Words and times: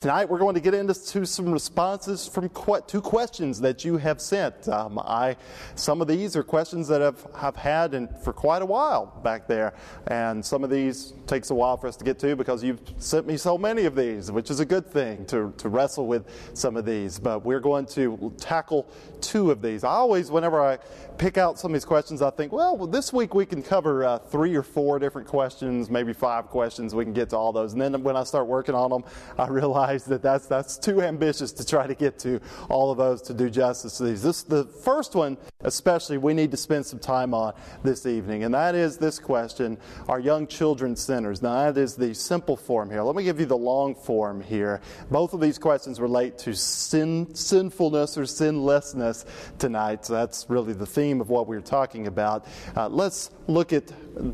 Tonight, 0.00 0.28
we're 0.30 0.38
going 0.38 0.54
to 0.54 0.60
get 0.60 0.74
into 0.74 0.94
some 1.26 1.50
responses 1.50 2.28
from 2.28 2.48
que- 2.50 2.82
two 2.86 3.00
questions 3.00 3.60
that 3.62 3.84
you 3.84 3.96
have 3.96 4.20
sent. 4.20 4.68
Um, 4.68 4.96
I, 5.00 5.34
some 5.74 6.00
of 6.00 6.06
these 6.06 6.36
are 6.36 6.44
questions 6.44 6.86
that 6.86 7.02
I've, 7.02 7.26
have 7.36 7.56
had 7.56 7.94
in, 7.94 8.06
for 8.22 8.32
quite 8.32 8.62
a 8.62 8.64
while 8.64 9.06
back 9.24 9.48
there, 9.48 9.74
and 10.06 10.46
some 10.46 10.62
of 10.62 10.70
these 10.70 11.14
takes 11.26 11.50
a 11.50 11.54
while 11.56 11.76
for 11.76 11.88
us 11.88 11.96
to 11.96 12.04
get 12.04 12.16
to 12.20 12.36
because 12.36 12.62
you've 12.62 12.80
sent 12.98 13.26
me 13.26 13.36
so 13.36 13.58
many 13.58 13.86
of 13.86 13.96
these, 13.96 14.30
which 14.30 14.52
is 14.52 14.60
a 14.60 14.64
good 14.64 14.86
thing 14.86 15.26
to, 15.26 15.52
to 15.58 15.68
wrestle 15.68 16.06
with 16.06 16.30
some 16.54 16.76
of 16.76 16.84
these. 16.84 17.18
But 17.18 17.44
we're 17.44 17.58
going 17.58 17.86
to 17.86 18.32
tackle 18.38 18.88
two 19.20 19.50
of 19.50 19.62
these. 19.62 19.82
I 19.82 19.90
always, 19.90 20.30
whenever 20.30 20.64
I 20.64 20.78
pick 21.16 21.38
out 21.38 21.58
some 21.58 21.72
of 21.72 21.74
these 21.74 21.84
questions, 21.84 22.22
I 22.22 22.30
think, 22.30 22.52
well, 22.52 22.76
this 22.86 23.12
week 23.12 23.34
we 23.34 23.44
can 23.44 23.64
cover 23.64 24.04
uh, 24.04 24.18
three 24.18 24.54
or 24.54 24.62
four 24.62 25.00
different 25.00 25.26
questions, 25.26 25.90
maybe 25.90 26.12
five 26.12 26.46
questions. 26.46 26.94
We 26.94 27.02
can 27.02 27.14
get 27.14 27.30
to 27.30 27.36
all 27.36 27.52
those, 27.52 27.72
and 27.72 27.82
then 27.82 28.00
when 28.04 28.16
I 28.16 28.22
start 28.22 28.46
working 28.46 28.76
on 28.76 28.90
them, 28.90 29.02
I 29.36 29.48
realize 29.48 29.87
realize 29.88 30.04
that 30.04 30.22
that's, 30.22 30.46
that's 30.46 30.76
too 30.76 31.02
ambitious 31.02 31.52
to 31.52 31.64
try 31.64 31.86
to 31.86 31.94
get 31.94 32.18
to 32.18 32.40
all 32.68 32.90
of 32.90 32.98
those 32.98 33.22
to 33.22 33.34
do 33.34 33.48
justice 33.48 33.96
to 33.98 34.04
these. 34.04 34.22
This, 34.22 34.42
the 34.42 34.64
first 34.64 35.14
one, 35.14 35.36
especially, 35.60 36.18
we 36.18 36.34
need 36.34 36.50
to 36.50 36.56
spend 36.56 36.84
some 36.84 36.98
time 36.98 37.32
on 37.32 37.54
this 37.82 38.04
evening, 38.06 38.44
and 38.44 38.54
that 38.54 38.74
is 38.74 38.98
this 38.98 39.18
question 39.18 39.78
Are 40.08 40.20
young 40.20 40.46
children 40.46 40.94
sinners? 40.96 41.42
Now, 41.42 41.70
that 41.70 41.80
is 41.80 41.96
the 41.96 42.14
simple 42.14 42.56
form 42.56 42.90
here. 42.90 43.02
Let 43.02 43.16
me 43.16 43.24
give 43.24 43.40
you 43.40 43.46
the 43.46 43.56
long 43.56 43.94
form 43.94 44.40
here. 44.40 44.80
Both 45.10 45.32
of 45.32 45.40
these 45.40 45.58
questions 45.58 46.00
relate 46.00 46.38
to 46.38 46.54
sin, 46.54 47.34
sinfulness 47.34 48.18
or 48.18 48.26
sinlessness 48.26 49.24
tonight. 49.58 50.04
So 50.04 50.12
that's 50.12 50.46
really 50.48 50.74
the 50.74 50.86
theme 50.86 51.20
of 51.20 51.30
what 51.30 51.46
we're 51.46 51.60
talking 51.60 52.06
about. 52.06 52.46
Uh, 52.76 52.88
let's 52.88 53.30
look 53.46 53.72
at 53.72 53.86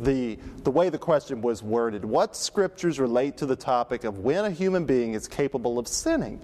the, 0.05 0.39
the 0.65 0.71
way 0.71 0.89
the 0.89 0.99
question 0.99 1.41
was 1.41 1.63
worded. 1.63 2.05
What 2.05 2.35
scriptures 2.35 2.99
relate 2.99 3.37
to 3.39 3.47
the 3.47 3.57
topic 3.57 4.05
of 4.05 4.19
when 4.19 4.45
a 4.45 4.51
human 4.51 4.85
being 4.87 5.15
is 5.15 5.29
capable 5.29 5.44
of 5.79 5.89
sinning? 5.89 6.41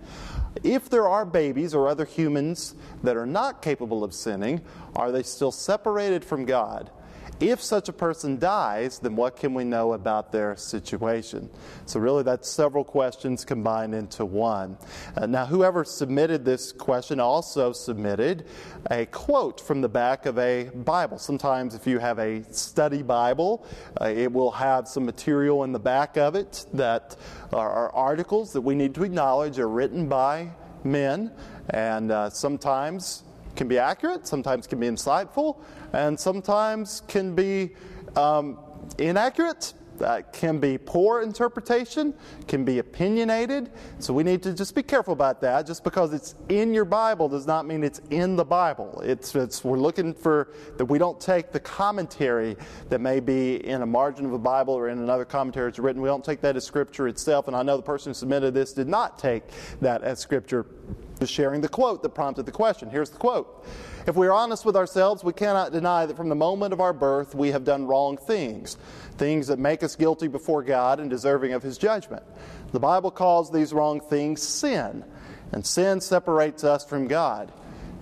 If 0.63 0.91
there 0.91 1.09
are 1.09 1.25
babies 1.25 1.75
or 1.75 1.89
other 1.89 2.05
humans 2.05 2.75
that 3.03 3.17
are 3.17 3.27
not 3.27 3.63
capable 3.63 4.05
of 4.05 4.13
sinning, 4.13 4.61
are 4.97 5.11
they 5.13 5.23
still 5.23 5.53
separated 5.53 6.25
from 6.25 6.45
God? 6.45 6.91
If 7.41 7.63
such 7.63 7.89
a 7.89 7.93
person 7.95 8.39
dies, 8.39 8.99
then 8.99 9.17
what 9.17 9.37
can 9.37 9.55
we 9.55 9.65
know 9.65 9.95
about 9.95 10.31
their 10.31 10.57
situation? 10.57 11.49
So, 11.87 11.99
really, 11.99 12.23
that's 12.23 12.51
several 12.51 12.85
questions 12.85 13.47
combined 13.47 13.95
into 13.95 14.27
one. 14.27 14.77
Uh, 15.17 15.25
now, 15.25 15.47
whoever 15.47 15.83
submitted 15.83 16.45
this 16.45 16.71
question 16.71 17.19
also 17.19 17.73
submitted 17.73 18.45
a 18.91 19.07
quote 19.07 19.59
from 19.59 19.81
the 19.81 19.89
back 19.89 20.27
of 20.27 20.39
a 20.39 20.65
Bible. 20.65 21.19
Sometimes, 21.19 21.75
if 21.75 21.87
you 21.87 21.99
have 21.99 22.19
a 22.19 22.43
study 22.53 23.03
Bible, 23.03 23.65
uh, 23.99 24.05
it 24.05 24.31
will 24.31 24.51
have 24.51 24.87
some 24.87 25.07
material 25.07 25.65
in 25.65 25.73
the 25.73 25.81
back 25.81 26.19
of 26.19 26.35
it 26.35 26.67
that 26.75 27.17
are, 27.55 27.71
are 27.71 27.91
articles 27.95 28.53
that 28.53 28.61
we 28.61 28.75
need 28.75 28.95
to 28.97 29.03
acknowledge 29.03 29.59
are 29.59 29.69
written 29.69 30.09
by 30.09 30.51
men, 30.85 31.33
and 31.71 32.13
uh, 32.13 32.29
sometimes 32.29 33.23
can 33.57 33.69
be 33.69 33.79
accurate, 33.79 34.27
sometimes 34.27 34.67
can 34.67 34.81
be 34.81 34.87
insightful, 34.87 35.61
and 35.93 36.19
sometimes 36.19 37.03
can 37.09 37.35
be 37.35 37.71
um, 38.17 38.59
inaccurate. 38.99 39.75
That 39.99 40.33
can 40.33 40.59
be 40.59 40.79
poor 40.79 41.21
interpretation, 41.21 42.15
can 42.49 42.65
be 42.65 42.79
opinionated. 42.79 43.71
So 43.99 44.15
we 44.15 44.23
need 44.23 44.43
to 44.45 44.55
just 44.55 44.75
be 44.75 44.83
careful 44.83 45.13
about 45.13 45.43
that. 45.43 45.67
Just 45.67 45.85
because 45.85 46.15
it's 46.15 46.35
in 46.49 46.73
your 46.73 46.87
Bible 46.87 47.29
does 47.29 47.47
not 47.47 47.67
mean 47.67 47.85
it's 47.85 48.01
in 48.09 48.35
the 48.35 48.45
Bible. 48.45 49.03
It's, 49.05 49.35
it's 49.35 49.63
we're 49.63 49.77
looking 49.77 50.15
for 50.15 50.55
that 50.79 50.87
we 50.87 50.99
don't 50.99 51.21
take 51.21 51.53
the 51.53 51.61
commentary 51.61 52.57
that 52.89 53.03
may 53.03 53.21
be 53.21 53.57
in 53.57 53.83
a 53.83 53.87
margin 53.87 54.25
of 54.25 54.33
a 54.33 54.39
Bible 54.39 54.73
or 54.73 54.89
in 54.89 54.99
another 55.01 55.27
commentary 55.27 55.71
that's 55.71 55.79
written. 55.79 56.01
We 56.01 56.09
don't 56.09 56.25
take 56.25 56.41
that 56.41 56.57
as 56.57 56.65
Scripture 56.65 57.07
itself. 57.07 57.47
And 57.47 57.55
I 57.55 57.63
know 57.63 57.77
the 57.77 57.83
person 57.83 58.09
who 58.09 58.15
submitted 58.15 58.55
this 58.55 58.73
did 58.73 58.89
not 58.89 59.19
take 59.19 59.43
that 59.83 60.03
as 60.03 60.19
Scripture 60.19 60.65
sharing 61.27 61.61
the 61.61 61.69
quote 61.69 62.03
that 62.03 62.11
prompted 62.11 62.47
the 62.47 62.53
question. 62.53 62.91
Here's 62.91 63.11
the 63.11 63.19
quote 63.19 63.67
If 64.07 64.17
we 64.17 64.27
are 64.27 64.33
honest 64.33 64.65
with 64.65 64.77
ourselves, 64.77 65.23
we 65.23 65.33
cannot 65.33 65.73
deny 65.73 66.07
that 66.07 66.17
from 66.17 66.29
the 66.29 66.35
moment 66.35 66.73
of 66.73 66.81
our 66.81 66.93
birth 66.93 67.35
we 67.35 67.51
have 67.51 67.65
done 67.65 67.87
wrong 67.87 68.17
things, 68.17 68.77
things 69.17 69.47
that 69.49 69.59
make 69.59 69.83
us 69.83 69.97
guilty 69.97 70.29
before 70.29 70.63
God 70.63 71.01
and 71.01 71.11
deserving 71.11 71.53
of 71.53 71.63
His 71.63 71.79
judgment. 71.79 72.23
The 72.73 72.81
Bible 72.81 73.11
calls 73.11 73.51
these 73.51 73.73
wrong 73.73 74.01
things 74.01 74.43
sin, 74.43 75.05
and 75.53 75.67
sin 75.67 76.01
separates 76.01 76.65
us 76.65 76.85
from 76.85 77.09
God. 77.09 77.53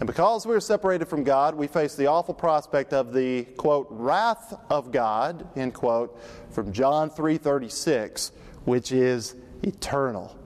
And 0.00 0.06
because 0.06 0.46
we're 0.46 0.60
separated 0.60 1.08
from 1.08 1.24
God, 1.24 1.56
we 1.56 1.66
face 1.66 1.96
the 1.96 2.06
awful 2.06 2.34
prospect 2.34 2.92
of 2.92 3.12
the 3.12 3.44
quote 3.56 3.88
wrath 3.90 4.54
of 4.70 4.92
God, 4.92 5.48
end 5.56 5.74
quote, 5.74 6.16
from 6.50 6.72
John 6.72 7.10
3:36, 7.10 8.30
which 8.64 8.92
is 8.92 9.34
eternal. 9.62 10.37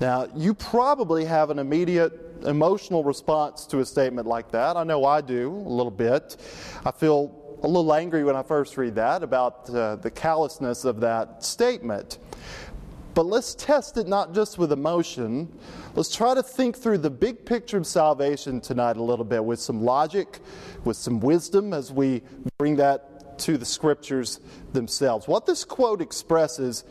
Now, 0.00 0.26
you 0.34 0.54
probably 0.54 1.26
have 1.26 1.50
an 1.50 1.58
immediate 1.58 2.12
emotional 2.46 3.04
response 3.04 3.66
to 3.66 3.80
a 3.80 3.84
statement 3.84 4.26
like 4.26 4.50
that. 4.50 4.78
I 4.78 4.82
know 4.82 5.04
I 5.04 5.20
do 5.20 5.52
a 5.52 5.68
little 5.68 5.90
bit. 5.90 6.38
I 6.86 6.90
feel 6.90 7.58
a 7.62 7.68
little 7.68 7.92
angry 7.92 8.24
when 8.24 8.34
I 8.34 8.42
first 8.42 8.78
read 8.78 8.94
that 8.94 9.22
about 9.22 9.68
uh, 9.68 9.96
the 9.96 10.10
callousness 10.10 10.86
of 10.86 11.00
that 11.00 11.44
statement. 11.44 12.18
But 13.12 13.26
let's 13.26 13.54
test 13.54 13.98
it 13.98 14.08
not 14.08 14.32
just 14.32 14.56
with 14.56 14.72
emotion. 14.72 15.52
Let's 15.94 16.14
try 16.14 16.34
to 16.34 16.42
think 16.42 16.76
through 16.76 16.98
the 16.98 17.10
big 17.10 17.44
picture 17.44 17.76
of 17.76 17.86
salvation 17.86 18.62
tonight 18.62 18.96
a 18.96 19.02
little 19.02 19.24
bit 19.24 19.44
with 19.44 19.60
some 19.60 19.82
logic, 19.82 20.38
with 20.84 20.96
some 20.96 21.20
wisdom 21.20 21.74
as 21.74 21.92
we 21.92 22.22
bring 22.56 22.76
that 22.76 23.09
to 23.40 23.58
the 23.58 23.64
scriptures 23.64 24.40
themselves. 24.72 25.26
What 25.26 25.46
this 25.46 25.64
quote 25.64 26.00
expresses 26.00 26.84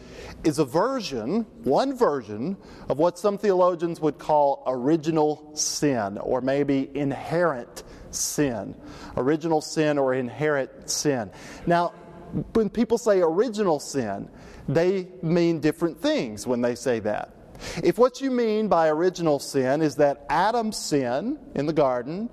is 0.44 0.60
a 0.60 0.66
version, 0.66 1.46
one 1.64 1.96
version, 1.96 2.58
of 2.90 2.98
what 2.98 3.18
some 3.18 3.38
theologians 3.38 4.02
would 4.02 4.18
call 4.18 4.64
original 4.68 5.52
sin, 5.56 6.18
or 6.18 6.42
maybe 6.42 6.90
inherent 6.94 7.84
sin. 8.12 8.76
Original 9.16 9.62
sin 9.62 9.98
or 9.98 10.14
inherent 10.14 10.90
sin. 10.90 11.32
Now, 11.66 11.94
when 12.54 12.70
people 12.70 12.98
say 12.98 13.22
original 13.22 13.80
sin, 13.80 14.30
they 14.68 15.08
mean 15.22 15.60
different 15.60 16.00
things 16.00 16.46
when 16.46 16.62
they 16.62 16.76
say 16.76 17.00
that. 17.00 17.34
If 17.84 17.98
what 17.98 18.22
you 18.22 18.32
mean 18.32 18.68
by 18.68 18.88
original 18.88 19.40
sin 19.40 19.82
is 19.82 19.96
that 19.96 20.26
Adam's 20.30 20.78
sin 20.78 21.38
in 21.56 21.66
the 21.66 21.74
garden 21.74 22.30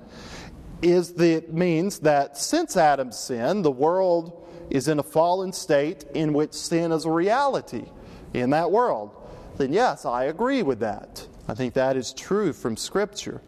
is 0.82 1.14
the 1.14 1.44
means 1.48 2.00
that 2.00 2.36
since 2.36 2.76
Adam's 2.76 3.18
sin, 3.18 3.62
the 3.62 3.70
world 3.70 4.46
is 4.70 4.88
in 4.88 4.98
a 4.98 5.02
fallen 5.02 5.52
state 5.52 6.04
in 6.14 6.32
which 6.32 6.52
sin 6.52 6.92
is 6.92 7.04
a 7.04 7.10
reality 7.10 7.84
in 8.34 8.50
that 8.50 8.70
world, 8.70 9.10
then 9.56 9.72
yes, 9.72 10.04
I 10.04 10.24
agree 10.24 10.62
with 10.62 10.80
that. 10.80 11.26
I 11.48 11.54
think 11.54 11.74
that 11.74 11.96
is 11.96 12.12
true 12.12 12.52
from 12.52 12.76
Scripture. 12.76 13.40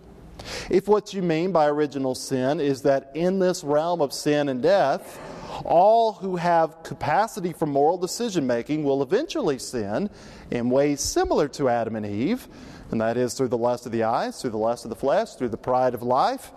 If 0.71 0.89
what 0.89 1.13
you 1.13 1.23
mean 1.23 1.53
by 1.53 1.67
original 1.67 2.15
sin 2.15 2.61
is 2.61 2.83
that 2.83 3.11
in 3.15 3.39
this 3.39 3.65
realm 3.65 4.01
of 4.01 4.13
sin 4.13 4.49
and 4.49 4.63
death, 4.63 5.21
all 5.65 6.13
who 6.13 6.37
have 6.37 6.83
capacity 6.83 7.53
for 7.53 7.67
moral 7.67 7.99
decision 7.99 8.47
making 8.47 8.85
will 8.85 9.03
eventually 9.03 9.59
sin 9.59 10.09
in 10.51 10.71
ways 10.71 11.01
similar 11.01 11.49
to 11.49 11.69
Adam 11.69 11.97
and 11.97 12.07
Eve, 12.07 12.47
and 12.91 13.01
that 13.01 13.17
is 13.17 13.35
through 13.35 13.49
the 13.49 13.59
lust 13.59 13.85
of 13.85 13.93
the 13.93 14.05
eyes, 14.05 14.41
through 14.41 14.51
the 14.51 14.57
lust 14.57 14.85
of 14.85 14.91
the 14.91 14.97
flesh, 14.97 15.35
through 15.35 15.49
the 15.49 15.57
pride 15.57 15.95
of 15.95 16.03
life, 16.03 16.53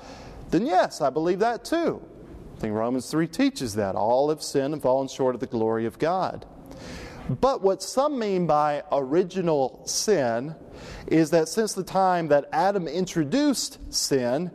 then 0.52 0.66
yes, 0.66 1.02
I 1.02 1.10
believe 1.10 1.40
that 1.40 1.66
too. 1.66 2.02
I 2.58 2.60
think 2.60 2.76
Romans 2.76 3.10
3 3.10 3.28
teaches 3.28 3.74
that. 3.76 3.96
All 3.96 4.30
have 4.30 4.44
sinned 4.44 4.74
and 4.74 4.82
fallen 4.82 5.08
short 5.08 5.34
of 5.34 5.42
the 5.42 5.48
glory 5.48 5.86
of 5.86 5.98
God. 5.98 6.46
But 7.40 7.62
what 7.62 7.82
some 7.82 8.20
mean 8.20 8.46
by 8.46 8.84
original 8.92 9.82
sin 9.86 10.56
is 11.08 11.30
that 11.32 11.48
since 11.48 11.74
the 11.74 11.84
time 11.84 12.28
that 12.28 12.50
Adam 12.52 12.88
introduced 12.88 13.80
sin, 13.94 14.52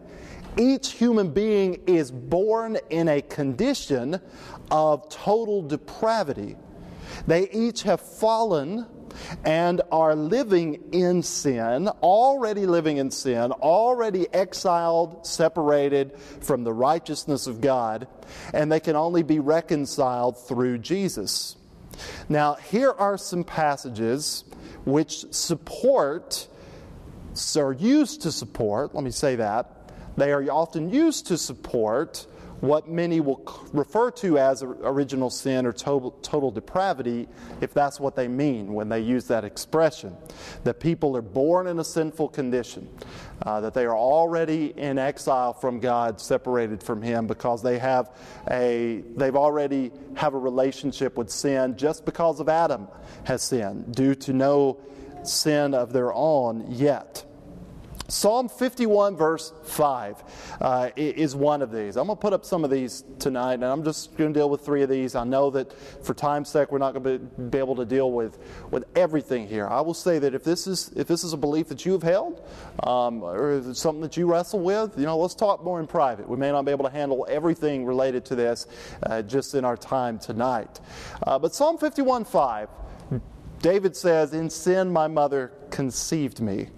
each 0.59 0.93
human 0.93 1.31
being 1.31 1.81
is 1.87 2.11
born 2.11 2.79
in 2.91 3.09
a 3.09 3.23
condition 3.23 4.21
of 4.71 5.09
total 5.09 5.63
depravity. 5.63 6.57
They 7.27 7.51
each 7.51 7.83
have 7.83 8.01
fallen 8.01 8.87
and 9.45 9.83
are 9.91 10.15
living 10.15 10.83
in 10.93 11.23
sin, 11.23 11.89
already 11.89 12.67
living 12.67 12.97
in 12.99 13.11
sin, 13.11 13.53
already 13.53 14.27
exiled, 14.33 15.27
separated 15.27 16.17
from 16.41 16.65
the 16.65 16.73
righteousness 16.73 17.47
of 17.47 17.61
God, 17.61 18.09
and 18.53 18.71
they 18.71 18.81
can 18.81 18.97
only 18.97 19.23
be 19.23 19.39
reconciled 19.39 20.39
through 20.39 20.79
Jesus. 20.79 21.57
Now, 22.29 22.55
here 22.55 22.93
are 22.93 23.17
some 23.17 23.45
passages 23.45 24.45
which 24.85 25.33
support, 25.33 26.49
are 27.57 27.73
used 27.73 28.23
to 28.23 28.33
support, 28.33 28.95
let 28.95 29.05
me 29.05 29.11
say 29.11 29.37
that, 29.37 29.93
they 30.17 30.33
are 30.33 30.43
often 30.51 30.91
used 30.91 31.27
to 31.27 31.37
support 31.37 32.27
what 32.61 32.89
many 32.89 33.21
will 33.21 33.43
refer 33.73 34.11
to 34.11 34.39
as 34.39 34.63
original 34.63 35.31
sin 35.31 35.67
or 35.67 35.73
total, 35.73 36.13
total, 36.23 36.51
depravity, 36.51 37.29
if 37.61 37.75
that's 37.75 38.01
what 38.01 38.17
they 38.17 38.29
mean 38.29 38.73
when 38.73 38.89
they 38.89 39.01
use 39.01 39.27
that 39.27 39.45
expression. 39.45 40.17
That 40.65 40.81
people 40.81 41.17
are 41.17 41.23
born 41.23 41.67
in 41.67 41.79
a 41.79 41.85
sinful 41.85 42.29
condition, 42.29 42.89
uh, 43.43 43.61
that 43.61 43.75
they 43.75 43.85
are 43.85 43.97
already 43.97 44.73
in 44.77 44.99
exile 44.99 45.53
from 45.53 45.81
God, 45.81 46.21
separated 46.21 46.83
from 46.83 47.03
Him, 47.03 47.27
because 47.27 47.63
they 47.63 47.79
have 47.79 48.11
a 48.51 49.03
they've 49.17 49.37
already 49.37 49.93
have 50.15 50.35
a 50.35 50.39
relationship 50.39 51.17
with 51.17 51.31
sin 51.31 51.77
just 51.77 52.05
because 52.05 52.41
of 52.41 52.49
Adam 52.49 52.89
has 53.25 53.43
sinned, 53.43 53.95
due 53.95 54.15
to 54.15 54.33
no 54.33 54.79
sin 55.25 55.75
of 55.75 55.93
their 55.93 56.13
own 56.13 56.65
yet. 56.71 57.26
Psalm 58.09 58.49
51, 58.49 59.17
verse 59.17 59.53
5, 59.65 60.59
uh, 60.61 60.91
is 60.97 61.35
one 61.35 61.61
of 61.61 61.73
these. 61.73 61.97
I'm 61.97 62.07
going 62.07 62.17
to 62.17 62.21
put 62.21 62.33
up 62.33 62.45
some 62.45 62.63
of 62.63 62.71
these 62.71 63.05
tonight, 63.19 63.55
and 63.55 63.65
I'm 63.65 63.83
just 63.83 64.17
going 64.17 64.33
to 64.33 64.39
deal 64.39 64.49
with 64.49 64.61
three 64.61 64.83
of 64.83 64.89
these. 64.89 65.17
I 65.17 65.25
know 65.25 65.51
that 65.51 65.73
for 66.05 66.15
time's 66.15 66.49
sake, 66.49 66.71
we're 66.71 66.79
not 66.79 66.95
going 66.95 67.19
to 67.19 67.41
be 67.43 67.59
able 67.59 67.75
to 67.77 67.85
deal 67.85 68.13
with, 68.13 68.39
with 68.71 68.85
everything 68.95 69.49
here. 69.49 69.67
I 69.67 69.81
will 69.81 69.95
say 69.95 70.21
that 70.21 70.35
if 70.35 70.45
this 70.45 70.69
is, 70.69 70.93
if 70.95 71.09
this 71.09 71.25
is 71.25 71.33
a 71.33 71.37
belief 71.37 71.69
that 71.69 71.85
you 71.85 71.93
have 71.93 72.03
held, 72.03 72.49
um, 72.85 73.25
or 73.25 73.75
something 73.75 74.03
that 74.03 74.17
you 74.17 74.31
wrestle 74.31 74.61
with, 74.61 74.97
you 74.97 75.05
know, 75.05 75.19
let's 75.19 75.35
talk 75.35 75.65
more 75.65 75.81
in 75.81 75.87
private. 75.89 76.29
We 76.29 76.37
may 76.37 76.53
not 76.53 76.65
be 76.65 76.71
able 76.71 76.85
to 76.85 76.91
handle 76.93 77.27
everything 77.29 77.85
related 77.85 78.25
to 78.27 78.37
this 78.37 78.69
uh, 79.03 79.23
just 79.23 79.55
in 79.55 79.65
our 79.65 79.77
time 79.77 80.19
tonight. 80.21 80.81
Uh, 81.27 81.39
but 81.41 81.55
Psalm 81.55 81.77
51, 81.77 82.25
5, 82.25 82.69
David 83.61 83.97
says, 83.97 84.33
In 84.33 84.49
sin 84.51 84.93
my 84.93 85.09
mother 85.09 85.53
conceived 85.71 86.41
me. 86.41 86.69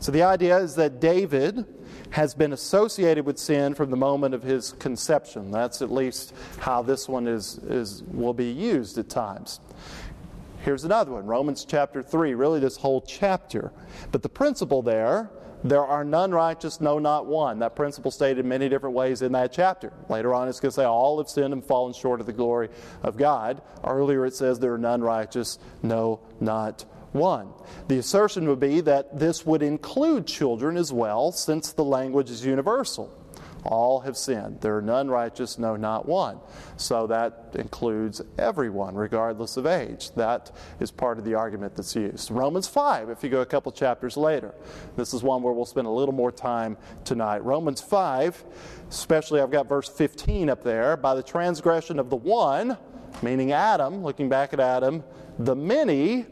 So 0.00 0.12
the 0.12 0.22
idea 0.22 0.58
is 0.58 0.74
that 0.76 1.00
David 1.00 1.64
has 2.10 2.34
been 2.34 2.52
associated 2.52 3.26
with 3.26 3.38
sin 3.38 3.74
from 3.74 3.90
the 3.90 3.96
moment 3.96 4.34
of 4.34 4.42
his 4.42 4.72
conception. 4.72 5.50
That's 5.50 5.82
at 5.82 5.90
least 5.90 6.34
how 6.58 6.82
this 6.82 7.08
one 7.08 7.26
is, 7.26 7.58
is 7.58 8.02
will 8.04 8.34
be 8.34 8.50
used 8.50 8.98
at 8.98 9.08
times. 9.08 9.60
Here's 10.60 10.84
another 10.84 11.12
one, 11.12 11.26
Romans 11.26 11.64
chapter 11.64 12.02
3, 12.02 12.34
really 12.34 12.60
this 12.60 12.76
whole 12.76 13.00
chapter. 13.00 13.72
But 14.10 14.22
the 14.22 14.28
principle 14.28 14.82
there 14.82 15.30
there 15.64 15.84
are 15.84 16.04
none 16.04 16.30
righteous, 16.30 16.80
no, 16.80 16.98
not 16.98 17.26
one. 17.26 17.58
That 17.58 17.74
principle 17.74 18.10
stated 18.10 18.44
many 18.44 18.68
different 18.68 18.94
ways 18.94 19.22
in 19.22 19.32
that 19.32 19.52
chapter. 19.52 19.92
Later 20.08 20.32
on, 20.32 20.48
it's 20.48 20.60
going 20.60 20.70
to 20.70 20.74
say, 20.74 20.84
All 20.84 21.18
have 21.18 21.28
sinned 21.28 21.52
and 21.52 21.64
fallen 21.64 21.92
short 21.92 22.20
of 22.20 22.26
the 22.26 22.32
glory 22.32 22.68
of 23.02 23.16
God. 23.16 23.60
Earlier, 23.84 24.24
it 24.24 24.34
says, 24.34 24.60
There 24.60 24.72
are 24.72 24.78
none 24.78 25.00
righteous, 25.00 25.58
no, 25.82 26.20
not 26.40 26.84
one. 27.12 27.52
The 27.88 27.98
assertion 27.98 28.48
would 28.48 28.60
be 28.60 28.80
that 28.82 29.18
this 29.18 29.46
would 29.46 29.62
include 29.62 30.26
children 30.26 30.76
as 30.76 30.92
well, 30.92 31.32
since 31.32 31.72
the 31.72 31.84
language 31.84 32.30
is 32.30 32.44
universal. 32.44 33.14
All 33.64 34.00
have 34.00 34.16
sinned. 34.16 34.60
There 34.60 34.76
are 34.76 34.82
none 34.82 35.08
righteous, 35.10 35.58
no, 35.58 35.74
not 35.76 36.06
one. 36.06 36.38
So 36.76 37.06
that 37.08 37.50
includes 37.54 38.22
everyone, 38.38 38.94
regardless 38.94 39.56
of 39.56 39.66
age. 39.66 40.12
That 40.12 40.52
is 40.80 40.90
part 40.90 41.18
of 41.18 41.24
the 41.24 41.34
argument 41.34 41.74
that's 41.74 41.96
used. 41.96 42.30
Romans 42.30 42.68
5, 42.68 43.10
if 43.10 43.22
you 43.24 43.28
go 43.28 43.40
a 43.40 43.46
couple 43.46 43.72
chapters 43.72 44.16
later, 44.16 44.54
this 44.96 45.12
is 45.12 45.22
one 45.22 45.42
where 45.42 45.52
we'll 45.52 45.66
spend 45.66 45.86
a 45.86 45.90
little 45.90 46.14
more 46.14 46.30
time 46.32 46.76
tonight. 47.04 47.44
Romans 47.44 47.80
5, 47.80 48.44
especially 48.88 49.40
I've 49.40 49.50
got 49.50 49.68
verse 49.68 49.88
15 49.88 50.48
up 50.48 50.62
there, 50.62 50.96
by 50.96 51.14
the 51.14 51.22
transgression 51.22 51.98
of 51.98 52.10
the 52.10 52.16
one, 52.16 52.78
meaning 53.22 53.52
Adam, 53.52 54.04
looking 54.04 54.28
back 54.28 54.52
at 54.52 54.60
Adam, 54.60 55.02
the 55.40 55.56
many, 55.56 56.26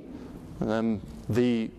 and 0.60 1.00
the 1.28 1.70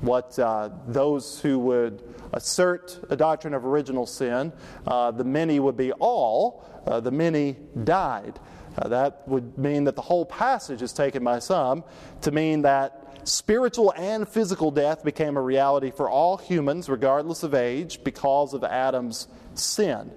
what 0.00 0.38
uh, 0.38 0.70
those 0.86 1.40
who 1.40 1.58
would 1.58 2.02
assert 2.32 2.98
a 3.10 3.16
doctrine 3.16 3.54
of 3.54 3.64
original 3.64 4.06
sin, 4.06 4.52
uh, 4.86 5.10
the 5.10 5.24
many 5.24 5.60
would 5.60 5.76
be 5.76 5.92
all, 5.92 6.64
uh, 6.86 7.00
the 7.00 7.10
many 7.10 7.56
died. 7.84 8.38
Uh, 8.76 8.88
that 8.88 9.26
would 9.28 9.56
mean 9.56 9.84
that 9.84 9.94
the 9.96 10.02
whole 10.02 10.26
passage 10.26 10.82
is 10.82 10.92
taken 10.92 11.22
by 11.22 11.38
some 11.38 11.84
to 12.20 12.32
mean 12.32 12.62
that 12.62 13.18
spiritual 13.26 13.92
and 13.96 14.28
physical 14.28 14.70
death 14.70 15.04
became 15.04 15.36
a 15.36 15.40
reality 15.40 15.90
for 15.90 16.10
all 16.10 16.36
humans, 16.36 16.88
regardless 16.88 17.42
of 17.42 17.54
age, 17.54 18.02
because 18.04 18.52
of 18.52 18.64
Adam's 18.64 19.28
sin. 19.54 20.10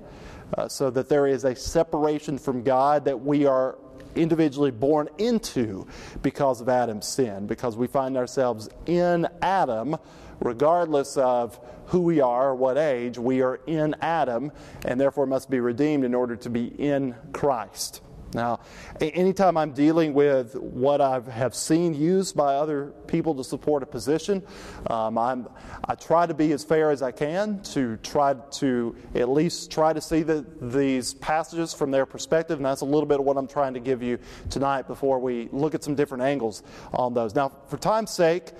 Uh, 0.58 0.68
so 0.68 0.90
that 0.90 1.10
there 1.10 1.28
is 1.28 1.44
a 1.44 1.56
separation 1.56 2.38
from 2.38 2.64
God 2.64 3.06
that 3.06 3.22
we 3.22 3.46
are 3.46 3.78
individually 4.18 4.72
born 4.72 5.10
into 5.18 5.88
because 6.22 6.62
of 6.62 6.70
Adam's 6.70 7.08
sin, 7.08 7.48
because 7.48 7.78
we 7.78 7.88
find 7.88 8.18
ourselves 8.18 8.70
in 8.86 9.28
Adam 9.42 9.98
regardless 10.40 11.18
of 11.18 11.60
who 11.88 12.02
we 12.02 12.22
are 12.22 12.50
or 12.50 12.56
what 12.56 12.78
age, 12.78 13.18
we 13.18 13.42
are 13.42 13.60
in 13.66 13.96
Adam 14.02 14.52
and 14.86 15.00
therefore 15.00 15.26
must 15.26 15.50
be 15.50 15.60
redeemed 15.60 16.04
in 16.04 16.14
order 16.14 16.36
to 16.36 16.50
be 16.50 16.66
in 16.66 17.16
Christ. 17.34 18.02
Now, 18.34 18.60
anytime 19.00 19.58
I'm 19.58 19.72
dealing 19.72 20.14
with 20.14 20.56
what 20.56 21.02
I 21.02 21.20
have 21.32 21.56
seen 21.56 21.94
used 21.94 22.36
by 22.36 22.56
other 22.56 22.94
people 23.08 23.36
to 23.36 23.44
support 23.44 23.84
a 23.84 23.86
position, 23.86 24.44
um, 24.90 25.18
i 25.18 25.96
try 25.96 26.26
to 26.26 26.34
be 26.34 26.52
as 26.52 26.64
fair 26.64 26.92
as 26.92 27.02
I 27.02 27.12
can 27.12 27.62
to 27.74 27.98
try 27.98 28.34
to 28.34 28.96
at 29.16 29.30
least 29.30 29.72
try 29.72 29.94
to 29.94 30.02
see 30.02 30.24
the, 30.24 30.46
these 30.62 31.14
passages 31.16 31.74
from 31.74 31.92
their 31.92 32.06
perspective, 32.06 32.58
and 32.58 32.66
that's 32.66 32.82
a 32.82 32.86
little 32.86 33.06
bit 33.06 33.20
of 33.20 33.26
what 33.26 33.38
I'm 33.38 33.48
trying 33.48 33.74
to 33.74 33.80
give 33.80 34.04
you 34.04 34.20
tonight 34.50 34.88
before 34.88 35.20
we 35.20 35.50
look 35.52 35.74
at 35.74 35.84
some 35.84 35.96
different 35.96 36.24
angles 36.24 36.64
on 36.94 37.14
those. 37.14 37.34
Now, 37.34 37.52
for 37.68 37.78
time's 37.78 38.12
sake, 38.12 38.52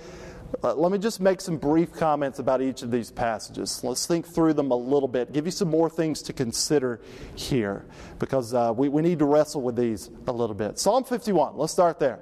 uh, 0.64 0.74
let 0.74 0.90
me 0.90 0.98
just 0.98 1.20
make 1.20 1.40
some 1.40 1.56
brief 1.56 1.92
comments 1.92 2.38
about 2.38 2.62
each 2.62 2.82
of 2.82 2.90
these 2.90 3.10
passages. 3.10 3.82
Let's 3.84 4.06
think 4.06 4.26
through 4.26 4.54
them 4.54 4.70
a 4.70 4.76
little 4.76 5.08
bit, 5.08 5.32
give 5.32 5.44
you 5.44 5.50
some 5.50 5.68
more 5.68 5.90
things 5.90 6.22
to 6.22 6.32
consider 6.32 7.00
here, 7.34 7.84
because 8.18 8.54
uh, 8.54 8.72
we, 8.74 8.88
we 8.88 9.02
need 9.02 9.18
to 9.18 9.24
wrestle 9.24 9.62
with 9.62 9.76
these 9.76 10.10
a 10.26 10.32
little 10.32 10.54
bit. 10.56 10.78
Psalm 10.78 11.04
51, 11.04 11.56
let's 11.56 11.72
start 11.72 11.98
there. 11.98 12.18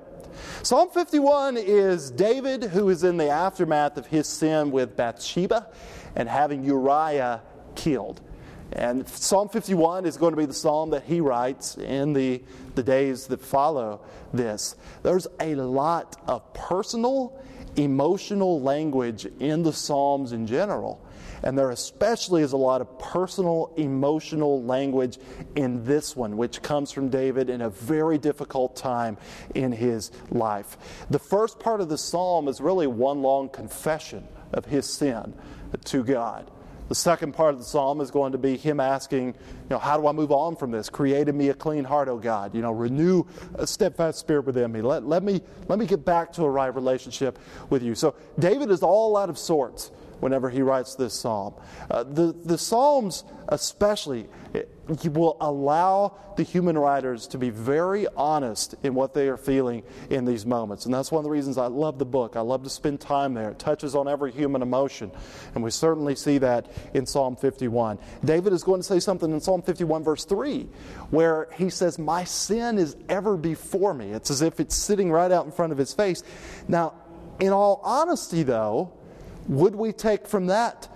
Psalm 0.63 0.91
51 0.91 1.57
is 1.57 2.11
David 2.11 2.65
who 2.65 2.91
is 2.91 3.05
in 3.05 3.17
the 3.17 3.29
aftermath 3.29 3.97
of 3.97 4.07
his 4.07 4.27
sin 4.27 4.71
with 4.71 4.97
Bathsheba 4.97 5.69
and 6.15 6.29
having 6.29 6.63
Uriah 6.65 7.43
killed. 7.75 8.21
And 8.73 9.09
Psalm 9.09 9.49
51 9.49 10.05
is 10.05 10.17
going 10.17 10.33
to 10.33 10.37
be 10.37 10.45
the 10.45 10.53
psalm 10.53 10.91
that 10.91 11.05
he 11.05 11.21
writes 11.21 11.79
in 11.79 12.13
the, 12.13 12.43
the 12.75 12.83
days 12.83 13.29
that 13.29 13.41
follow 13.41 14.01
this. 14.33 14.75
There's 15.03 15.27
a 15.41 15.55
lot 15.55 16.21
of 16.27 16.53
personal 16.53 17.41
emotional 17.77 18.61
language 18.61 19.27
in 19.41 19.63
the 19.63 19.73
Psalms 19.73 20.33
in 20.33 20.47
general. 20.47 21.03
And 21.43 21.57
there 21.57 21.71
especially 21.71 22.43
is 22.43 22.53
a 22.53 22.57
lot 22.57 22.81
of 22.81 22.99
personal, 22.99 23.73
emotional 23.77 24.63
language 24.63 25.19
in 25.55 25.85
this 25.85 26.17
one, 26.17 26.37
which 26.37 26.63
comes 26.63 26.91
from 26.91 27.09
David 27.09 27.51
in 27.51 27.61
a 27.61 27.71
very 27.71 28.19
difficult 28.19 28.75
time 28.75 29.19
in 29.55 29.71
his 29.71 30.11
life. 30.31 30.79
The 31.11 31.19
first 31.19 31.61
part 31.61 31.81
of 31.81 31.89
the 31.89 31.99
psalm 31.99 32.49
is 32.49 32.61
really 32.61 32.87
one 32.87 33.23
long 33.23 33.49
confession 33.49 34.27
of 34.53 34.65
his 34.65 34.87
sin 34.87 35.35
to 35.85 36.03
God. 36.03 36.51
The 36.89 36.95
second 36.95 37.33
part 37.33 37.53
of 37.55 37.59
the 37.59 37.65
psalm 37.65 38.01
is 38.01 38.11
going 38.11 38.33
to 38.33 38.39
be 38.39 38.57
him 38.57 38.79
asking, 38.81 39.27
you 39.29 39.35
know, 39.71 39.79
how 39.79 39.99
do 39.99 40.07
I 40.07 40.13
move 40.13 40.31
on 40.31 40.57
from 40.57 40.71
this? 40.71 40.89
Create 40.89 41.29
in 41.29 41.37
me 41.37 41.49
a 41.49 41.55
clean 41.55 41.85
heart, 41.85 42.09
O 42.09 42.19
God. 42.19 42.55
You 42.55 42.63
know, 42.63 42.73
renew 42.73 43.25
a 43.55 43.67
steadfast 43.67 44.19
spirit 44.21 44.47
within 44.47 44.71
me. 44.73 44.83
Let, 44.83 45.05
let 45.05 45.23
me. 45.23 45.41
let 45.69 45.79
me 45.79 45.87
get 45.87 46.05
back 46.05 46.33
to 46.35 46.45
a 46.45 46.51
right 46.51 46.75
relationship 46.75 47.39
with 47.71 47.83
you. 47.83 47.95
So 47.95 48.15
David 48.39 48.71
is 48.71 48.83
all 48.83 49.17
out 49.17 49.29
of 49.29 49.39
sorts 49.39 49.91
whenever 50.27 50.51
he 50.51 50.61
writes 50.61 50.97
this 50.97 51.15
psalm. 51.15 51.55
Uh, 51.89 52.03
the, 52.03 52.35
the 52.45 52.59
Psalms, 52.59 53.23
especially, 53.47 54.27
will 55.05 55.37
allow 55.41 56.19
the 56.37 56.43
human 56.43 56.77
writers 56.77 57.29
to 57.29 57.39
be 57.39 57.49
very 57.49 58.09
honest 58.17 58.75
in 58.83 58.93
what 58.93 59.15
they 59.15 59.29
are 59.29 59.37
feeling 59.37 59.85
in 60.11 60.25
these 60.25 60.45
moments. 60.45 60.85
And 60.85 60.93
that's 60.93 61.13
one 61.13 61.21
of 61.21 61.25
the 61.25 61.31
reasons 61.31 61.59
I 61.59 61.69
love 61.69 62.01
the 62.01 62.05
book. 62.05 62.35
I 62.35 62.41
love 62.41 62.65
to 62.65 62.71
spend 62.71 63.01
time 63.01 63.35
there. 63.35 63.51
It 63.51 63.61
touches 63.61 63.95
on 63.95 64.09
every 64.09 64.33
human 64.33 64.63
emotion. 64.63 65.13
And 65.55 65.63
we 65.63 65.71
certainly 65.71 66.17
see 66.17 66.39
that 66.39 66.73
in 66.93 67.07
Psalm 67.07 67.37
51. 67.37 67.97
David 68.25 68.53
is 68.53 68.65
going 68.65 68.81
to 68.81 68.85
say 68.85 68.99
something 68.99 69.31
in 69.31 69.41
Psalm 69.41 69.63
51, 69.63 70.03
verse 70.03 70.25
3, 70.25 70.67
where 71.11 71.47
he 71.55 71.71
says, 71.71 72.01
My 72.01 72.25
sin 72.25 72.79
is 72.79 72.97
ever 73.09 73.37
before 73.37 73.95
me. 73.95 74.11
It's 74.11 74.33
as 74.33 74.43
if 74.43 74.59
it's 74.59 74.75
sitting 74.75 75.13
right 75.13 75.31
out 75.31 75.47
in 75.47 75.53
front 75.53 75.71
of 75.71 75.79
his 75.79 75.95
face. 75.95 76.25
Now, 76.67 76.95
in 77.39 77.53
all 77.53 77.81
honesty, 77.85 78.43
though, 78.43 78.93
would 79.49 79.75
we 79.75 79.93
take 79.93 80.27
from 80.27 80.47
that, 80.47 80.89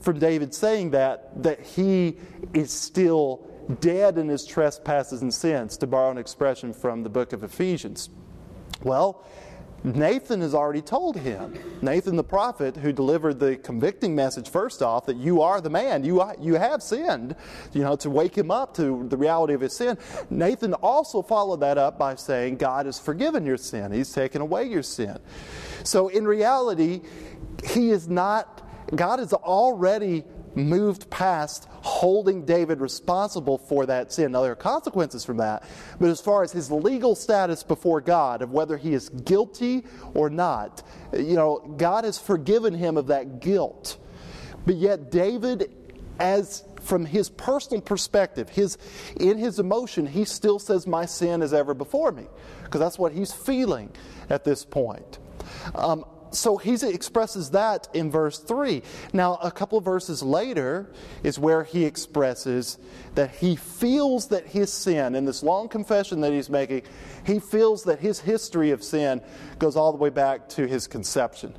from 0.00 0.18
David 0.18 0.54
saying 0.54 0.90
that, 0.90 1.42
that 1.42 1.60
he 1.60 2.16
is 2.54 2.70
still 2.70 3.46
dead 3.80 4.18
in 4.18 4.28
his 4.28 4.44
trespasses 4.44 5.22
and 5.22 5.32
sins, 5.32 5.76
to 5.78 5.86
borrow 5.86 6.10
an 6.10 6.18
expression 6.18 6.72
from 6.72 7.02
the 7.02 7.10
book 7.10 7.32
of 7.32 7.44
Ephesians? 7.44 8.10
Well, 8.82 9.24
Nathan 9.82 10.42
has 10.42 10.54
already 10.54 10.82
told 10.82 11.16
him, 11.16 11.54
Nathan 11.80 12.16
the 12.16 12.24
prophet, 12.24 12.76
who 12.76 12.92
delivered 12.92 13.40
the 13.40 13.56
convicting 13.56 14.14
message 14.14 14.48
first 14.50 14.82
off, 14.82 15.06
that 15.06 15.16
you 15.16 15.40
are 15.40 15.60
the 15.60 15.70
man, 15.70 16.04
you, 16.04 16.22
you 16.38 16.54
have 16.54 16.82
sinned, 16.82 17.34
you 17.72 17.82
know, 17.82 17.96
to 17.96 18.10
wake 18.10 18.36
him 18.36 18.50
up 18.50 18.74
to 18.74 19.06
the 19.08 19.16
reality 19.16 19.54
of 19.54 19.62
his 19.62 19.74
sin. 19.74 19.96
Nathan 20.28 20.74
also 20.74 21.22
followed 21.22 21.60
that 21.60 21.78
up 21.78 21.98
by 21.98 22.14
saying, 22.14 22.56
God 22.56 22.86
has 22.86 22.98
forgiven 22.98 23.46
your 23.46 23.56
sin, 23.56 23.90
He's 23.92 24.12
taken 24.12 24.42
away 24.42 24.64
your 24.64 24.82
sin. 24.82 25.18
So 25.82 26.08
in 26.08 26.26
reality, 26.26 27.00
he 27.64 27.90
is 27.90 28.08
not, 28.08 28.66
God 28.94 29.18
has 29.18 29.32
already 29.32 30.24
moved 30.54 31.08
past 31.10 31.68
holding 31.82 32.44
David 32.44 32.80
responsible 32.80 33.58
for 33.58 33.86
that 33.86 34.12
sin. 34.12 34.32
Now, 34.32 34.42
there 34.42 34.52
are 34.52 34.56
consequences 34.56 35.24
from 35.24 35.36
that, 35.38 35.64
but 35.98 36.08
as 36.08 36.20
far 36.20 36.42
as 36.42 36.52
his 36.52 36.70
legal 36.70 37.14
status 37.14 37.62
before 37.62 38.00
God, 38.00 38.42
of 38.42 38.50
whether 38.50 38.76
he 38.76 38.92
is 38.94 39.08
guilty 39.08 39.84
or 40.14 40.28
not, 40.28 40.82
you 41.12 41.36
know, 41.36 41.58
God 41.76 42.04
has 42.04 42.18
forgiven 42.18 42.74
him 42.74 42.96
of 42.96 43.06
that 43.08 43.40
guilt. 43.40 43.98
But 44.66 44.76
yet, 44.76 45.10
David, 45.10 45.72
as 46.18 46.64
from 46.82 47.06
his 47.06 47.30
personal 47.30 47.80
perspective, 47.80 48.48
his, 48.48 48.78
in 49.18 49.38
his 49.38 49.58
emotion, 49.58 50.06
he 50.06 50.24
still 50.24 50.58
says, 50.58 50.86
My 50.86 51.06
sin 51.06 51.42
is 51.42 51.52
ever 51.52 51.74
before 51.74 52.12
me, 52.12 52.26
because 52.64 52.80
that's 52.80 52.98
what 52.98 53.12
he's 53.12 53.32
feeling 53.32 53.90
at 54.28 54.44
this 54.44 54.64
point. 54.64 55.18
Um, 55.74 56.04
so 56.32 56.56
he 56.56 56.74
expresses 56.74 57.50
that 57.50 57.88
in 57.94 58.10
verse 58.10 58.38
3. 58.38 58.82
Now, 59.12 59.36
a 59.42 59.50
couple 59.50 59.78
of 59.78 59.84
verses 59.84 60.22
later 60.22 60.92
is 61.22 61.38
where 61.38 61.64
he 61.64 61.84
expresses 61.84 62.78
that 63.14 63.34
he 63.34 63.56
feels 63.56 64.28
that 64.28 64.46
his 64.46 64.72
sin, 64.72 65.14
in 65.14 65.24
this 65.24 65.42
long 65.42 65.68
confession 65.68 66.20
that 66.20 66.32
he's 66.32 66.50
making, 66.50 66.82
he 67.24 67.38
feels 67.38 67.84
that 67.84 67.98
his 67.98 68.20
history 68.20 68.70
of 68.70 68.82
sin 68.82 69.20
goes 69.58 69.76
all 69.76 69.92
the 69.92 69.98
way 69.98 70.10
back 70.10 70.48
to 70.50 70.66
his 70.66 70.86
conception. 70.86 71.52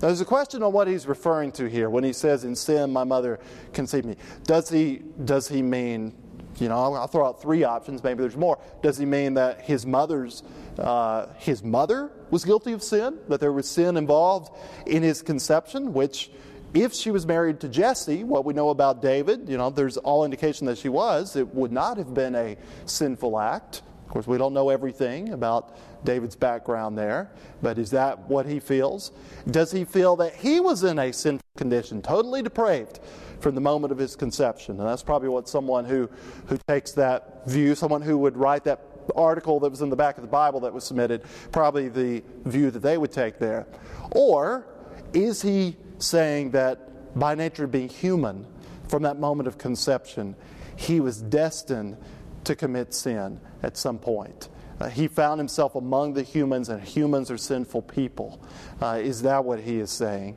Now, 0.00 0.08
there's 0.08 0.22
a 0.22 0.26
question 0.26 0.62
on 0.62 0.72
what 0.72 0.88
he's 0.88 1.06
referring 1.06 1.52
to 1.52 1.68
here 1.68 1.90
when 1.90 2.04
he 2.04 2.14
says, 2.14 2.44
In 2.44 2.56
sin, 2.56 2.90
my 2.90 3.04
mother 3.04 3.38
conceived 3.74 4.06
me. 4.06 4.16
Does 4.44 4.70
he, 4.70 5.02
does 5.24 5.46
he 5.46 5.60
mean, 5.60 6.14
you 6.60 6.68
know, 6.68 6.94
I'll, 6.94 7.06
throw 7.06 7.26
out 7.26 7.40
three 7.40 7.64
options, 7.64 8.02
maybe 8.02 8.20
there's 8.20 8.36
more. 8.36 8.58
Does 8.82 8.98
he 8.98 9.06
mean 9.06 9.34
that 9.34 9.62
his 9.62 9.86
mother's 9.86 10.42
uh, 10.78 11.26
his 11.38 11.62
mother 11.62 12.10
was 12.30 12.44
guilty 12.44 12.72
of 12.72 12.82
sin, 12.82 13.18
that 13.28 13.40
there 13.40 13.52
was 13.52 13.68
sin 13.68 13.96
involved 13.96 14.50
in 14.86 15.02
his 15.02 15.22
conception, 15.22 15.92
which, 15.92 16.30
if 16.72 16.94
she 16.94 17.10
was 17.10 17.26
married 17.26 17.60
to 17.60 17.68
Jesse, 17.68 18.24
what 18.24 18.44
we 18.44 18.54
know 18.54 18.70
about 18.70 19.02
David, 19.02 19.48
you 19.48 19.58
know, 19.58 19.70
there's 19.70 19.96
all 19.98 20.24
indication 20.24 20.66
that 20.66 20.78
she 20.78 20.88
was, 20.88 21.36
it 21.36 21.54
would 21.54 21.72
not 21.72 21.98
have 21.98 22.14
been 22.14 22.34
a 22.34 22.56
sinful 22.86 23.38
act. 23.38 23.82
Of 24.06 24.12
course, 24.12 24.26
we 24.26 24.38
don't 24.38 24.54
know 24.54 24.70
everything 24.70 25.32
about 25.32 25.76
David's 26.04 26.36
background 26.36 26.96
there, 26.96 27.30
but 27.62 27.78
is 27.78 27.90
that 27.90 28.28
what 28.28 28.46
he 28.46 28.58
feels? 28.58 29.12
Does 29.50 29.70
he 29.70 29.84
feel 29.84 30.16
that 30.16 30.34
he 30.34 30.60
was 30.60 30.82
in 30.82 30.98
a 30.98 31.12
sinful 31.12 31.44
condition, 31.56 32.00
totally 32.00 32.42
depraved 32.42 33.00
from 33.40 33.54
the 33.54 33.60
moment 33.60 33.92
of 33.92 33.98
his 33.98 34.16
conception? 34.16 34.78
And 34.78 34.88
that's 34.88 35.02
probably 35.02 35.28
what 35.28 35.48
someone 35.48 35.84
who, 35.84 36.08
who 36.46 36.58
takes 36.68 36.92
that 36.92 37.46
view, 37.46 37.74
someone 37.74 38.02
who 38.02 38.18
would 38.18 38.36
write 38.36 38.64
that 38.64 38.80
article 39.16 39.60
that 39.60 39.70
was 39.70 39.82
in 39.82 39.90
the 39.90 39.96
back 39.96 40.16
of 40.16 40.22
the 40.22 40.28
Bible 40.28 40.60
that 40.60 40.72
was 40.72 40.84
submitted, 40.84 41.22
probably 41.52 41.88
the 41.88 42.22
view 42.44 42.70
that 42.70 42.80
they 42.80 42.96
would 42.98 43.12
take 43.12 43.38
there. 43.38 43.66
Or 44.12 44.66
is 45.12 45.42
he 45.42 45.76
saying 45.98 46.50
that 46.52 47.18
by 47.18 47.34
nature 47.34 47.66
being 47.66 47.88
human, 47.88 48.46
from 48.88 49.02
that 49.02 49.18
moment 49.18 49.46
of 49.46 49.58
conception, 49.58 50.36
he 50.76 51.00
was 51.00 51.20
destined 51.20 51.96
to 52.44 52.54
commit 52.54 52.94
sin 52.94 53.40
at 53.62 53.76
some 53.76 53.98
point? 53.98 54.48
Uh, 54.80 54.88
he 54.88 55.06
found 55.06 55.38
himself 55.38 55.74
among 55.74 56.14
the 56.14 56.22
humans, 56.22 56.70
and 56.70 56.82
humans 56.82 57.30
are 57.30 57.36
sinful 57.36 57.82
people. 57.82 58.42
Uh, 58.80 58.98
is 59.02 59.22
that 59.22 59.44
what 59.44 59.60
he 59.60 59.78
is 59.78 59.90
saying? 59.90 60.34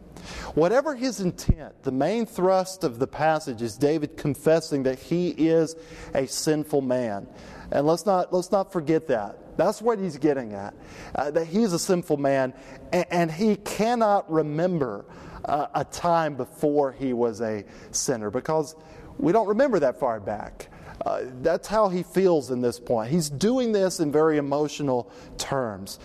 Whatever 0.53 0.95
his 0.95 1.21
intent, 1.21 1.81
the 1.83 1.91
main 1.91 2.25
thrust 2.25 2.83
of 2.83 2.99
the 2.99 3.07
passage 3.07 3.61
is 3.61 3.77
David 3.77 4.17
confessing 4.17 4.83
that 4.83 4.99
he 4.99 5.29
is 5.29 5.75
a 6.13 6.27
sinful 6.27 6.81
man. 6.81 7.27
And 7.71 7.87
let's 7.87 8.05
not, 8.05 8.33
let's 8.33 8.51
not 8.51 8.71
forget 8.71 9.07
that. 9.07 9.57
That's 9.57 9.81
what 9.81 9.99
he's 9.99 10.17
getting 10.17 10.53
at. 10.53 10.73
Uh, 11.15 11.31
that 11.31 11.45
he's 11.45 11.73
a 11.73 11.79
sinful 11.79 12.17
man 12.17 12.53
and, 12.91 13.05
and 13.11 13.31
he 13.31 13.55
cannot 13.57 14.29
remember 14.31 15.05
uh, 15.45 15.67
a 15.73 15.83
time 15.85 16.35
before 16.35 16.91
he 16.91 17.13
was 17.13 17.41
a 17.41 17.63
sinner 17.91 18.29
because 18.29 18.75
we 19.17 19.31
don't 19.31 19.47
remember 19.47 19.79
that 19.79 19.99
far 19.99 20.19
back. 20.19 20.69
Uh, 21.05 21.23
that's 21.41 21.67
how 21.67 21.89
he 21.89 22.03
feels 22.03 22.51
in 22.51 22.61
this 22.61 22.79
point. 22.79 23.09
He's 23.11 23.29
doing 23.29 23.71
this 23.71 23.99
in 23.99 24.11
very 24.11 24.37
emotional 24.37 25.11
terms. 25.37 25.99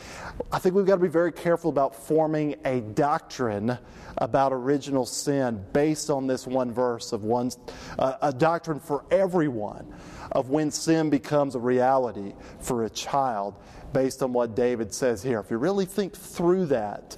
I 0.51 0.59
think 0.59 0.75
we've 0.75 0.87
got 0.87 0.97
to 0.97 1.03
be 1.03 1.09
very 1.09 1.33
careful 1.33 1.71
about 1.71 1.95
forming 1.95 2.57
a 2.65 2.81
doctrine 2.81 3.79
about 4.19 4.53
original 4.53 5.07
sin 5.07 5.65
based 5.73 6.11
on 6.11 6.27
this 6.27 6.47
one 6.47 6.73
verse 6.73 7.13
of 7.13 7.25
one, 7.25 7.51
uh, 7.99 8.15
a 8.23 8.33
doctrine 8.33 8.81
for 8.81 9.05
everyone 9.11 9.87
of 10.33 10.51
when 10.51 10.71
sin 10.71 11.11
becomes 11.11 11.55
a 11.55 11.59
reality 11.59 12.35
for 12.61 12.85
a 12.85 12.91
child 12.91 13.55
based 13.93 14.23
on 14.23 14.33
what 14.33 14.55
David 14.55 14.93
says 14.93 15.23
here. 15.23 15.41
If 15.41 15.51
you 15.51 15.57
really 15.57 15.87
think 15.87 16.15
through 16.15 16.67
that, 16.67 17.17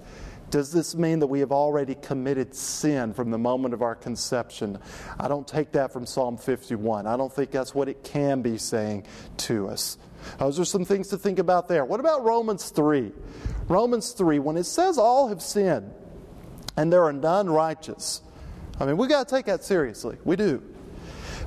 does 0.51 0.73
this 0.73 0.95
mean 0.95 1.21
that 1.21 1.27
we 1.29 1.41
have 1.41 1.53
already 1.53 1.95
committed 1.95 2.55
sin 2.55 3.15
from 3.15 3.31
the 3.31 3.39
moment 3.39 3.75
of 3.75 3.83
our 3.83 3.95
conception? 3.95 4.79
I 5.19 5.29
don't 5.29 5.47
take 5.47 5.73
that 5.73 5.93
from 5.93 6.07
Psalm 6.07 6.37
51. 6.37 7.07
I 7.07 7.17
don't 7.17 7.33
think 7.33 7.51
that's 7.51 7.75
what 7.75 7.89
it 7.89 8.03
can 8.03 8.43
be 8.43 8.59
saying 8.59 9.07
to 9.39 9.69
us. 9.69 9.99
Those 10.39 10.61
are 10.61 10.65
some 10.65 10.85
things 10.85 11.09
to 11.09 11.19
think 11.19 11.39
about 11.39 11.69
there. 11.69 11.85
What 11.85 12.01
about 12.01 12.25
Romans 12.25 12.71
3? 12.71 13.13
Romans 13.69 14.13
3, 14.13 14.39
when 14.39 14.57
it 14.57 14.65
says 14.65 14.99
all 14.99 15.29
have 15.29 15.41
sinned 15.41 15.93
and 16.77 16.93
there 16.93 17.05
are 17.05 17.13
none 17.13 17.49
righteous, 17.49 18.21
I 18.79 18.87
mean, 18.87 18.97
we 18.97 19.07
got 19.07 19.29
to 19.29 19.35
take 19.35 19.47
that 19.47 19.65
seriously. 19.65 20.19
We 20.25 20.37
do. 20.37 20.63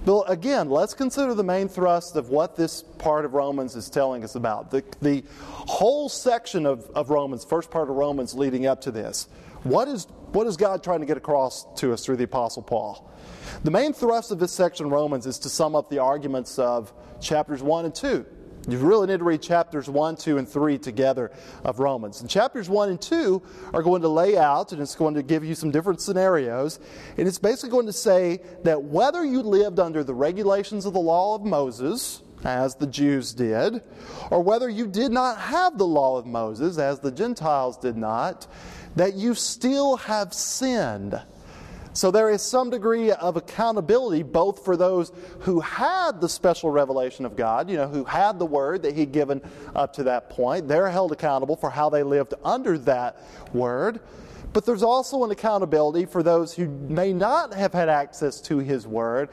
But 0.06 0.30
again, 0.30 0.70
let's 0.70 0.94
consider 0.94 1.34
the 1.34 1.44
main 1.44 1.70
thrust 1.70 2.16
of 2.18 2.30
what 2.30 2.56
this 2.56 2.82
part 2.82 3.24
of 3.24 3.34
Romans 3.34 3.76
is 3.76 3.90
telling 3.90 4.24
us 4.24 4.36
about. 4.36 4.70
The, 4.70 4.84
the 5.02 5.24
whole 5.32 6.10
section 6.10 6.66
of, 6.66 6.90
of 6.94 7.10
Romans, 7.10 7.46
first 7.46 7.72
part 7.72 7.90
of 7.90 7.96
Romans 7.96 8.34
leading 8.34 8.66
up 8.66 8.82
to 8.82 8.92
this, 8.92 9.30
what 9.64 9.88
is, 9.88 10.06
what 10.34 10.46
is 10.46 10.58
God 10.58 10.84
trying 10.84 11.00
to 11.00 11.06
get 11.06 11.16
across 11.16 11.66
to 11.76 11.94
us 11.94 12.06
through 12.06 12.18
the 12.18 12.26
Apostle 12.26 12.64
Paul? 12.64 13.10
The 13.64 13.72
main 13.72 13.94
thrust 13.94 14.32
of 14.32 14.40
this 14.40 14.52
section, 14.52 14.90
Romans, 14.90 15.26
is 15.26 15.40
to 15.40 15.50
sum 15.50 15.74
up 15.74 15.90
the 15.90 16.00
arguments 16.00 16.60
of 16.60 16.92
chapters 17.22 17.64
1 17.64 17.86
and 17.86 17.96
2. 17.96 18.26
You 18.68 18.78
really 18.78 19.08
need 19.08 19.20
to 19.20 19.26
read 19.26 19.42
chapters 19.42 19.90
1, 19.90 20.16
2, 20.16 20.38
and 20.38 20.48
3 20.48 20.78
together 20.78 21.32
of 21.66 21.80
Romans. 21.80 22.22
And 22.22 22.30
chapters 22.30 22.70
1 22.70 22.90
and 22.90 23.02
2 23.02 23.42
are 23.74 23.84
going 23.84 24.02
to 24.04 24.08
lay 24.08 24.38
out, 24.38 24.72
and 24.72 24.82
it's 24.82 24.96
going 24.96 25.16
to 25.16 25.24
give 25.24 25.44
you 25.44 25.54
some 25.54 25.70
different 25.70 26.00
scenarios. 26.00 26.80
And 27.18 27.28
it's 27.28 27.40
basically 27.40 27.72
going 27.72 27.88
to 27.88 27.94
say 27.94 28.40
that 28.64 28.82
whether 28.82 29.26
you 29.26 29.42
lived 29.42 29.80
under 29.80 30.04
the 30.04 30.14
regulations 30.14 30.86
of 30.86 30.94
the 30.94 31.00
law 31.00 31.36
of 31.36 31.44
Moses, 31.44 32.22
as 32.46 32.76
the 32.76 32.88
Jews 32.88 33.34
did, 33.34 33.82
or 34.30 34.42
whether 34.42 34.70
you 34.70 34.88
did 34.88 35.12
not 35.12 35.40
have 35.40 35.78
the 35.78 35.88
law 35.88 36.18
of 36.18 36.26
Moses, 36.26 36.78
as 36.78 37.00
the 37.00 37.12
Gentiles 37.12 37.78
did 37.78 37.98
not, 37.98 38.48
that 38.96 39.14
you 39.14 39.34
still 39.34 39.98
have 39.98 40.34
sinned 40.34 41.22
so 41.94 42.10
there 42.10 42.30
is 42.30 42.42
some 42.42 42.70
degree 42.70 43.12
of 43.12 43.38
accountability 43.38 44.24
both 44.24 44.66
for 44.66 44.76
those 44.76 45.12
who 45.40 45.60
had 45.60 46.20
the 46.20 46.30
special 46.30 46.72
revelation 46.72 47.26
of 47.26 47.36
God, 47.36 47.70
you 47.70 47.78
know, 47.78 47.88
who 47.88 48.04
had 48.04 48.40
the 48.40 48.46
word 48.46 48.82
that 48.84 48.96
He'd 48.96 49.12
given 49.12 49.42
up 49.76 49.94
to 49.94 50.04
that 50.04 50.30
point. 50.30 50.68
They're 50.68 50.90
held 50.90 51.12
accountable 51.12 51.56
for 51.56 51.70
how 51.70 51.90
they 51.90 52.04
lived 52.04 52.34
under 52.44 52.78
that 52.80 53.18
word. 53.54 54.00
But 54.54 54.68
there's 54.68 54.84
also 54.84 55.24
an 55.24 55.32
accountability 55.32 56.06
for 56.06 56.22
those 56.22 56.54
who 56.54 56.68
may 56.68 57.12
not 57.12 57.54
have 57.54 57.74
had 57.74 57.90
access 57.90 58.40
to 58.42 58.60
His 58.60 58.86
Word, 58.86 59.30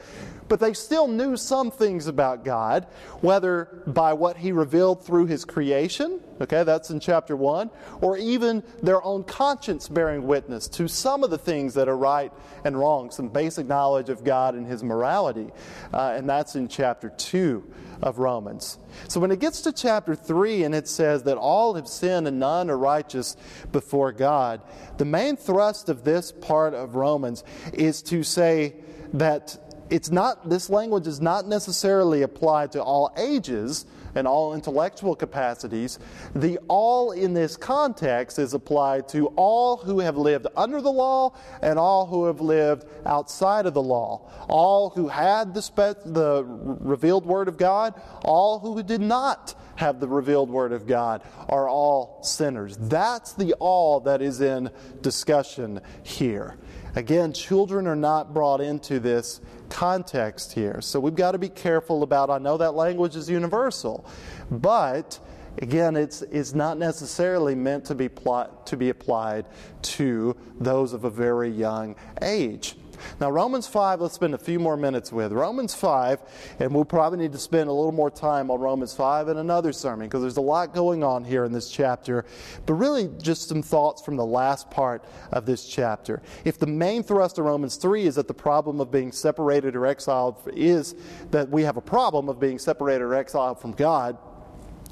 but 0.51 0.59
they 0.59 0.73
still 0.73 1.07
knew 1.07 1.37
some 1.37 1.71
things 1.71 2.07
about 2.07 2.43
God, 2.43 2.85
whether 3.21 3.83
by 3.87 4.11
what 4.11 4.35
He 4.35 4.51
revealed 4.51 5.01
through 5.01 5.27
His 5.27 5.45
creation, 5.45 6.19
okay, 6.41 6.63
that's 6.63 6.89
in 6.89 6.99
chapter 6.99 7.37
1, 7.37 7.69
or 8.01 8.17
even 8.17 8.61
their 8.83 9.01
own 9.01 9.23
conscience 9.23 9.87
bearing 9.87 10.27
witness 10.27 10.67
to 10.67 10.89
some 10.89 11.23
of 11.23 11.29
the 11.29 11.37
things 11.37 11.73
that 11.75 11.87
are 11.87 11.95
right 11.95 12.33
and 12.65 12.77
wrong, 12.77 13.11
some 13.11 13.29
basic 13.29 13.65
knowledge 13.65 14.09
of 14.09 14.25
God 14.25 14.55
and 14.55 14.67
His 14.67 14.83
morality, 14.83 15.51
uh, 15.93 16.15
and 16.17 16.29
that's 16.29 16.57
in 16.57 16.67
chapter 16.67 17.07
2 17.07 17.73
of 18.01 18.19
Romans. 18.19 18.77
So 19.07 19.21
when 19.21 19.31
it 19.31 19.39
gets 19.39 19.61
to 19.61 19.71
chapter 19.71 20.15
3 20.15 20.65
and 20.65 20.75
it 20.75 20.89
says 20.89 21.23
that 21.23 21.37
all 21.37 21.75
have 21.75 21.87
sinned 21.87 22.27
and 22.27 22.41
none 22.41 22.69
are 22.69 22.77
righteous 22.77 23.37
before 23.71 24.11
God, 24.11 24.59
the 24.97 25.05
main 25.05 25.37
thrust 25.37 25.87
of 25.87 26.03
this 26.03 26.33
part 26.33 26.73
of 26.73 26.95
Romans 26.95 27.45
is 27.71 28.01
to 28.01 28.21
say 28.23 28.75
that 29.13 29.57
it's 29.91 30.09
not 30.09 30.49
this 30.49 30.69
language 30.69 31.05
is 31.05 31.19
not 31.21 31.47
necessarily 31.47 32.21
applied 32.21 32.71
to 32.71 32.81
all 32.81 33.13
ages 33.17 33.85
and 34.15 34.27
all 34.27 34.53
intellectual 34.53 35.15
capacities. 35.15 35.99
The 36.35 36.59
all 36.67 37.11
in 37.11 37.33
this 37.33 37.57
context 37.57 38.39
is 38.39 38.53
applied 38.53 39.07
to 39.09 39.27
all 39.35 39.77
who 39.77 39.99
have 39.99 40.17
lived 40.17 40.47
under 40.55 40.81
the 40.81 40.91
law 40.91 41.35
and 41.61 41.77
all 41.77 42.05
who 42.05 42.25
have 42.25 42.41
lived 42.41 42.85
outside 43.05 43.65
of 43.65 43.73
the 43.73 43.81
law. 43.81 44.29
All 44.49 44.89
who 44.89 45.07
had 45.07 45.53
the, 45.53 45.61
spe- 45.61 46.03
the 46.05 46.45
revealed 46.47 47.25
Word 47.25 47.47
of 47.47 47.57
God, 47.57 47.93
all 48.23 48.59
who 48.59 48.81
did 48.83 49.01
not 49.01 49.55
have 49.75 49.99
the 49.99 50.07
revealed 50.07 50.49
Word 50.49 50.73
of 50.73 50.87
God 50.87 51.21
are 51.49 51.67
all 51.67 52.19
sinners. 52.23 52.77
That's 52.77 53.33
the 53.33 53.53
all 53.59 54.01
that 54.01 54.21
is 54.21 54.41
in 54.41 54.69
discussion 55.01 55.81
here. 56.03 56.57
Again, 56.95 57.31
children 57.31 57.87
are 57.87 57.95
not 57.95 58.33
brought 58.33 58.59
into 58.59 58.99
this 58.99 59.39
context 59.69 60.53
here. 60.53 60.81
So 60.81 60.99
we've 60.99 61.15
got 61.15 61.31
to 61.31 61.37
be 61.37 61.49
careful 61.49 62.03
about, 62.03 62.29
I 62.29 62.37
know 62.37 62.57
that 62.57 62.73
language 62.73 63.15
is 63.15 63.29
universal, 63.29 64.05
but 64.49 65.19
again, 65.59 65.95
it's, 65.95 66.21
it's 66.23 66.53
not 66.53 66.77
necessarily 66.77 67.55
meant 67.55 67.85
to 67.85 67.95
be, 67.95 68.09
pl- 68.09 68.49
to 68.65 68.77
be 68.77 68.89
applied 68.89 69.45
to 69.83 70.35
those 70.59 70.93
of 70.93 71.05
a 71.05 71.09
very 71.09 71.49
young 71.49 71.95
age. 72.21 72.75
Now, 73.19 73.31
Romans 73.31 73.67
5, 73.67 74.01
let's 74.01 74.15
spend 74.15 74.33
a 74.33 74.37
few 74.37 74.59
more 74.59 74.77
minutes 74.77 75.11
with. 75.11 75.31
Romans 75.31 75.73
5, 75.73 76.19
and 76.59 76.73
we'll 76.73 76.85
probably 76.85 77.19
need 77.19 77.31
to 77.33 77.37
spend 77.37 77.69
a 77.69 77.73
little 77.73 77.91
more 77.91 78.11
time 78.11 78.49
on 78.51 78.59
Romans 78.59 78.93
5 78.93 79.29
in 79.29 79.37
another 79.37 79.73
sermon 79.73 80.07
because 80.07 80.21
there's 80.21 80.37
a 80.37 80.41
lot 80.41 80.73
going 80.73 81.03
on 81.03 81.23
here 81.23 81.45
in 81.45 81.51
this 81.51 81.69
chapter. 81.69 82.25
But 82.65 82.73
really, 82.75 83.09
just 83.21 83.49
some 83.49 83.61
thoughts 83.61 84.01
from 84.01 84.15
the 84.15 84.25
last 84.25 84.69
part 84.69 85.05
of 85.31 85.45
this 85.45 85.67
chapter. 85.67 86.21
If 86.45 86.59
the 86.59 86.67
main 86.67 87.03
thrust 87.03 87.37
of 87.37 87.45
Romans 87.45 87.75
3 87.75 88.05
is 88.05 88.15
that 88.15 88.27
the 88.27 88.33
problem 88.33 88.79
of 88.79 88.91
being 88.91 89.11
separated 89.11 89.75
or 89.75 89.85
exiled 89.85 90.37
is 90.53 90.95
that 91.31 91.49
we 91.49 91.63
have 91.63 91.77
a 91.77 91.81
problem 91.81 92.29
of 92.29 92.39
being 92.39 92.59
separated 92.59 93.03
or 93.03 93.15
exiled 93.15 93.59
from 93.59 93.71
God, 93.71 94.17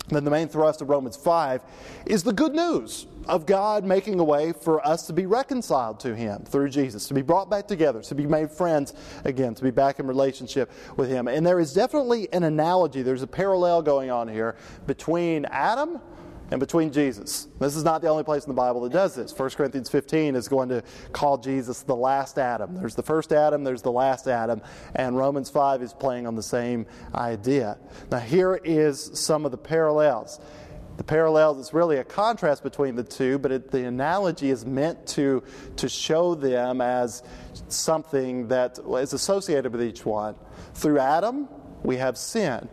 then 0.09 0.23
the 0.23 0.31
main 0.31 0.47
thrust 0.47 0.81
of 0.81 0.89
Romans 0.89 1.15
5 1.15 1.61
is 2.05 2.23
the 2.23 2.33
good 2.33 2.53
news 2.53 3.07
of 3.27 3.45
God 3.45 3.83
making 3.83 4.19
a 4.19 4.23
way 4.23 4.51
for 4.53 4.85
us 4.85 5.05
to 5.07 5.13
be 5.13 5.25
reconciled 5.25 5.99
to 6.01 6.15
Him 6.15 6.43
through 6.45 6.69
Jesus, 6.69 7.07
to 7.07 7.13
be 7.13 7.21
brought 7.21 7.49
back 7.49 7.67
together, 7.67 8.01
to 8.01 8.15
be 8.15 8.25
made 8.25 8.49
friends 8.49 8.93
again, 9.23 9.53
to 9.53 9.63
be 9.63 9.71
back 9.71 9.99
in 9.99 10.07
relationship 10.07 10.71
with 10.97 11.09
Him. 11.09 11.27
And 11.27 11.45
there 11.45 11.59
is 11.59 11.73
definitely 11.73 12.31
an 12.33 12.43
analogy, 12.43 13.03
there's 13.03 13.21
a 13.21 13.27
parallel 13.27 13.81
going 13.81 14.09
on 14.09 14.27
here 14.27 14.55
between 14.87 15.45
Adam 15.45 15.99
and 16.51 16.59
between 16.59 16.91
Jesus. 16.91 17.47
This 17.59 17.75
is 17.75 17.83
not 17.83 18.01
the 18.01 18.07
only 18.07 18.23
place 18.23 18.43
in 18.43 18.49
the 18.49 18.55
Bible 18.55 18.81
that 18.81 18.91
does 18.91 19.15
this. 19.15 19.37
1 19.37 19.49
Corinthians 19.51 19.89
15 19.89 20.35
is 20.35 20.47
going 20.47 20.69
to 20.69 20.83
call 21.11 21.37
Jesus 21.37 21.81
the 21.83 21.95
last 21.95 22.39
Adam. 22.39 22.75
There's 22.75 22.95
the 22.95 23.03
first 23.03 23.31
Adam, 23.31 23.63
there's 23.63 23.81
the 23.81 23.91
last 23.91 24.27
Adam, 24.27 24.61
and 24.95 25.17
Romans 25.17 25.49
5 25.49 25.81
is 25.81 25.93
playing 25.93 26.27
on 26.27 26.35
the 26.35 26.43
same 26.43 26.85
idea. 27.13 27.77
Now, 28.11 28.19
here 28.19 28.59
is 28.63 29.11
some 29.13 29.45
of 29.45 29.51
the 29.51 29.57
parallels. 29.57 30.39
The 30.97 31.03
parallels, 31.05 31.59
it's 31.59 31.73
really 31.73 31.97
a 31.97 32.03
contrast 32.03 32.61
between 32.61 32.95
the 32.95 33.03
two, 33.03 33.39
but 33.39 33.53
it, 33.53 33.71
the 33.71 33.85
analogy 33.85 34.49
is 34.49 34.65
meant 34.65 35.07
to, 35.07 35.43
to 35.77 35.87
show 35.87 36.35
them 36.35 36.81
as 36.81 37.23
something 37.69 38.49
that 38.49 38.79
is 38.79 39.13
associated 39.13 39.71
with 39.71 39.81
each 39.81 40.05
one. 40.05 40.35
Through 40.73 40.99
Adam, 40.99 41.47
we 41.83 41.95
have 41.97 42.17
sin. 42.17 42.67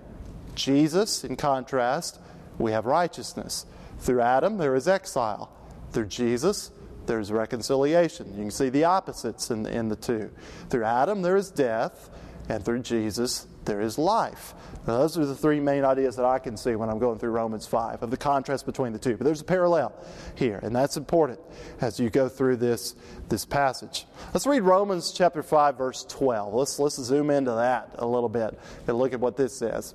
Jesus, 0.56 1.22
in 1.22 1.36
contrast, 1.36 2.18
we 2.58 2.72
have 2.72 2.86
righteousness. 2.86 3.66
Through 3.98 4.20
Adam, 4.20 4.58
there 4.58 4.74
is 4.74 4.88
exile. 4.88 5.50
Through 5.92 6.06
Jesus, 6.06 6.70
there's 7.06 7.32
reconciliation. 7.32 8.30
You 8.32 8.42
can 8.42 8.50
see 8.50 8.68
the 8.68 8.84
opposites 8.84 9.50
in, 9.50 9.66
in 9.66 9.88
the 9.88 9.96
two. 9.96 10.30
Through 10.68 10.84
Adam, 10.84 11.22
there 11.22 11.36
is 11.36 11.50
death, 11.50 12.10
and 12.48 12.64
through 12.64 12.80
Jesus, 12.80 13.46
there 13.66 13.80
is 13.80 13.98
life. 13.98 14.54
Now, 14.86 14.98
those 14.98 15.18
are 15.18 15.26
the 15.26 15.34
three 15.34 15.60
main 15.60 15.84
ideas 15.84 16.16
that 16.16 16.24
I 16.24 16.38
can 16.38 16.56
see 16.56 16.76
when 16.76 16.88
I'm 16.88 16.98
going 16.98 17.18
through 17.18 17.30
Romans 17.30 17.66
5 17.66 18.02
of 18.02 18.10
the 18.10 18.16
contrast 18.16 18.64
between 18.64 18.92
the 18.92 18.98
two. 18.98 19.16
But 19.16 19.24
there's 19.24 19.40
a 19.40 19.44
parallel 19.44 19.92
here, 20.36 20.60
and 20.62 20.74
that's 20.74 20.96
important 20.96 21.40
as 21.80 22.00
you 22.00 22.08
go 22.08 22.28
through 22.28 22.56
this, 22.56 22.94
this 23.28 23.44
passage. 23.44 24.06
Let's 24.32 24.46
read 24.46 24.62
Romans 24.62 25.12
chapter 25.12 25.42
5, 25.42 25.76
verse 25.76 26.04
12. 26.08 26.54
Let's, 26.54 26.78
let's 26.78 26.96
zoom 26.96 27.30
into 27.30 27.52
that 27.52 27.96
a 27.98 28.06
little 28.06 28.28
bit 28.28 28.58
and 28.86 28.96
look 28.96 29.12
at 29.12 29.20
what 29.20 29.36
this 29.36 29.54
says. 29.54 29.94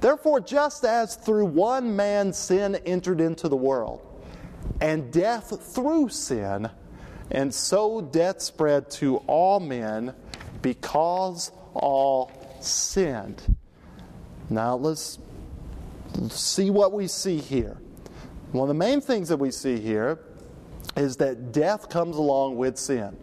Therefore, 0.00 0.40
just 0.40 0.84
as 0.84 1.16
through 1.16 1.46
one 1.46 1.94
man 1.96 2.32
sin 2.32 2.76
entered 2.86 3.20
into 3.20 3.48
the 3.48 3.56
world, 3.56 4.06
and 4.80 5.12
death 5.12 5.74
through 5.74 6.08
sin, 6.08 6.70
and 7.30 7.52
so 7.52 8.00
death 8.00 8.40
spread 8.40 8.90
to 8.90 9.16
all 9.26 9.60
men 9.60 10.14
because 10.62 11.52
all 11.74 12.30
sinned. 12.64 13.56
Now 14.48 14.76
let's 14.76 15.18
see 16.30 16.70
what 16.70 16.92
we 16.92 17.06
see 17.06 17.38
here. 17.38 17.78
One 18.52 18.62
of 18.62 18.68
the 18.68 18.78
main 18.78 19.00
things 19.00 19.28
that 19.28 19.36
we 19.36 19.50
see 19.50 19.78
here 19.78 20.18
is 20.96 21.16
that 21.18 21.52
death 21.52 21.88
comes 21.88 22.16
along 22.16 22.56
with 22.56 22.76
sin. 22.76 23.16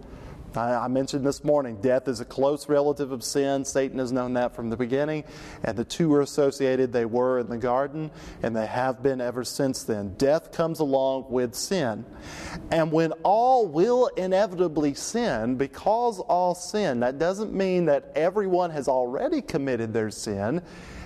I, 0.58 0.88
mentioned 0.88 1.26
this 1.26 1.44
morning, 1.44 1.80
death 1.82 2.08
is 2.08 2.20
a 2.20 2.26
close 2.26 2.68
relative 2.68 3.12
of 3.12 3.24
sin. 3.24 3.64
Satan 3.64 4.00
has 4.00 4.12
known 4.12 4.34
that 4.34 4.56
from 4.56 4.70
the 4.70 4.78
beginning, 4.78 5.24
and 5.64 5.78
the 5.78 5.86
two 5.86 6.14
are 6.14 6.22
associated. 6.22 6.92
They 6.92 7.06
were 7.06 7.40
in 7.40 7.48
the 7.48 7.58
garden, 7.58 8.12
and 8.42 8.56
they 8.56 8.66
have 8.66 9.04
been 9.04 9.22
ever 9.22 9.44
since 9.44 9.84
then. 9.84 10.16
Death 10.18 10.52
comes 10.52 10.80
along 10.80 11.26
with 11.30 11.54
sin. 11.54 12.06
And 12.72 12.92
when 12.92 13.12
all 13.24 13.68
will 13.68 14.08
inevitably 14.18 14.96
sin, 14.96 15.56
because 15.56 16.20
all 16.20 16.56
sin, 16.56 17.02
that 17.02 17.20
doesn't 17.20 17.54
mean 17.54 17.86
that 17.86 18.12
everyone 18.16 18.72
has 18.72 18.88
already 18.88 19.42
committed 19.42 19.94
their 19.94 20.10
sin. 20.10 20.62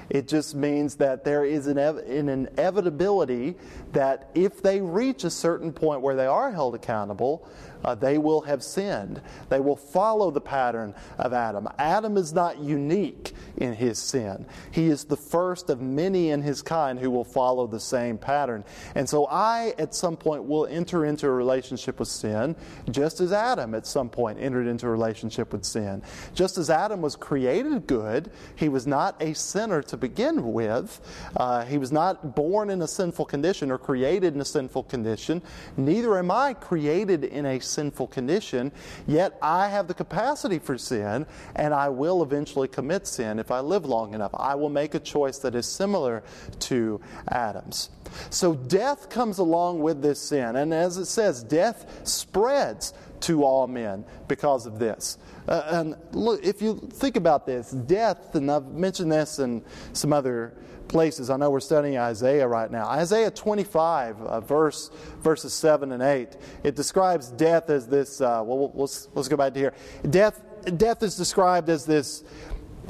It 0.10 0.28
just 0.28 0.56
means 0.56 0.96
that 0.96 1.24
there 1.24 1.46
is 1.46 1.68
an, 1.68 1.78
an 1.78 2.28
inevitability 2.28 3.56
that 3.94 4.30
if 4.36 4.62
they 4.62 4.82
reach 4.82 5.24
a 5.24 5.30
certain 5.30 5.72
point 5.72 6.02
where 6.02 6.18
they 6.18 6.26
are 6.26 6.52
held 6.52 6.76
accountable, 6.76 7.48
uh, 7.84 7.96
they 7.96 8.18
will 8.18 8.42
have 8.42 8.64
sinned. 8.64 9.22
They 9.50 9.60
will 9.60 9.76
follow 9.76 10.32
the 10.32 10.42
pattern 10.42 10.94
of 11.18 11.34
Adam. 11.34 11.68
Adam 11.78 12.18
is 12.18 12.34
not 12.34 12.60
unique 12.60 13.34
in 13.58 13.74
his 13.74 14.00
sin, 14.00 14.46
he 14.72 14.88
is 14.88 15.06
the 15.06 15.18
first 15.18 15.70
of 15.70 15.82
many 15.82 16.30
in 16.30 16.42
his 16.42 16.62
kind 16.62 17.00
who 17.00 17.12
will 17.12 17.24
follow 17.24 17.68
the 17.68 17.80
same 17.80 18.18
pattern. 18.18 18.64
And 18.96 19.08
so 19.08 19.28
I, 19.28 19.74
at 19.78 19.94
some 19.94 20.18
point, 20.18 20.44
will 20.44 20.66
enter 20.68 21.06
into 21.06 21.28
a 21.28 21.32
relationship 21.32 22.00
with 22.00 22.08
sin, 22.08 22.56
just 22.90 23.20
as 23.20 23.32
Adam, 23.32 23.76
at 23.76 23.86
some 23.86 24.10
point, 24.10 24.40
entered 24.40 24.68
into 24.68 24.88
a 24.88 24.90
relationship 24.90 25.54
with 25.54 25.66
sin. 25.66 26.02
Just 26.34 26.58
as 26.58 26.70
Adam 26.70 27.02
was 27.02 27.16
created 27.16 27.88
good, 27.88 28.32
he 28.56 28.70
was 28.70 28.88
not 28.88 29.22
a 29.22 29.34
sinner 29.34 29.82
to 29.84 29.98
begin 29.98 30.54
with. 30.54 31.02
Uh, 31.36 31.66
he 31.66 31.78
was 31.78 31.92
not 31.92 32.36
born 32.36 32.70
in 32.70 32.82
a 32.82 32.88
sinful 32.88 33.26
condition 33.26 33.72
or 33.72 33.78
created 33.78 34.34
in 34.34 34.42
a 34.42 34.46
sinful 34.46 34.84
condition. 34.84 35.42
Neither 35.78 36.18
am 36.18 36.32
I 36.32 36.54
created 36.54 37.26
in 37.26 37.46
a 37.46 37.60
sinful 37.72 38.08
condition, 38.08 38.72
yet 39.08 39.38
I 39.42 39.70
have 39.70 39.88
the 39.88 39.94
capacity 39.94 40.60
for 40.60 40.78
sin, 40.78 41.26
and 41.56 41.74
I 41.74 41.90
will 41.90 42.22
eventually 42.24 42.68
commit 42.68 43.08
sin 43.08 43.40
if 43.40 43.52
I 43.52 43.60
live 43.60 43.86
long 43.86 44.14
enough. 44.14 44.32
I 44.34 44.56
will 44.56 44.70
make 44.70 44.94
a 44.94 45.00
choice 45.00 45.38
that 45.40 45.56
is 45.56 45.66
similar 45.66 46.24
to 46.60 47.02
Adam's. 47.30 47.90
So 48.30 48.56
death 48.56 49.10
comes 49.10 49.38
along 49.38 49.80
with 49.82 50.02
this 50.02 50.20
sin, 50.20 50.56
and 50.56 50.74
as 50.74 50.98
it 50.98 51.06
says, 51.06 51.44
death 51.44 52.02
spreads 52.04 52.94
to 53.22 53.44
all 53.44 53.68
men 53.68 54.06
because 54.28 54.66
of 54.66 54.80
this. 54.80 55.18
Uh, 55.48 55.64
and 55.68 55.96
look, 56.12 56.44
if 56.44 56.62
you 56.62 56.88
think 56.94 57.16
about 57.16 57.46
this, 57.46 57.72
death, 57.72 58.36
and 58.36 58.52
I've 58.52 58.68
mentioned 58.68 59.12
this 59.12 59.40
in 59.40 59.64
some 59.94 60.14
other 60.14 60.54
places. 60.92 61.30
I 61.30 61.38
know 61.38 61.50
we're 61.50 61.62
studying 61.62 61.98
Isaiah 61.98 62.48
right 62.48 62.70
now. 62.70 62.86
Isaiah 62.86 63.32
25, 63.32 64.22
uh, 64.22 64.42
verse, 64.42 64.92
verses 65.22 65.54
7 65.54 65.94
and 65.94 66.04
8, 66.04 66.38
it 66.64 66.76
describes 66.76 67.30
death 67.32 67.70
as 67.70 67.88
this, 67.88 68.22
uh, 68.22 68.44
well, 68.46 68.72
let's, 68.76 69.08
let's 69.16 69.28
go 69.28 69.38
back 69.38 69.54
to 69.54 69.60
here. 69.60 69.74
Death, 70.10 70.42
death 70.78 71.02
is 71.02 71.16
described 71.16 71.70
as 71.70 71.86
this 71.86 72.24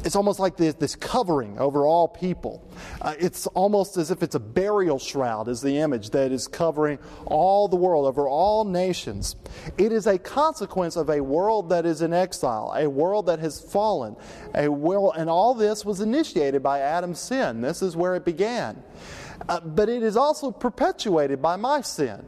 it's 0.03 0.15
almost 0.15 0.39
like 0.39 0.57
this, 0.57 0.73
this 0.75 0.95
covering 0.95 1.59
over 1.59 1.85
all 1.85 2.07
people. 2.07 2.67
Uh, 3.01 3.13
it's 3.19 3.47
almost 3.47 3.97
as 3.97 4.11
if 4.11 4.23
it's 4.23 4.35
a 4.35 4.39
burial 4.39 4.99
shroud, 4.99 5.47
is 5.47 5.61
the 5.61 5.77
image 5.77 6.09
that 6.11 6.31
is 6.31 6.47
covering 6.47 6.99
all 7.25 7.67
the 7.67 7.75
world, 7.75 8.05
over 8.05 8.27
all 8.27 8.65
nations. 8.65 9.35
It 9.77 9.91
is 9.91 10.07
a 10.07 10.17
consequence 10.17 10.95
of 10.95 11.09
a 11.09 11.21
world 11.21 11.69
that 11.69 11.85
is 11.85 12.01
in 12.01 12.13
exile, 12.13 12.73
a 12.75 12.89
world 12.89 13.27
that 13.27 13.39
has 13.39 13.59
fallen, 13.59 14.15
a 14.55 14.67
world, 14.67 15.13
and 15.17 15.29
all 15.29 15.53
this 15.53 15.85
was 15.85 16.01
initiated 16.01 16.63
by 16.63 16.79
Adam's 16.79 17.19
sin. 17.19 17.61
This 17.61 17.81
is 17.81 17.95
where 17.95 18.15
it 18.15 18.25
began. 18.25 18.81
Uh, 19.49 19.59
but 19.59 19.89
it 19.89 20.03
is 20.03 20.15
also 20.15 20.51
perpetuated 20.51 21.41
by 21.41 21.55
my 21.55 21.81
sin 21.81 22.25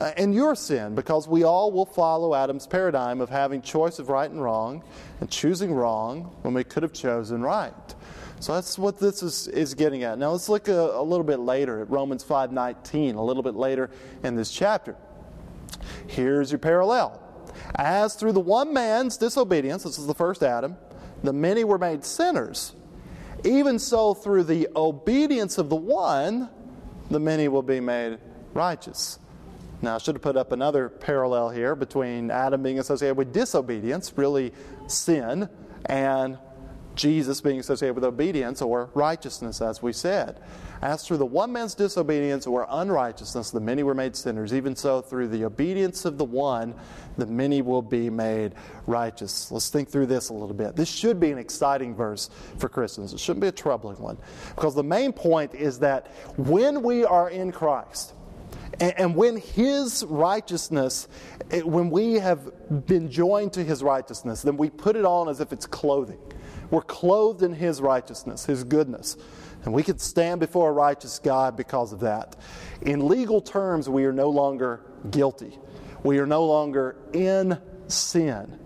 uh, 0.00 0.12
and 0.16 0.34
your 0.34 0.54
sin, 0.54 0.94
because 0.94 1.28
we 1.28 1.44
all 1.44 1.70
will 1.70 1.86
follow 1.86 2.34
Adam's 2.34 2.66
paradigm 2.66 3.20
of 3.20 3.28
having 3.28 3.60
choice 3.60 3.98
of 3.98 4.08
right 4.08 4.30
and 4.30 4.42
wrong 4.42 4.82
and 5.20 5.30
choosing 5.30 5.72
wrong 5.72 6.34
when 6.42 6.54
we 6.54 6.64
could 6.64 6.82
have 6.82 6.92
chosen 6.92 7.42
right. 7.42 7.94
So 8.40 8.54
that's 8.54 8.76
what 8.78 8.98
this 8.98 9.22
is, 9.22 9.46
is 9.48 9.74
getting 9.74 10.02
at. 10.02 10.18
Now 10.18 10.32
let's 10.32 10.48
look 10.48 10.66
a, 10.66 10.72
a 10.72 11.02
little 11.02 11.24
bit 11.24 11.38
later 11.38 11.82
at 11.82 11.90
Romans 11.90 12.24
5:19, 12.24 13.14
a 13.14 13.22
little 13.22 13.42
bit 13.42 13.54
later 13.54 13.90
in 14.24 14.34
this 14.34 14.50
chapter. 14.50 14.96
Here's 16.08 16.50
your 16.50 16.58
parallel. 16.58 17.20
As 17.76 18.14
through 18.14 18.32
the 18.32 18.40
one 18.40 18.72
man's 18.72 19.16
disobedience, 19.16 19.84
this 19.84 19.98
is 19.98 20.06
the 20.06 20.14
first 20.14 20.42
Adam, 20.42 20.76
the 21.22 21.32
many 21.32 21.64
were 21.64 21.78
made 21.78 22.04
sinners. 22.04 22.74
Even 23.44 23.78
so, 23.78 24.14
through 24.14 24.44
the 24.44 24.68
obedience 24.74 25.58
of 25.58 25.68
the 25.68 25.76
one, 25.76 26.48
the 27.10 27.20
many 27.20 27.48
will 27.48 27.62
be 27.62 27.80
made 27.80 28.18
righteous. 28.54 29.18
Now, 29.82 29.96
I 29.96 29.98
should 29.98 30.14
have 30.14 30.22
put 30.22 30.36
up 30.36 30.52
another 30.52 30.88
parallel 30.88 31.50
here 31.50 31.74
between 31.74 32.30
Adam 32.30 32.62
being 32.62 32.78
associated 32.78 33.16
with 33.16 33.32
disobedience, 33.32 34.12
really 34.16 34.52
sin, 34.86 35.48
and 35.86 36.38
Jesus 36.94 37.40
being 37.40 37.58
associated 37.58 37.94
with 37.94 38.04
obedience 38.04 38.62
or 38.62 38.90
righteousness, 38.94 39.60
as 39.60 39.82
we 39.82 39.92
said. 39.92 40.40
As 40.82 41.06
through 41.06 41.16
the 41.16 41.26
one 41.26 41.52
man's 41.52 41.74
disobedience 41.74 42.46
or 42.46 42.66
unrighteousness, 42.68 43.50
the 43.50 43.60
many 43.60 43.82
were 43.82 43.94
made 43.94 44.14
sinners, 44.14 44.52
even 44.52 44.76
so 44.76 45.00
through 45.00 45.28
the 45.28 45.44
obedience 45.44 46.04
of 46.04 46.18
the 46.18 46.24
one, 46.24 46.74
the 47.18 47.26
many 47.26 47.62
will 47.62 47.82
be 47.82 48.10
made 48.10 48.54
righteous. 48.86 49.50
Let's 49.50 49.70
think 49.70 49.88
through 49.88 50.06
this 50.06 50.28
a 50.28 50.32
little 50.32 50.54
bit. 50.54 50.76
This 50.76 50.88
should 50.88 51.18
be 51.18 51.30
an 51.30 51.38
exciting 51.38 51.94
verse 51.94 52.30
for 52.58 52.68
Christians. 52.68 53.12
It 53.12 53.20
shouldn't 53.20 53.42
be 53.42 53.48
a 53.48 53.52
troubling 53.52 53.98
one. 53.98 54.18
Because 54.54 54.74
the 54.74 54.84
main 54.84 55.12
point 55.12 55.54
is 55.54 55.78
that 55.80 56.08
when 56.36 56.82
we 56.82 57.04
are 57.04 57.30
in 57.30 57.52
Christ, 57.52 58.14
and, 58.82 59.14
when 59.14 59.36
His 59.36 60.04
righteousness, 60.08 61.08
eh, 61.50 61.60
when 61.60 61.90
we 61.90 62.14
have 62.14 62.86
been 62.86 63.10
joined 63.10 63.52
to 63.54 63.64
His 63.64 63.82
righteousness, 63.82 64.42
then 64.42 64.56
we 64.56 64.70
put 64.70 64.96
it 64.96 65.04
on 65.04 65.28
as 65.28 65.40
if 65.40 65.52
it's 65.52 65.66
clothing. 65.66 66.18
We're 66.70 66.82
clothed 66.82 67.42
in 67.42 67.52
His 67.52 67.80
righteousness, 67.80 68.46
His 68.46 68.64
goodness. 68.64 69.16
And 69.64 69.72
we 69.72 69.82
can 69.82 69.98
stand 69.98 70.40
before 70.40 70.70
a 70.70 70.72
righteous 70.72 71.20
God 71.20 71.56
because 71.56 71.92
of 71.92 72.00
that. 72.00 72.36
In 72.80 73.06
legal 73.06 73.40
terms, 73.40 73.88
we 73.88 74.04
are 74.04 74.12
no 74.12 74.28
longer 74.30 74.80
guilty. 75.10 75.56
We 76.02 76.18
are 76.18 76.26
no 76.26 76.44
longer 76.44 76.96
in 77.12 77.58
sin. 77.86 78.58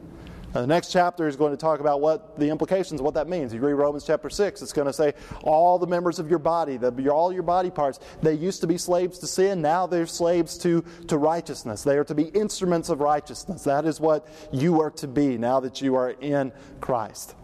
The 0.61 0.66
next 0.66 0.90
chapter 0.90 1.29
is 1.29 1.37
going 1.37 1.51
to 1.51 1.57
talk 1.57 1.81
about 1.81 2.01
what 2.01 2.38
the 2.38 2.49
implications, 2.49 3.01
of 3.01 3.05
what 3.05 3.12
that 3.14 3.29
means. 3.29 3.53
You 3.53 3.61
read 3.61 3.75
Romans 3.75 4.05
chapter 4.07 4.31
6, 4.31 4.62
it's 4.62 4.73
going 4.73 4.87
to 4.87 4.92
say 4.92 5.12
all 5.42 5.79
the 5.79 5.87
members 5.87 6.19
of 6.19 6.31
your 6.31 6.38
body, 6.38 6.79
the, 6.79 7.11
all 7.11 7.31
your 7.31 7.42
body 7.42 7.71
parts, 7.71 8.01
they 8.23 8.33
used 8.33 8.62
to 8.62 8.66
be 8.66 8.79
slaves 8.79 9.19
to 9.19 9.27
sin, 9.27 9.61
now 9.61 9.87
they're 9.87 10.07
slaves 10.07 10.57
to, 10.59 10.83
to 11.09 11.19
righteousness. 11.19 11.83
They 11.83 11.99
are 11.99 12.05
to 12.05 12.14
be 12.14 12.25
instruments 12.29 12.88
of 12.88 13.01
righteousness. 13.01 13.64
That 13.64 13.85
is 13.85 14.01
what 14.01 14.27
you 14.51 14.81
are 14.81 14.90
to 14.92 15.07
be 15.07 15.37
now 15.37 15.61
that 15.61 15.83
you 15.83 15.95
are 15.95 16.11
in 16.11 16.53
Christ. 16.81 17.35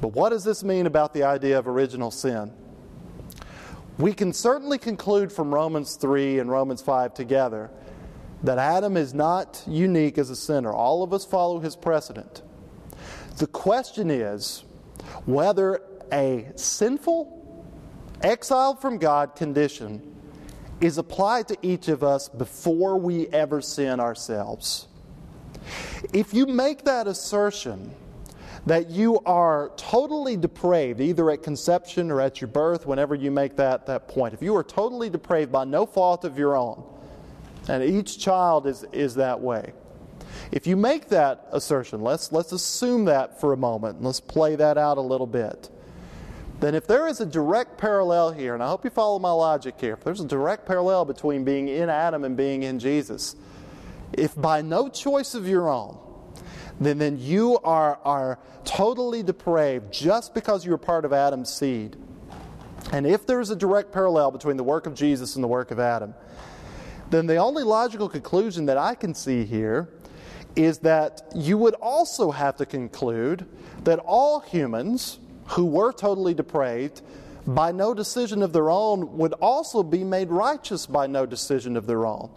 But 0.00 0.08
what 0.08 0.30
does 0.30 0.42
this 0.42 0.64
mean 0.64 0.86
about 0.86 1.14
the 1.14 1.22
idea 1.22 1.56
of 1.56 1.68
original 1.68 2.10
sin? 2.10 2.52
We 3.96 4.12
can 4.12 4.32
certainly 4.32 4.78
conclude 4.78 5.32
from 5.32 5.54
Romans 5.54 5.94
3 5.94 6.40
and 6.40 6.50
Romans 6.50 6.82
5 6.82 7.14
together 7.14 7.70
that 8.42 8.58
Adam 8.58 8.96
is 8.96 9.14
not 9.14 9.62
unique 9.66 10.18
as 10.18 10.30
a 10.30 10.36
sinner. 10.36 10.72
All 10.72 11.02
of 11.02 11.12
us 11.12 11.24
follow 11.24 11.58
his 11.58 11.76
precedent. 11.76 12.42
The 13.38 13.46
question 13.46 14.10
is 14.10 14.64
whether 15.26 15.82
a 16.12 16.50
sinful, 16.56 17.34
exiled 18.22 18.80
from 18.80 18.98
God 18.98 19.36
condition 19.36 20.14
is 20.80 20.98
applied 20.98 21.48
to 21.48 21.56
each 21.62 21.88
of 21.88 22.02
us 22.02 22.28
before 22.28 22.98
we 22.98 23.26
ever 23.28 23.60
sin 23.60 24.00
ourselves. 24.00 24.86
If 26.12 26.32
you 26.32 26.46
make 26.46 26.84
that 26.84 27.06
assertion, 27.06 27.92
that 28.66 28.90
you 28.90 29.20
are 29.24 29.70
totally 29.76 30.36
depraved, 30.36 31.00
either 31.00 31.30
at 31.30 31.42
conception 31.42 32.10
or 32.10 32.20
at 32.20 32.40
your 32.40 32.48
birth, 32.48 32.86
whenever 32.86 33.14
you 33.14 33.30
make 33.30 33.56
that, 33.56 33.86
that 33.86 34.08
point, 34.08 34.34
if 34.34 34.42
you 34.42 34.54
are 34.54 34.64
totally 34.64 35.08
depraved 35.08 35.50
by 35.50 35.64
no 35.64 35.86
fault 35.86 36.24
of 36.24 36.38
your 36.38 36.56
own, 36.56 36.84
and 37.68 37.82
each 37.82 38.18
child 38.18 38.66
is, 38.66 38.84
is 38.92 39.14
that 39.16 39.40
way. 39.40 39.72
If 40.50 40.66
you 40.66 40.76
make 40.76 41.08
that 41.08 41.46
assertion, 41.52 42.00
let's, 42.00 42.32
let's 42.32 42.52
assume 42.52 43.04
that 43.06 43.40
for 43.40 43.52
a 43.52 43.56
moment, 43.56 43.96
and 43.96 44.06
let's 44.06 44.20
play 44.20 44.56
that 44.56 44.78
out 44.78 44.98
a 44.98 45.02
little 45.02 45.26
bit. 45.26 45.70
Then, 46.60 46.74
if 46.74 46.88
there 46.88 47.06
is 47.06 47.20
a 47.20 47.26
direct 47.26 47.78
parallel 47.78 48.32
here, 48.32 48.54
and 48.54 48.62
I 48.62 48.66
hope 48.66 48.82
you 48.82 48.90
follow 48.90 49.20
my 49.20 49.30
logic 49.30 49.76
here, 49.78 49.92
if 49.92 50.02
there's 50.02 50.20
a 50.20 50.26
direct 50.26 50.66
parallel 50.66 51.04
between 51.04 51.44
being 51.44 51.68
in 51.68 51.88
Adam 51.88 52.24
and 52.24 52.36
being 52.36 52.64
in 52.64 52.80
Jesus, 52.80 53.36
if 54.12 54.34
by 54.34 54.62
no 54.62 54.88
choice 54.88 55.34
of 55.34 55.46
your 55.46 55.68
own, 55.68 55.98
then, 56.80 56.98
then 56.98 57.18
you 57.18 57.58
are, 57.58 58.00
are 58.04 58.38
totally 58.64 59.22
depraved 59.22 59.92
just 59.92 60.34
because 60.34 60.64
you're 60.64 60.78
part 60.78 61.04
of 61.04 61.12
Adam's 61.12 61.52
seed. 61.52 61.96
And 62.92 63.06
if 63.06 63.26
there's 63.26 63.50
a 63.50 63.56
direct 63.56 63.92
parallel 63.92 64.30
between 64.30 64.56
the 64.56 64.64
work 64.64 64.86
of 64.86 64.94
Jesus 64.94 65.34
and 65.34 65.44
the 65.44 65.48
work 65.48 65.70
of 65.70 65.78
Adam, 65.78 66.14
then 67.10 67.26
the 67.26 67.36
only 67.36 67.62
logical 67.62 68.08
conclusion 68.08 68.66
that 68.66 68.76
I 68.76 68.94
can 68.94 69.14
see 69.14 69.44
here 69.44 69.88
is 70.56 70.78
that 70.78 71.22
you 71.34 71.56
would 71.58 71.74
also 71.74 72.30
have 72.30 72.56
to 72.56 72.66
conclude 72.66 73.46
that 73.84 73.98
all 74.00 74.40
humans 74.40 75.18
who 75.48 75.64
were 75.64 75.92
totally 75.92 76.34
depraved 76.34 77.02
by 77.46 77.72
no 77.72 77.94
decision 77.94 78.42
of 78.42 78.52
their 78.52 78.68
own 78.68 79.16
would 79.16 79.32
also 79.34 79.82
be 79.82 80.04
made 80.04 80.28
righteous 80.28 80.86
by 80.86 81.06
no 81.06 81.24
decision 81.24 81.76
of 81.76 81.86
their 81.86 82.04
own. 82.04 82.30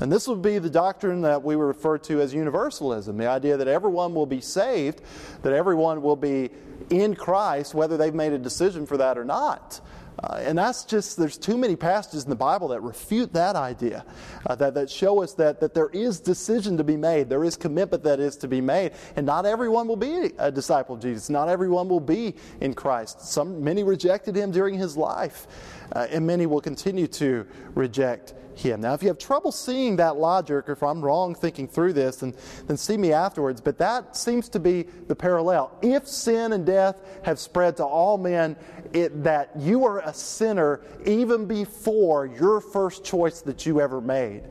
And 0.00 0.10
this 0.10 0.26
would 0.26 0.40
be 0.40 0.58
the 0.58 0.70
doctrine 0.70 1.20
that 1.22 1.42
we 1.42 1.54
refer 1.54 1.98
to 1.98 2.20
as 2.20 2.32
universalism 2.32 3.18
the 3.18 3.26
idea 3.26 3.56
that 3.56 3.68
everyone 3.68 4.14
will 4.14 4.26
be 4.26 4.40
saved, 4.40 5.02
that 5.42 5.52
everyone 5.52 6.02
will 6.02 6.16
be 6.16 6.50
in 6.90 7.14
Christ, 7.14 7.74
whether 7.74 7.96
they've 7.96 8.14
made 8.14 8.32
a 8.32 8.38
decision 8.38 8.86
for 8.86 8.96
that 8.96 9.18
or 9.18 9.24
not. 9.24 9.80
Uh, 10.22 10.36
and 10.36 10.58
that's 10.58 10.84
just, 10.84 11.16
there's 11.16 11.38
too 11.38 11.56
many 11.56 11.74
passages 11.74 12.24
in 12.24 12.30
the 12.30 12.36
Bible 12.36 12.68
that 12.68 12.80
refute 12.80 13.32
that 13.32 13.56
idea, 13.56 14.04
uh, 14.46 14.54
that, 14.54 14.74
that 14.74 14.90
show 14.90 15.22
us 15.22 15.34
that, 15.34 15.60
that 15.60 15.74
there 15.74 15.88
is 15.88 16.20
decision 16.20 16.76
to 16.76 16.84
be 16.84 16.96
made, 16.96 17.28
there 17.28 17.44
is 17.44 17.56
commitment 17.56 18.02
that 18.04 18.20
is 18.20 18.36
to 18.36 18.48
be 18.48 18.60
made, 18.60 18.92
and 19.16 19.24
not 19.26 19.46
everyone 19.46 19.88
will 19.88 19.96
be 19.96 20.30
a 20.38 20.50
disciple 20.50 20.94
of 20.94 21.00
Jesus. 21.00 21.30
Not 21.30 21.48
everyone 21.48 21.88
will 21.88 22.00
be 22.00 22.34
in 22.60 22.74
Christ. 22.74 23.22
Some, 23.22 23.64
many 23.64 23.82
rejected 23.82 24.36
him 24.36 24.50
during 24.50 24.74
his 24.74 24.96
life, 24.96 25.46
uh, 25.92 26.06
and 26.10 26.26
many 26.26 26.46
will 26.46 26.60
continue 26.60 27.06
to 27.08 27.46
reject 27.74 28.34
him. 28.54 28.80
Now, 28.80 28.94
if 28.94 29.02
you 29.02 29.08
have 29.08 29.18
trouble 29.18 29.52
seeing 29.52 29.96
that 29.96 30.16
logic, 30.16 30.68
or 30.68 30.72
if 30.72 30.82
I'm 30.82 31.02
wrong 31.02 31.34
thinking 31.34 31.68
through 31.68 31.92
this, 31.94 32.16
then, 32.16 32.34
then 32.66 32.76
see 32.76 32.96
me 32.96 33.12
afterwards. 33.12 33.60
But 33.60 33.78
that 33.78 34.16
seems 34.16 34.48
to 34.50 34.60
be 34.60 34.82
the 35.06 35.14
parallel. 35.14 35.76
If 35.82 36.06
sin 36.06 36.52
and 36.52 36.64
death 36.64 36.96
have 37.24 37.38
spread 37.38 37.76
to 37.78 37.84
all 37.84 38.18
men, 38.18 38.56
it, 38.92 39.22
that 39.24 39.50
you 39.58 39.84
are 39.86 40.00
a 40.00 40.14
sinner 40.14 40.80
even 41.06 41.46
before 41.46 42.26
your 42.26 42.60
first 42.60 43.04
choice 43.04 43.40
that 43.42 43.66
you 43.66 43.80
ever 43.80 44.00
made, 44.00 44.42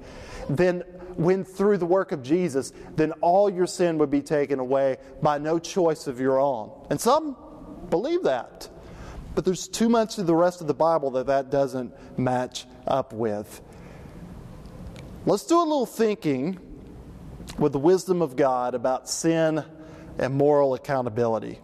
then 0.49 0.83
when 1.15 1.43
through 1.43 1.77
the 1.77 1.85
work 1.85 2.11
of 2.11 2.23
Jesus, 2.23 2.73
then 2.95 3.11
all 3.21 3.49
your 3.49 3.67
sin 3.67 3.97
would 3.97 4.09
be 4.09 4.21
taken 4.21 4.59
away 4.59 4.97
by 5.21 5.37
no 5.37 5.59
choice 5.59 6.07
of 6.07 6.19
your 6.19 6.39
own. 6.39 6.71
And 6.89 6.99
some 6.99 7.35
believe 7.89 8.23
that. 8.23 8.69
But 9.35 9.45
there's 9.45 9.67
too 9.67 9.89
much 9.89 10.17
of 10.17 10.27
the 10.27 10.35
rest 10.35 10.61
of 10.61 10.67
the 10.67 10.73
Bible 10.73 11.11
that 11.11 11.27
that 11.27 11.49
doesn't 11.49 11.93
match 12.17 12.65
up 12.87 13.13
with. 13.13 13.61
Let's 15.23 15.45
do 15.45 15.59
a 15.59 15.61
little 15.61 15.85
thinking 15.85 16.57
with 17.59 17.73
the 17.73 17.79
wisdom 17.79 18.23
of 18.23 18.35
God 18.35 18.73
about 18.73 19.07
sin 19.07 19.63
and 20.17 20.33
moral 20.33 20.73
accountability. 20.73 21.59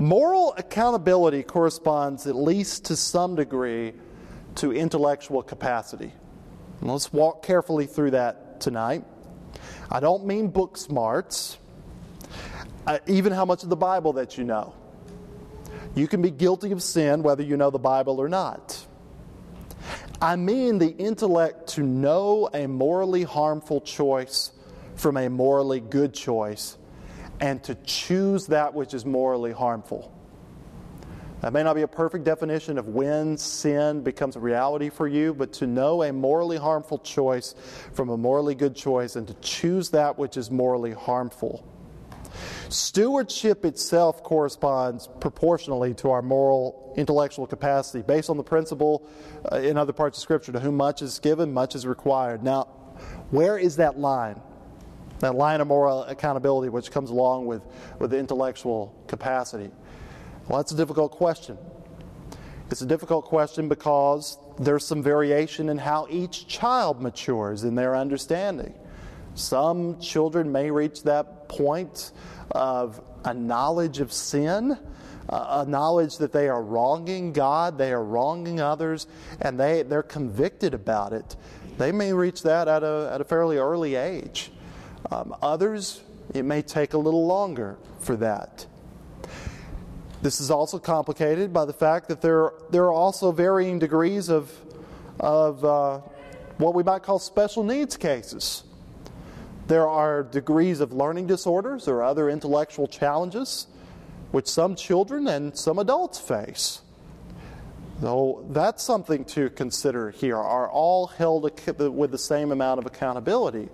Moral 0.00 0.52
accountability 0.58 1.44
corresponds, 1.44 2.26
at 2.26 2.34
least 2.34 2.86
to 2.86 2.96
some 2.96 3.36
degree, 3.36 3.92
to 4.56 4.72
intellectual 4.72 5.44
capacity. 5.44 6.12
And 6.80 6.90
let's 6.90 7.12
walk 7.12 7.44
carefully 7.44 7.86
through 7.86 8.10
that 8.10 8.60
tonight. 8.60 9.04
I 9.88 10.00
don't 10.00 10.26
mean 10.26 10.48
book 10.48 10.76
smarts, 10.76 11.58
uh, 12.88 12.98
even 13.06 13.32
how 13.32 13.44
much 13.44 13.62
of 13.62 13.68
the 13.68 13.76
Bible 13.76 14.14
that 14.14 14.36
you 14.36 14.42
know. 14.42 14.74
You 15.94 16.08
can 16.08 16.20
be 16.20 16.30
guilty 16.32 16.72
of 16.72 16.82
sin 16.82 17.22
whether 17.22 17.44
you 17.44 17.56
know 17.56 17.70
the 17.70 17.78
Bible 17.78 18.20
or 18.20 18.28
not. 18.28 18.81
I 20.22 20.36
mean 20.36 20.78
the 20.78 20.96
intellect 20.98 21.66
to 21.70 21.82
know 21.82 22.48
a 22.54 22.68
morally 22.68 23.24
harmful 23.24 23.80
choice 23.80 24.52
from 24.94 25.16
a 25.16 25.28
morally 25.28 25.80
good 25.80 26.14
choice 26.14 26.78
and 27.40 27.60
to 27.64 27.74
choose 27.82 28.46
that 28.46 28.72
which 28.72 28.94
is 28.94 29.04
morally 29.04 29.50
harmful. 29.50 30.16
That 31.40 31.52
may 31.52 31.64
not 31.64 31.74
be 31.74 31.82
a 31.82 31.88
perfect 31.88 32.22
definition 32.22 32.78
of 32.78 32.86
when 32.86 33.36
sin 33.36 34.02
becomes 34.02 34.36
a 34.36 34.38
reality 34.38 34.90
for 34.90 35.08
you, 35.08 35.34
but 35.34 35.52
to 35.54 35.66
know 35.66 36.04
a 36.04 36.12
morally 36.12 36.56
harmful 36.56 36.98
choice 36.98 37.56
from 37.92 38.10
a 38.10 38.16
morally 38.16 38.54
good 38.54 38.76
choice 38.76 39.16
and 39.16 39.26
to 39.26 39.34
choose 39.40 39.90
that 39.90 40.16
which 40.16 40.36
is 40.36 40.52
morally 40.52 40.92
harmful. 40.92 41.66
Stewardship 42.68 43.64
itself 43.64 44.22
corresponds 44.22 45.08
proportionally 45.20 45.94
to 45.94 46.10
our 46.10 46.22
moral 46.22 46.94
intellectual 46.96 47.46
capacity 47.46 48.02
based 48.02 48.30
on 48.30 48.36
the 48.36 48.42
principle 48.42 49.06
uh, 49.50 49.56
in 49.56 49.76
other 49.76 49.92
parts 49.92 50.18
of 50.18 50.22
Scripture 50.22 50.52
to 50.52 50.60
whom 50.60 50.76
much 50.76 51.02
is 51.02 51.18
given, 51.18 51.52
much 51.52 51.74
is 51.74 51.86
required. 51.86 52.42
Now, 52.42 52.64
where 53.30 53.58
is 53.58 53.76
that 53.76 53.98
line? 53.98 54.40
That 55.20 55.34
line 55.34 55.60
of 55.60 55.68
moral 55.68 56.04
accountability 56.04 56.68
which 56.68 56.90
comes 56.90 57.10
along 57.10 57.46
with, 57.46 57.62
with 57.98 58.12
intellectual 58.12 58.94
capacity? 59.06 59.70
Well, 60.48 60.58
that's 60.58 60.72
a 60.72 60.76
difficult 60.76 61.12
question. 61.12 61.58
It's 62.70 62.80
a 62.80 62.86
difficult 62.86 63.26
question 63.26 63.68
because 63.68 64.38
there's 64.58 64.86
some 64.86 65.02
variation 65.02 65.68
in 65.68 65.78
how 65.78 66.06
each 66.10 66.46
child 66.46 67.02
matures 67.02 67.64
in 67.64 67.74
their 67.74 67.94
understanding. 67.94 68.74
Some 69.34 70.00
children 70.00 70.50
may 70.50 70.70
reach 70.70 71.02
that 71.04 71.41
point 71.56 72.12
of 72.50 73.00
a 73.24 73.34
knowledge 73.34 74.00
of 74.00 74.12
sin, 74.12 74.78
a 75.28 75.64
knowledge 75.66 76.18
that 76.18 76.32
they 76.32 76.48
are 76.48 76.62
wronging 76.62 77.32
God, 77.32 77.78
they 77.78 77.92
are 77.92 78.02
wronging 78.02 78.60
others, 78.60 79.06
and 79.40 79.58
they, 79.58 79.82
they're 79.82 80.02
convicted 80.02 80.74
about 80.74 81.12
it. 81.12 81.36
They 81.78 81.92
may 81.92 82.12
reach 82.12 82.42
that 82.42 82.68
at 82.68 82.82
a, 82.82 83.10
at 83.12 83.20
a 83.20 83.24
fairly 83.24 83.58
early 83.58 83.94
age. 83.94 84.50
Um, 85.10 85.34
others, 85.42 86.02
it 86.34 86.44
may 86.44 86.62
take 86.62 86.94
a 86.94 86.98
little 86.98 87.26
longer 87.26 87.76
for 88.00 88.16
that. 88.16 88.66
This 90.22 90.40
is 90.40 90.50
also 90.50 90.78
complicated 90.78 91.52
by 91.52 91.64
the 91.64 91.72
fact 91.72 92.08
that 92.08 92.20
there, 92.20 92.52
there 92.70 92.84
are 92.84 92.92
also 92.92 93.32
varying 93.32 93.78
degrees 93.78 94.28
of, 94.28 94.52
of 95.18 95.64
uh, 95.64 95.98
what 96.58 96.74
we 96.74 96.82
might 96.82 97.02
call 97.02 97.18
special 97.18 97.64
needs 97.64 97.96
cases. 97.96 98.64
There 99.66 99.88
are 99.88 100.22
degrees 100.22 100.80
of 100.80 100.92
learning 100.92 101.26
disorders 101.26 101.88
or 101.88 102.02
other 102.02 102.28
intellectual 102.28 102.86
challenges 102.88 103.66
which 104.32 104.48
some 104.48 104.74
children 104.74 105.28
and 105.28 105.56
some 105.56 105.78
adults 105.78 106.18
face. 106.18 106.80
So 108.00 108.44
that's 108.50 108.82
something 108.82 109.24
to 109.26 109.50
consider 109.50 110.10
here. 110.10 110.36
Are 110.36 110.68
all 110.68 111.06
held 111.06 111.44
with 111.78 112.10
the 112.10 112.18
same 112.18 112.50
amount 112.50 112.80
of 112.80 112.86
accountability, 112.86 113.68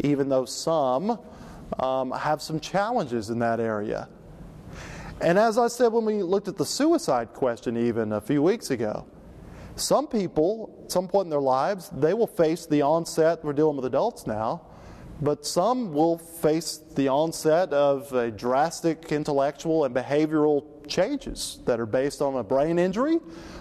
even 0.00 0.28
though 0.28 0.46
some 0.46 1.20
um, 1.78 2.10
have 2.10 2.42
some 2.42 2.58
challenges 2.58 3.30
in 3.30 3.38
that 3.38 3.60
area? 3.60 4.08
And 5.20 5.38
as 5.38 5.58
I 5.58 5.68
said 5.68 5.92
when 5.92 6.04
we 6.04 6.22
looked 6.22 6.48
at 6.48 6.56
the 6.56 6.66
suicide 6.66 7.34
question, 7.34 7.76
even 7.76 8.12
a 8.12 8.20
few 8.20 8.42
weeks 8.42 8.70
ago, 8.70 9.06
some 9.76 10.08
people, 10.08 10.76
at 10.84 10.90
some 10.90 11.06
point 11.06 11.26
in 11.26 11.30
their 11.30 11.40
lives, 11.40 11.88
they 11.90 12.14
will 12.14 12.26
face 12.26 12.66
the 12.66 12.82
onset, 12.82 13.44
we're 13.44 13.52
dealing 13.52 13.76
with 13.76 13.84
adults 13.84 14.26
now, 14.26 14.62
but 15.20 15.44
some 15.44 15.92
will 15.92 16.18
face 16.18 16.80
the 16.94 17.08
onset 17.08 17.72
of 17.72 18.12
a 18.12 18.30
drastic 18.30 19.10
intellectual 19.10 19.84
and 19.84 19.94
behavioral 19.94 20.64
changes 20.88 21.58
that 21.66 21.80
are 21.80 21.86
based 21.86 22.22
on 22.22 22.36
a 22.36 22.42
brain 22.42 22.78
injury 22.78 23.18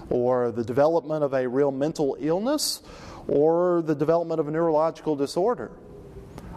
or 0.10 0.52
the 0.52 0.64
development 0.64 1.24
of 1.24 1.34
a 1.34 1.48
real 1.48 1.72
mental 1.72 2.16
illness 2.20 2.82
or 3.28 3.82
the 3.82 3.96
development 3.96 4.40
of 4.40 4.48
a 4.48 4.52
neurological 4.52 5.16
disorder. 5.16 5.72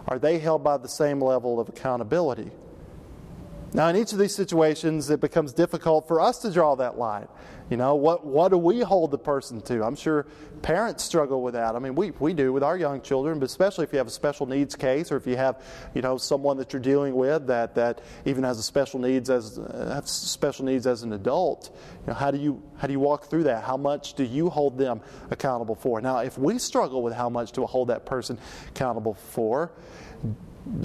Are 0.07 0.19
they 0.19 0.39
held 0.39 0.63
by 0.63 0.77
the 0.77 0.87
same 0.87 1.21
level 1.21 1.59
of 1.59 1.69
accountability? 1.69 2.51
Now, 3.73 3.87
in 3.87 3.95
each 3.95 4.11
of 4.11 4.19
these 4.19 4.35
situations, 4.35 5.09
it 5.09 5.21
becomes 5.21 5.53
difficult 5.53 6.07
for 6.07 6.19
us 6.19 6.39
to 6.39 6.51
draw 6.51 6.75
that 6.75 6.97
line. 6.97 7.27
You 7.69 7.77
know, 7.77 7.95
what, 7.95 8.25
what 8.25 8.49
do 8.49 8.57
we 8.57 8.81
hold 8.81 9.11
the 9.11 9.17
person 9.17 9.61
to? 9.61 9.85
I'm 9.85 9.95
sure 9.95 10.27
parents 10.61 11.05
struggle 11.05 11.41
with 11.41 11.53
that. 11.53 11.73
I 11.73 11.79
mean, 11.79 11.95
we, 11.95 12.11
we 12.11 12.33
do 12.33 12.51
with 12.51 12.63
our 12.63 12.77
young 12.77 13.01
children, 13.01 13.39
but 13.39 13.45
especially 13.45 13.85
if 13.85 13.93
you 13.93 13.97
have 13.97 14.07
a 14.07 14.11
special 14.11 14.45
needs 14.45 14.75
case 14.75 15.09
or 15.09 15.15
if 15.15 15.25
you 15.25 15.37
have, 15.37 15.63
you 15.95 16.01
know, 16.01 16.17
someone 16.17 16.57
that 16.57 16.73
you're 16.73 16.81
dealing 16.81 17.15
with 17.15 17.47
that, 17.47 17.73
that 17.75 18.01
even 18.25 18.43
has 18.43 18.59
a 18.59 18.63
special 18.63 18.99
needs 18.99 19.29
as 19.29 19.57
uh, 19.57 20.01
special 20.03 20.65
needs 20.65 20.85
as 20.85 21.03
an 21.03 21.13
adult. 21.13 21.73
You 22.01 22.07
know, 22.07 22.13
how 22.13 22.29
do 22.29 22.39
you 22.39 22.61
how 22.77 22.87
do 22.87 22.93
you 22.93 22.99
walk 22.99 23.29
through 23.29 23.43
that? 23.43 23.63
How 23.63 23.77
much 23.77 24.15
do 24.15 24.25
you 24.25 24.49
hold 24.49 24.77
them 24.77 24.99
accountable 25.29 25.75
for? 25.75 26.01
Now, 26.01 26.17
if 26.17 26.37
we 26.37 26.59
struggle 26.59 27.01
with 27.01 27.13
how 27.13 27.29
much 27.29 27.53
to 27.53 27.65
hold 27.65 27.87
that 27.87 28.05
person 28.05 28.37
accountable 28.67 29.13
for, 29.13 29.71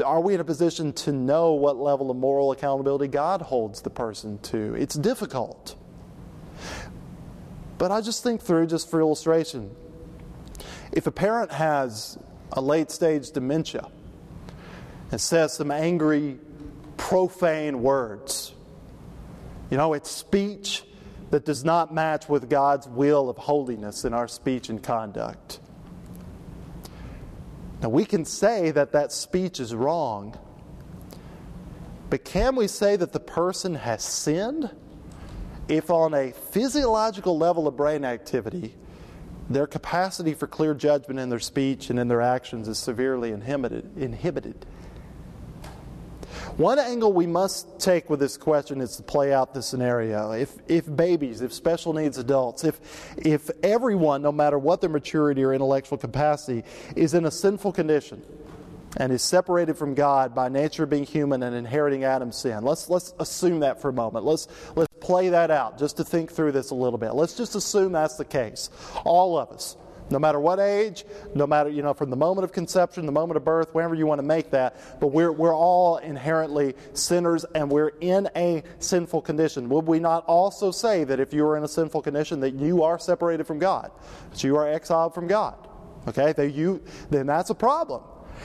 are 0.04 0.20
we 0.20 0.34
in 0.34 0.40
a 0.40 0.44
position 0.44 0.92
to 0.94 1.12
know 1.12 1.52
what 1.52 1.76
level 1.76 2.10
of 2.10 2.16
moral 2.16 2.52
accountability 2.52 3.08
God 3.08 3.42
holds 3.42 3.82
the 3.82 3.90
person 3.90 4.38
to? 4.44 4.74
It's 4.74 4.94
difficult. 4.94 5.76
But 7.78 7.92
I 7.92 8.00
just 8.00 8.22
think 8.22 8.40
through, 8.40 8.66
just 8.68 8.90
for 8.90 9.00
illustration, 9.00 9.74
if 10.92 11.06
a 11.06 11.10
parent 11.10 11.52
has 11.52 12.18
a 12.52 12.60
late 12.60 12.90
stage 12.90 13.30
dementia 13.30 13.88
and 15.10 15.20
says 15.20 15.54
some 15.54 15.70
angry, 15.70 16.38
profane 16.96 17.82
words, 17.82 18.54
you 19.70 19.76
know, 19.76 19.92
it's 19.92 20.10
speech 20.10 20.84
that 21.30 21.44
does 21.44 21.64
not 21.64 21.92
match 21.92 22.28
with 22.28 22.48
God's 22.48 22.88
will 22.88 23.28
of 23.28 23.36
holiness 23.36 24.04
in 24.04 24.14
our 24.14 24.28
speech 24.28 24.68
and 24.68 24.82
conduct. 24.82 25.58
Now, 27.82 27.88
we 27.90 28.04
can 28.04 28.24
say 28.24 28.70
that 28.70 28.92
that 28.92 29.12
speech 29.12 29.60
is 29.60 29.74
wrong, 29.74 30.38
but 32.08 32.24
can 32.24 32.56
we 32.56 32.68
say 32.68 32.96
that 32.96 33.12
the 33.12 33.20
person 33.20 33.74
has 33.74 34.02
sinned? 34.02 34.70
if 35.68 35.90
on 35.90 36.14
a 36.14 36.32
physiological 36.32 37.36
level 37.36 37.66
of 37.66 37.76
brain 37.76 38.04
activity, 38.04 38.74
their 39.48 39.66
capacity 39.66 40.34
for 40.34 40.46
clear 40.46 40.74
judgment 40.74 41.20
in 41.20 41.28
their 41.28 41.40
speech 41.40 41.90
and 41.90 41.98
in 41.98 42.08
their 42.08 42.22
actions 42.22 42.68
is 42.68 42.78
severely 42.78 43.32
inhibited. 43.32 43.96
inhibited. 43.96 44.66
One 46.56 46.78
angle 46.78 47.12
we 47.12 47.26
must 47.26 47.78
take 47.78 48.08
with 48.08 48.20
this 48.20 48.36
question 48.36 48.80
is 48.80 48.96
to 48.96 49.02
play 49.02 49.32
out 49.32 49.54
the 49.54 49.62
scenario. 49.62 50.32
If, 50.32 50.54
if 50.68 50.94
babies, 50.94 51.40
if 51.40 51.52
special 51.52 51.92
needs 51.92 52.18
adults, 52.18 52.64
if, 52.64 52.80
if 53.16 53.50
everyone, 53.62 54.22
no 54.22 54.32
matter 54.32 54.58
what 54.58 54.80
their 54.80 54.90
maturity 54.90 55.44
or 55.44 55.52
intellectual 55.52 55.98
capacity, 55.98 56.64
is 56.94 57.14
in 57.14 57.26
a 57.26 57.30
sinful 57.30 57.72
condition, 57.72 58.22
and 58.96 59.12
is 59.12 59.22
separated 59.22 59.76
from 59.76 59.94
God 59.94 60.34
by 60.34 60.48
nature 60.48 60.86
being 60.86 61.04
human 61.04 61.42
and 61.42 61.54
inheriting 61.54 62.04
Adam's 62.04 62.36
sin. 62.36 62.64
Let's, 62.64 62.88
let's 62.88 63.14
assume 63.18 63.60
that 63.60 63.82
for 63.82 63.90
a 63.90 63.92
moment. 63.92 64.24
Let's, 64.24 64.48
let's 64.74 64.92
play 65.00 65.28
that 65.28 65.50
out 65.50 65.78
just 65.78 65.98
to 65.98 66.04
think 66.04 66.32
through 66.32 66.52
this 66.52 66.70
a 66.70 66.74
little 66.74 66.98
bit. 66.98 67.14
Let's 67.14 67.36
just 67.36 67.54
assume 67.54 67.92
that's 67.92 68.16
the 68.16 68.24
case. 68.24 68.70
All 69.04 69.38
of 69.38 69.50
us. 69.50 69.76
No 70.08 70.18
matter 70.20 70.38
what 70.38 70.60
age, 70.60 71.04
no 71.34 71.46
matter, 71.46 71.68
you 71.68 71.82
know, 71.82 71.92
from 71.92 72.10
the 72.10 72.16
moment 72.16 72.44
of 72.44 72.52
conception, 72.52 73.06
the 73.06 73.12
moment 73.12 73.36
of 73.36 73.44
birth, 73.44 73.74
wherever 73.74 73.94
you 73.94 74.06
want 74.06 74.20
to 74.20 74.26
make 74.26 74.50
that, 74.50 75.00
but 75.00 75.08
we're, 75.08 75.32
we're 75.32 75.54
all 75.54 75.96
inherently 75.98 76.74
sinners 76.92 77.44
and 77.54 77.70
we're 77.70 77.92
in 78.00 78.28
a 78.36 78.62
sinful 78.78 79.22
condition. 79.22 79.68
Would 79.68 79.86
we 79.86 79.98
not 79.98 80.24
also 80.26 80.70
say 80.70 81.02
that 81.04 81.18
if 81.18 81.32
you 81.34 81.44
are 81.44 81.56
in 81.56 81.64
a 81.64 81.68
sinful 81.68 82.02
condition, 82.02 82.38
that 82.40 82.54
you 82.54 82.84
are 82.84 82.98
separated 82.98 83.46
from 83.46 83.58
God, 83.58 83.90
that 84.30 84.44
you 84.44 84.56
are 84.56 84.68
exiled 84.68 85.12
from 85.12 85.26
God? 85.26 85.56
Okay, 86.06 86.32
that 86.34 86.52
you, 86.52 86.82
then 87.10 87.26
that's 87.26 87.50
a 87.50 87.54
problem. 87.54 88.02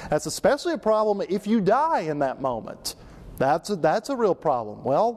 That's 0.09 0.25
especially 0.25 0.73
a 0.73 0.79
problem 0.79 1.25
if 1.29 1.45
you 1.45 1.61
die 1.61 2.01
in 2.01 2.19
that 2.19 2.41
moment. 2.41 2.95
That's 3.37 3.69
a, 3.69 3.75
that's 3.75 4.09
a 4.09 4.15
real 4.15 4.35
problem. 4.35 4.83
Well, 4.83 5.13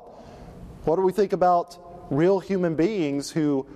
what 0.85 0.97
do 0.97 1.03
we 1.03 1.13
think 1.13 1.33
about 1.33 1.79
real 2.11 2.39
human 2.39 2.75
beings 2.75 3.31
who 3.31 3.67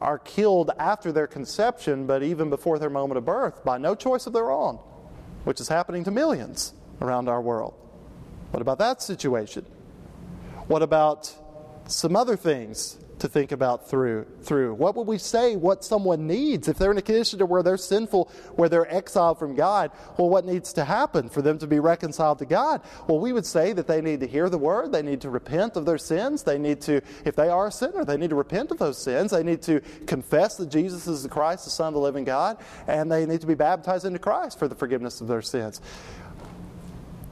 are 0.00 0.18
killed 0.18 0.70
after 0.78 1.12
their 1.12 1.26
conception, 1.26 2.06
but 2.06 2.22
even 2.22 2.50
before 2.50 2.78
their 2.78 2.90
moment 2.90 3.18
of 3.18 3.24
birth 3.24 3.64
by 3.64 3.78
no 3.78 3.94
choice 3.94 4.26
of 4.26 4.32
their 4.32 4.50
own, 4.50 4.76
which 5.44 5.60
is 5.60 5.68
happening 5.68 6.04
to 6.04 6.10
millions 6.10 6.74
around 7.00 7.28
our 7.28 7.40
world? 7.40 7.74
What 8.50 8.60
about 8.60 8.78
that 8.78 9.02
situation? 9.02 9.64
What 10.66 10.82
about 10.82 11.34
some 11.86 12.16
other 12.16 12.36
things 12.36 12.98
to 13.24 13.28
think 13.30 13.52
about 13.52 13.88
through 13.88 14.26
through. 14.42 14.74
What 14.74 14.94
would 14.96 15.06
we 15.06 15.16
say 15.16 15.56
what 15.56 15.82
someone 15.82 16.26
needs 16.26 16.68
if 16.68 16.76
they're 16.76 16.90
in 16.90 16.98
a 16.98 17.02
condition 17.02 17.38
to 17.38 17.46
where 17.46 17.62
they're 17.62 17.78
sinful, 17.78 18.30
where 18.54 18.68
they're 18.68 18.92
exiled 18.94 19.38
from 19.38 19.54
God? 19.54 19.92
Well, 20.18 20.28
what 20.28 20.44
needs 20.44 20.74
to 20.74 20.84
happen 20.84 21.30
for 21.30 21.40
them 21.40 21.58
to 21.60 21.66
be 21.66 21.80
reconciled 21.80 22.38
to 22.40 22.44
God? 22.44 22.82
Well, 23.08 23.18
we 23.18 23.32
would 23.32 23.46
say 23.46 23.72
that 23.72 23.86
they 23.86 24.02
need 24.02 24.20
to 24.20 24.26
hear 24.26 24.50
the 24.50 24.58
word, 24.58 24.92
they 24.92 25.00
need 25.00 25.22
to 25.22 25.30
repent 25.30 25.76
of 25.76 25.86
their 25.86 25.96
sins, 25.96 26.42
they 26.42 26.58
need 26.58 26.82
to, 26.82 27.00
if 27.24 27.34
they 27.34 27.48
are 27.48 27.68
a 27.68 27.72
sinner, 27.72 28.04
they 28.04 28.18
need 28.18 28.28
to 28.28 28.36
repent 28.36 28.70
of 28.70 28.78
those 28.78 28.98
sins, 28.98 29.30
they 29.30 29.42
need 29.42 29.62
to 29.62 29.80
confess 30.06 30.58
that 30.58 30.68
Jesus 30.68 31.06
is 31.06 31.22
the 31.22 31.28
Christ, 31.30 31.64
the 31.64 31.70
Son 31.70 31.88
of 31.88 31.94
the 31.94 32.00
living 32.00 32.24
God, 32.24 32.58
and 32.86 33.10
they 33.10 33.24
need 33.24 33.40
to 33.40 33.46
be 33.46 33.54
baptized 33.54 34.04
into 34.04 34.18
Christ 34.18 34.58
for 34.58 34.68
the 34.68 34.74
forgiveness 34.74 35.22
of 35.22 35.28
their 35.28 35.42
sins. 35.42 35.80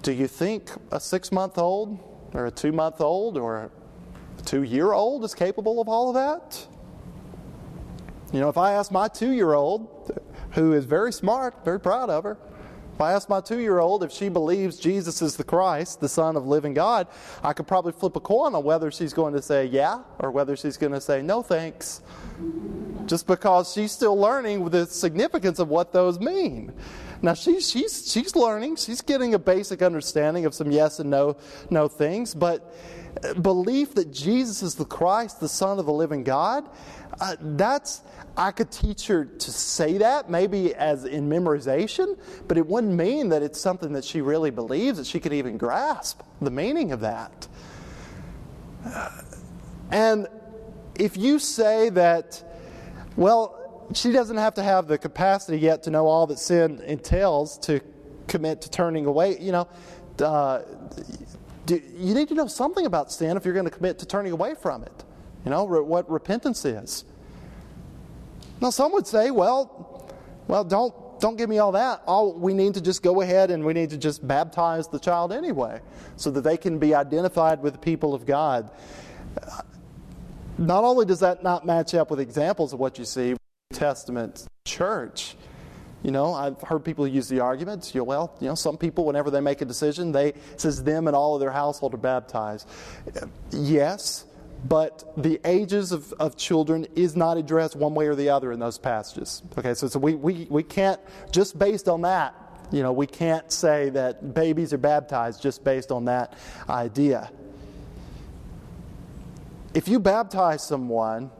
Do 0.01 0.13
you 0.13 0.27
think 0.27 0.71
a 0.91 0.99
six 0.99 1.31
month 1.31 1.59
old 1.59 1.99
or 2.33 2.47
a 2.47 2.51
two 2.51 2.73
month 2.73 3.03
old 3.03 3.37
or 3.37 3.71
two 4.45 4.63
year 4.63 4.93
old 4.93 5.25
is 5.25 5.35
capable 5.35 5.81
of 5.81 5.89
all 5.89 6.09
of 6.09 6.15
that? 6.15 6.67
You 8.33 8.41
know, 8.41 8.49
if 8.49 8.57
I 8.57 8.73
ask 8.73 8.91
my 8.91 9.09
two 9.09 9.33
year 9.33 9.53
old, 9.53 10.19
who 10.53 10.73
is 10.73 10.85
very 10.85 11.13
smart, 11.13 11.65
very 11.65 11.81
proud 11.81 12.09
of 12.11 12.25
her, 12.25 12.39
if 12.95 13.01
I 13.01 13.13
ask 13.13 13.29
my 13.29 13.41
two 13.41 13.59
year 13.59 13.79
old 13.79 14.05
if 14.05 14.13
she 14.13 14.29
believes 14.29 14.79
Jesus 14.79 15.23
is 15.23 15.37
the 15.37 15.45
Christ, 15.45 16.01
the 16.01 16.09
Son 16.09 16.37
of 16.37 16.47
living 16.47 16.75
God, 16.75 17.09
I 17.43 17.53
could 17.53 17.67
probably 17.67 17.93
flip 17.93 18.17
a 18.17 18.21
coin 18.21 18.55
on 18.55 18.65
whether 18.65 18.91
she's 18.91 19.13
going 19.13 19.33
to 19.35 19.43
say 19.43 19.67
yeah 19.67 20.03
or 20.19 20.31
whether 20.31 20.57
she's 20.57 20.77
going 20.77 20.93
to 20.93 21.01
say 21.01 21.23
no 21.23 21.43
thanks. 21.43 22.03
Just 23.07 23.27
because 23.27 23.73
she's 23.73 23.93
still 23.93 24.17
learning 24.17 24.69
the 24.69 24.87
significance 24.87 25.59
of 25.59 25.69
what 25.69 25.93
those 25.93 26.21
mean. 26.21 26.73
Now 27.23 27.35
she's 27.35 27.71
she's 27.71 28.11
she's 28.11 28.37
learning, 28.37 28.77
she's 28.77 29.01
getting 29.01 29.35
a 29.35 29.39
basic 29.39 29.81
understanding 29.81 30.45
of 30.45 30.55
some 30.55 30.71
yes 30.71 30.99
and 30.99 31.09
no 31.09 31.37
no 31.71 31.89
things, 31.89 32.35
but 32.35 32.75
belief 33.41 33.95
that 33.95 34.13
Jesus 34.13 34.63
is 34.63 34.75
the 34.75 34.85
Christ, 34.85 35.41
the 35.41 35.49
Son 35.49 35.79
of 35.79 35.87
the 35.87 35.93
living 35.93 36.25
God, 36.25 36.69
uh, 37.21 37.37
that's 37.41 38.03
I 38.37 38.51
could 38.51 38.71
teach 38.71 39.07
her 39.09 39.27
to 39.27 39.51
say 39.51 39.99
that 39.99 40.31
maybe 40.31 40.75
as 40.75 41.05
in 41.05 41.29
memorization, 41.29 42.19
but 42.49 42.57
it 42.57 42.67
wouldn't 42.67 42.95
mean 42.95 43.29
that 43.29 43.43
it's 43.43 43.61
something 43.61 43.93
that 43.93 44.05
she 44.05 44.23
really 44.23 44.51
believes 44.51 44.97
that 44.99 45.07
she 45.07 45.21
could 45.21 45.35
even 45.35 45.59
grasp 45.59 46.23
the 46.41 46.51
meaning 46.51 46.93
of 46.93 47.01
that. 47.01 47.47
Uh, 48.87 49.11
and 49.91 50.27
if 50.95 51.17
you 51.19 51.39
say 51.39 51.91
that, 51.91 52.43
well, 53.17 53.87
she 53.95 54.13
doesn't 54.13 54.39
have 54.39 54.55
to 54.55 54.63
have 54.63 54.89
the 54.89 54.97
capacity 54.97 55.59
yet 55.59 55.83
to 55.83 55.91
know 55.91 56.07
all 56.07 56.27
that 56.27 56.39
sin 56.39 56.81
entails 56.87 57.59
to 57.59 57.81
commit 58.29 58.63
to 58.63 58.71
turning 58.71 59.05
away, 59.05 59.39
you 59.39 59.53
know, 59.53 59.69
uh, 60.21 60.63
do, 61.67 61.81
you 61.97 62.15
need 62.15 62.29
to 62.29 62.35
know 62.35 62.47
something 62.47 62.87
about 62.87 63.13
sin 63.13 63.37
if 63.37 63.45
you're 63.45 63.55
going 63.55 63.67
to 63.67 63.71
commit 63.71 63.99
to 64.01 64.07
turning 64.07 64.33
away 64.33 64.55
from 64.55 64.83
it. 64.83 65.05
You 65.45 65.51
know, 65.51 65.67
re- 65.67 65.81
what 65.81 66.11
repentance 66.11 66.65
is. 66.65 67.05
Now, 68.61 68.71
some 68.71 68.93
would 68.93 69.07
say, 69.07 69.31
well, 69.31 70.09
well, 70.49 70.65
don't 70.65 70.95
don't 71.21 71.37
give 71.37 71.49
me 71.49 71.59
all 71.59 71.73
that. 71.73 72.03
All 72.05 72.33
we 72.33 72.53
need 72.53 72.75
to 72.75 72.81
just 72.81 73.01
go 73.01 73.21
ahead 73.21 73.53
and 73.53 73.65
we 73.65 73.73
need 73.73 73.91
to 73.91 73.97
just 73.97 74.27
baptize 74.27 74.89
the 74.89 74.99
child 74.99 75.33
anyway, 75.33 75.81
so 76.17 76.31
that 76.33 76.43
they 76.43 76.57
can 76.57 76.79
be 76.79 76.95
identified 76.95 77.63
with 77.63 77.75
the 77.75 77.79
people 77.79 78.13
of 78.13 78.27
God. 78.27 78.71
Not 80.59 80.85
only 80.85 81.07
does 81.07 81.21
that 81.21 81.43
not 81.43 81.65
match 81.65 81.95
up 81.95 82.11
with 82.11 82.21
examples 82.21 82.73
of 82.73 82.81
what 82.81 82.99
you 82.99 83.05
see 83.05 83.37
Testament 83.73 84.47
church, 84.65 85.37
you 86.03 86.11
know, 86.11 86.35
I've 86.35 86.61
heard 86.63 86.85
people 86.85 87.07
use 87.07 87.29
the 87.29 87.41
argument, 87.41 87.95
you 87.95 88.01
know, 88.01 88.05
well, 88.05 88.37
you 88.41 88.49
know, 88.49 88.55
some 88.55 88.77
people, 88.77 89.05
whenever 89.05 89.31
they 89.31 89.41
make 89.41 89.61
a 89.61 89.65
decision, 89.65 90.13
they 90.13 90.35
says 90.57 90.83
them 90.83 91.07
and 91.07 91.15
all 91.15 91.35
of 91.35 91.41
their 91.41 91.53
household 91.53 91.95
are 91.95 91.99
baptized. 91.99 92.69
Yes, 93.51 94.25
but 94.65 95.13
the 95.17 95.41
ages 95.45 95.93
of, 95.93 96.13
of 96.15 96.37
children 96.37 96.87
is 96.95 97.17
not 97.17 97.37
addressed 97.37 97.77
one 97.77 97.95
way 97.95 98.07
or 98.07 98.15
the 98.15 98.29
other 98.31 98.53
in 98.53 98.59
those 98.59 98.79
passages. 98.79 99.43
Okay, 99.59 99.75
so, 99.75 99.89
so 99.89 99.99
we, 99.99 100.15
we, 100.15 100.47
we 100.51 100.63
can't, 100.63 101.01
just 101.31 101.59
based 101.59 101.89
on 101.89 102.03
that, 102.03 102.35
you 102.73 102.83
know, 102.83 102.93
we 102.93 103.07
can't 103.07 103.53
say 103.53 103.91
that 103.91 104.35
babies 104.35 104.73
are 104.73 104.79
baptized 104.79 105.43
just 105.43 105.63
based 105.63 105.91
on 105.93 106.07
that 106.07 106.39
idea. 106.69 107.31
If 109.75 109.89
you 109.89 110.01
baptize 110.01 110.67
someone, 110.67 111.31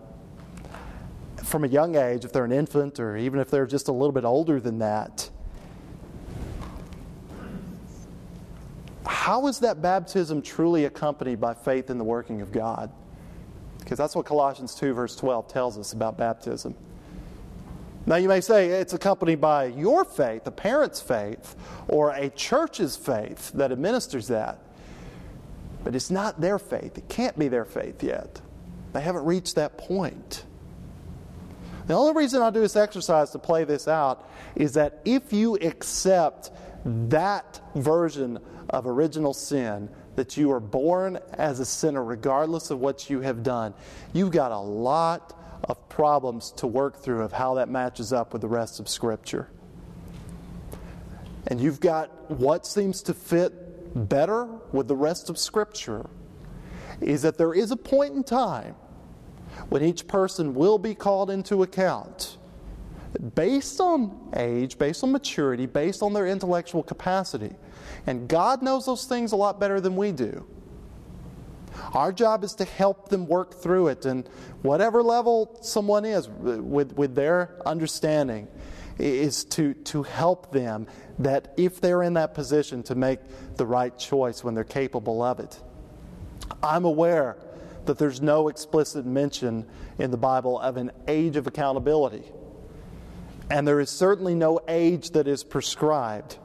from 1.43 1.65
a 1.65 1.69
young 1.69 1.97
age, 1.97 2.25
if 2.25 2.33
they're 2.33 2.45
an 2.45 2.53
infant 2.53 3.01
or 3.01 3.17
even 3.17 3.41
if 3.41 3.51
they're 3.51 3.67
just 3.67 3.89
a 3.89 3.93
little 3.93 4.13
bit 4.13 4.25
older 4.25 4.61
than 4.61 4.79
that, 4.79 5.29
how 9.07 9.47
is 9.47 9.61
that 9.61 9.83
baptism 9.83 10.43
truly 10.43 10.85
accompanied 10.85 11.41
by 11.41 11.55
faith 11.55 11.91
in 11.91 11.99
the 11.99 12.05
working 12.05 12.41
of 12.41 12.53
God? 12.53 12.91
Because 13.79 13.99
that's 13.99 14.15
what 14.15 14.27
Colossians 14.27 14.75
2, 14.75 14.95
verse 14.95 15.17
12 15.17 15.49
tells 15.49 15.79
us 15.79 15.93
about 15.93 16.17
baptism. 16.17 16.75
Now, 18.05 18.17
you 18.17 18.29
may 18.29 18.41
say 18.41 18.71
it's 18.71 18.95
accompanied 18.95 19.41
by 19.41 19.67
your 19.67 20.05
faith, 20.05 20.47
a 20.47 20.51
parent's 20.51 21.01
faith, 21.01 21.55
or 21.87 22.11
a 22.11 22.31
church's 22.31 22.97
faith 22.97 23.53
that 23.53 23.71
administers 23.71 24.27
that. 24.29 24.59
But 25.85 25.95
it's 25.95 26.11
not 26.11 26.41
their 26.41 26.59
faith. 26.59 26.99
It 26.99 27.09
can't 27.09 27.39
be 27.39 27.49
their 27.49 27.65
faith 27.65 28.03
yet. 28.03 28.41
They 28.93 29.01
haven't 29.01 29.25
reached 29.25 29.55
that 29.55 29.79
point. 29.79 30.45
The 31.87 31.95
only 31.95 32.15
reason 32.15 32.43
I 32.43 32.51
do 32.51 32.61
this 32.61 32.77
exercise 32.77 33.31
to 33.31 33.39
play 33.39 33.65
this 33.65 33.89
out 33.89 34.29
is 34.55 34.75
that 34.75 35.01
if 35.05 35.33
you 35.33 35.57
accept 35.57 36.51
that 36.85 37.61
version 37.75 38.39
of 38.71 38.87
original 38.87 39.35
sin, 39.35 39.89
that 40.17 40.37
you 40.37 40.53
are 40.53 40.61
born 40.61 41.19
as 41.35 41.61
a 41.61 41.65
sinner 41.65 42.05
regardless 42.05 42.71
of 42.71 42.81
what 42.81 43.11
you 43.11 43.21
have 43.21 43.43
done, 43.43 43.75
you've 44.13 44.31
got 44.31 44.53
a 44.53 44.59
lot 44.59 45.39
of 45.65 45.89
problems 45.89 46.51
to 46.53 46.67
work 46.67 46.99
through 46.99 47.23
of 47.23 47.33
how 47.33 47.55
that 47.55 47.69
matches 47.69 48.13
up 48.13 48.33
with 48.33 48.43
the 48.43 48.49
rest 48.49 48.81
of 48.81 48.89
Scripture. 48.89 49.49
And 51.47 51.61
you've 51.61 51.81
got 51.81 52.31
what 52.31 52.67
seems 52.67 53.03
to 53.03 53.15
fit 53.15 54.09
better 54.09 54.45
with 54.73 54.89
the 54.89 54.97
rest 54.97 55.31
of 55.31 55.39
Scripture 55.39 56.09
is 57.01 57.23
that 57.23 57.37
there 57.37 57.53
is 57.53 57.71
a 57.71 57.77
point 57.77 58.15
in 58.15 58.23
time 58.23 58.75
when 59.69 59.83
each 59.83 60.07
person 60.07 60.55
will 60.55 60.79
be 60.79 60.95
called 60.95 61.31
into 61.31 61.63
account 61.63 62.37
based 63.35 63.81
on 63.81 64.31
age, 64.37 64.79
based 64.79 65.03
on 65.03 65.13
maturity, 65.13 65.67
based 65.67 66.03
on 66.03 66.13
their 66.13 66.27
intellectual 66.27 66.83
capacity. 66.83 67.55
And 68.07 68.29
God 68.29 68.63
knows 68.63 68.87
those 68.87 69.05
things 69.05 69.33
a 69.33 69.37
lot 69.37 69.61
better 69.61 69.81
than 69.81 69.97
we 69.97 70.13
do. 70.13 70.47
Our 71.95 72.13
job 72.13 72.45
is 72.45 72.55
to 72.57 72.65
help 72.65 73.09
them 73.09 73.27
work 73.27 73.55
through 73.55 73.89
it, 73.89 74.05
and 74.05 74.27
whatever 74.61 75.03
level 75.03 75.59
someone 75.63 76.05
is 76.05 76.29
with, 76.29 76.93
with 76.93 77.15
their 77.15 77.57
understanding, 77.65 78.49
is 78.99 79.45
to, 79.45 79.75
to 79.75 80.03
help 80.03 80.53
them 80.53 80.87
that 81.19 81.55
if 81.57 81.81
they're 81.81 82.03
in 82.03 82.15
that 82.15 82.35
position 82.35 82.83
to 82.85 82.95
make 82.95 83.21
the 83.57 83.65
right 83.65 83.97
choice 83.99 84.45
when 84.45 84.55
they're 84.55 84.65
capable 84.65 85.23
of 85.23 85.41
it. 85.41 85.59
I'm 86.63 86.85
aware 86.85 87.37
that 87.87 87.99
there's 87.99 88.21
no 88.21 88.49
explicit 88.49 89.05
mention 89.05 89.67
in 89.99 90.11
the 90.11 90.17
Bible 90.17 90.59
of 90.61 90.77
an 90.77 90.93
age 91.09 91.37
of 91.37 91.47
accountability. 91.47 92.25
And 93.51 93.67
there 93.67 93.81
is 93.81 93.91
certainly 93.91 94.35
no 94.35 94.61
age 94.69 95.11
that 95.11 95.27
is 95.27 95.45
prescribed. 95.45 96.39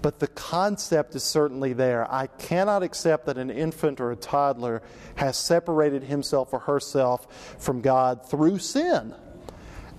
But 0.00 0.20
the 0.20 0.28
concept 0.28 1.16
is 1.16 1.24
certainly 1.24 1.72
there. 1.72 2.10
I 2.10 2.28
cannot 2.28 2.82
accept 2.82 3.26
that 3.26 3.36
an 3.36 3.50
infant 3.50 4.00
or 4.00 4.12
a 4.12 4.16
toddler 4.16 4.82
has 5.16 5.36
separated 5.36 6.04
himself 6.04 6.52
or 6.52 6.60
herself 6.60 7.56
from 7.58 7.80
God 7.80 8.24
through 8.24 8.58
sin, 8.60 9.14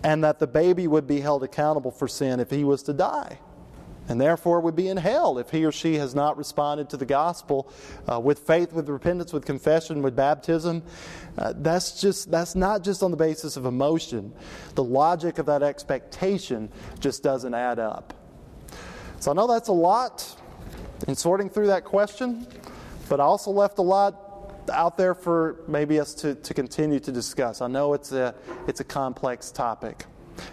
and 0.02 0.24
that 0.24 0.40
the 0.40 0.48
baby 0.48 0.88
would 0.88 1.06
be 1.06 1.20
held 1.20 1.44
accountable 1.44 1.92
for 1.92 2.08
sin 2.08 2.40
if 2.40 2.50
he 2.50 2.64
was 2.64 2.84
to 2.84 2.94
die 2.94 3.40
and 4.10 4.20
therefore 4.20 4.60
would 4.60 4.76
be 4.76 4.90
in 4.90 4.98
hell 4.98 5.38
if 5.38 5.52
he 5.52 5.64
or 5.64 5.72
she 5.72 5.96
has 5.96 6.16
not 6.16 6.36
responded 6.36 6.90
to 6.90 6.98
the 6.98 7.06
gospel 7.06 7.72
uh, 8.12 8.20
with 8.20 8.40
faith, 8.40 8.74
with 8.74 8.90
repentance, 8.90 9.32
with 9.32 9.46
confession, 9.46 10.02
with 10.02 10.16
baptism. 10.16 10.84
Uh, 11.38 11.54
that's 11.56 12.02
just 12.02 12.30
that's 12.32 12.56
not 12.56 12.84
just 12.84 13.04
on 13.04 13.12
the 13.12 13.18
basis 13.18 13.56
of 13.56 13.66
emotion. 13.66 14.34
The 14.76 14.84
logic 14.84 15.38
of 15.38 15.46
that 15.46 15.64
expectation 15.64 16.70
just 17.00 17.24
doesn't 17.24 17.54
add 17.54 17.80
up. 17.80 18.14
So 19.20 19.32
I 19.32 19.34
know 19.36 19.48
that's 19.48 19.70
a 19.70 19.74
lot 19.74 20.36
in 21.08 21.16
sorting 21.16 21.50
through 21.50 21.68
that 21.68 21.86
question, 21.86 22.48
but 23.08 23.20
I 23.20 23.24
also 23.24 23.52
left 23.52 23.78
a 23.78 23.84
lot 23.84 24.26
out 24.72 24.98
there 24.98 25.14
for 25.14 25.62
maybe 25.68 26.00
us 26.00 26.14
to, 26.16 26.36
to 26.36 26.54
continue 26.54 27.00
to 27.00 27.12
discuss. 27.12 27.62
I 27.62 27.68
know 27.68 27.94
it's 27.94 28.12
a 28.12 28.34
it's 28.68 28.80
a 28.80 28.84
complex 28.84 29.52
topic. 29.52 30.06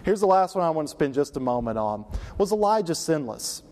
Here's 0.04 0.20
the 0.20 0.26
last 0.26 0.54
one 0.54 0.64
I 0.64 0.70
want 0.70 0.88
to 0.88 0.90
spend 0.90 1.14
just 1.14 1.36
a 1.36 1.40
moment 1.40 1.78
on. 1.78 2.04
Was 2.38 2.52
Elijah 2.52 2.94
sinless? 2.94 3.62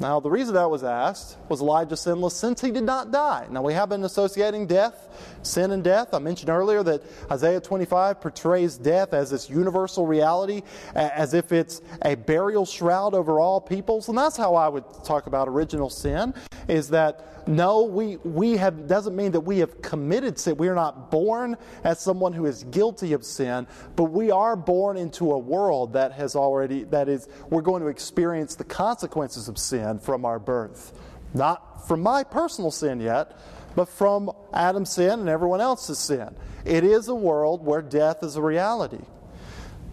Now, 0.00 0.20
the 0.20 0.30
reason 0.30 0.54
that 0.54 0.70
was 0.70 0.82
asked 0.82 1.36
was 1.48 1.60
Elijah 1.60 1.96
sinless 1.96 2.34
since 2.34 2.60
he 2.60 2.70
did 2.70 2.82
not 2.82 3.12
die. 3.12 3.46
Now, 3.50 3.62
we 3.62 3.74
have 3.74 3.88
been 3.88 4.02
associating 4.04 4.66
death, 4.66 5.31
sin 5.42 5.72
and 5.72 5.82
death. 5.82 6.14
I 6.14 6.18
mentioned 6.18 6.50
earlier 6.50 6.82
that 6.82 7.02
Isaiah 7.30 7.60
25 7.60 8.20
portrays 8.20 8.76
death 8.76 9.12
as 9.12 9.30
this 9.30 9.48
universal 9.50 10.06
reality, 10.06 10.62
as 10.94 11.34
if 11.34 11.52
it's 11.52 11.82
a 12.02 12.14
burial 12.14 12.66
shroud 12.66 13.14
over 13.14 13.40
all 13.40 13.60
peoples. 13.60 14.08
And 14.08 14.16
that's 14.16 14.36
how 14.36 14.54
I 14.54 14.68
would 14.68 14.84
talk 15.04 15.26
about 15.26 15.48
original 15.48 15.90
sin, 15.90 16.34
is 16.68 16.90
that 16.90 17.28
no, 17.46 17.82
we, 17.82 18.18
we 18.18 18.56
have, 18.56 18.86
doesn't 18.86 19.16
mean 19.16 19.32
that 19.32 19.40
we 19.40 19.58
have 19.58 19.82
committed 19.82 20.38
sin. 20.38 20.56
We 20.56 20.68
are 20.68 20.74
not 20.74 21.10
born 21.10 21.56
as 21.82 21.98
someone 21.98 22.32
who 22.32 22.46
is 22.46 22.64
guilty 22.64 23.14
of 23.14 23.24
sin, 23.24 23.66
but 23.96 24.04
we 24.04 24.30
are 24.30 24.54
born 24.54 24.96
into 24.96 25.32
a 25.32 25.38
world 25.38 25.92
that 25.94 26.12
has 26.12 26.36
already, 26.36 26.84
that 26.84 27.08
is, 27.08 27.28
we're 27.50 27.62
going 27.62 27.82
to 27.82 27.88
experience 27.88 28.54
the 28.54 28.64
consequences 28.64 29.48
of 29.48 29.58
sin 29.58 29.98
from 29.98 30.24
our 30.24 30.38
birth. 30.38 30.92
Not 31.34 31.88
from 31.88 32.00
my 32.00 32.22
personal 32.22 32.70
sin 32.70 33.00
yet, 33.00 33.38
but 33.74 33.88
from 33.88 34.30
Adam's 34.52 34.90
sin 34.90 35.20
and 35.20 35.28
everyone 35.28 35.60
else's 35.60 35.98
sin. 35.98 36.34
It 36.64 36.84
is 36.84 37.08
a 37.08 37.14
world 37.14 37.64
where 37.64 37.82
death 37.82 38.22
is 38.22 38.36
a 38.36 38.42
reality. 38.42 39.04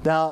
Now, 0.04 0.32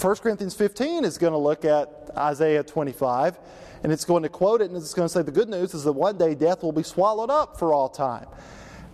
1 0.00 0.16
Corinthians 0.16 0.54
15 0.54 1.04
is 1.04 1.18
going 1.18 1.32
to 1.32 1.38
look 1.38 1.64
at 1.64 2.10
Isaiah 2.16 2.62
25 2.62 3.38
and 3.82 3.92
it's 3.92 4.04
going 4.04 4.22
to 4.22 4.28
quote 4.28 4.60
it 4.60 4.70
and 4.70 4.76
it's 4.76 4.94
going 4.94 5.06
to 5.06 5.12
say 5.12 5.22
the 5.22 5.32
good 5.32 5.48
news 5.48 5.74
is 5.74 5.84
that 5.84 5.92
one 5.92 6.16
day 6.16 6.34
death 6.34 6.62
will 6.62 6.72
be 6.72 6.82
swallowed 6.82 7.30
up 7.30 7.58
for 7.58 7.72
all 7.72 7.88
time. 7.88 8.26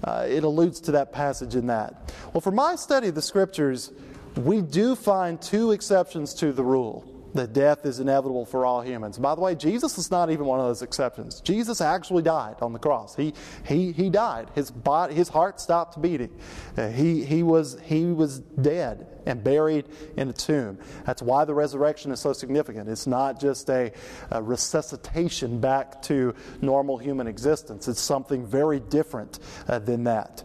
Uh, 0.03 0.27
it 0.29 0.45
alludes 0.45 0.81
to 0.81 0.93
that 0.93 1.13
passage 1.13 1.55
in 1.55 1.67
that. 1.67 2.13
Well, 2.33 2.41
for 2.41 2.51
my 2.51 2.75
study 2.77 3.09
of 3.09 3.15
the 3.15 3.23
scriptures, 3.23 3.93
we 4.37 4.63
do 4.63 4.95
find 4.95 5.41
two 5.41 5.73
exceptions 5.73 6.33
to 6.35 6.53
the 6.53 6.65
rule 6.65 7.10
that 7.35 7.53
death 7.53 7.87
is 7.87 8.01
inevitable 8.01 8.45
for 8.45 8.67
all 8.67 8.81
humans. 8.81 9.19
By 9.19 9.35
the 9.35 9.41
way, 9.41 9.55
Jesus 9.55 9.99
is 9.99 10.11
not 10.11 10.31
even 10.31 10.47
one 10.47 10.61
of 10.61 10.67
those 10.67 10.83
exceptions. 10.83 11.41
Jesus 11.41 11.81
actually 11.81 12.23
died 12.23 12.57
on 12.61 12.73
the 12.73 12.79
cross. 12.79 13.15
He, 13.15 13.35
he, 13.67 13.93
he 13.93 14.11
died. 14.11 14.49
His, 14.55 14.71
body, 14.71 15.15
his 15.15 15.29
heart 15.29 15.61
stopped 15.61 16.01
beating. 16.01 16.31
Uh, 16.77 16.89
he, 16.89 17.25
he, 17.25 17.43
was, 17.43 17.79
he 17.85 18.07
was 18.07 18.41
dead 18.41 19.07
and 19.27 19.45
buried 19.45 19.87
in 20.17 20.29
a 20.29 20.33
tomb. 20.33 20.79
That's 21.07 21.23
why 21.23 21.45
the 21.45 21.55
resurrection 21.55 22.11
is 22.13 22.21
so 22.21 22.33
significant. 22.33 22.89
It's 22.89 23.07
not 23.07 23.41
just 23.41 23.71
a, 23.71 23.93
a 24.31 24.43
resuscitation 24.43 25.61
back 25.61 26.03
to 26.03 26.35
normal 26.61 26.99
human 26.99 27.27
existence, 27.27 27.89
it's 27.89 28.01
something 28.01 28.47
very 28.47 28.81
different 28.81 29.39
uh, 29.69 29.79
than 29.79 30.05
that. 30.05 30.45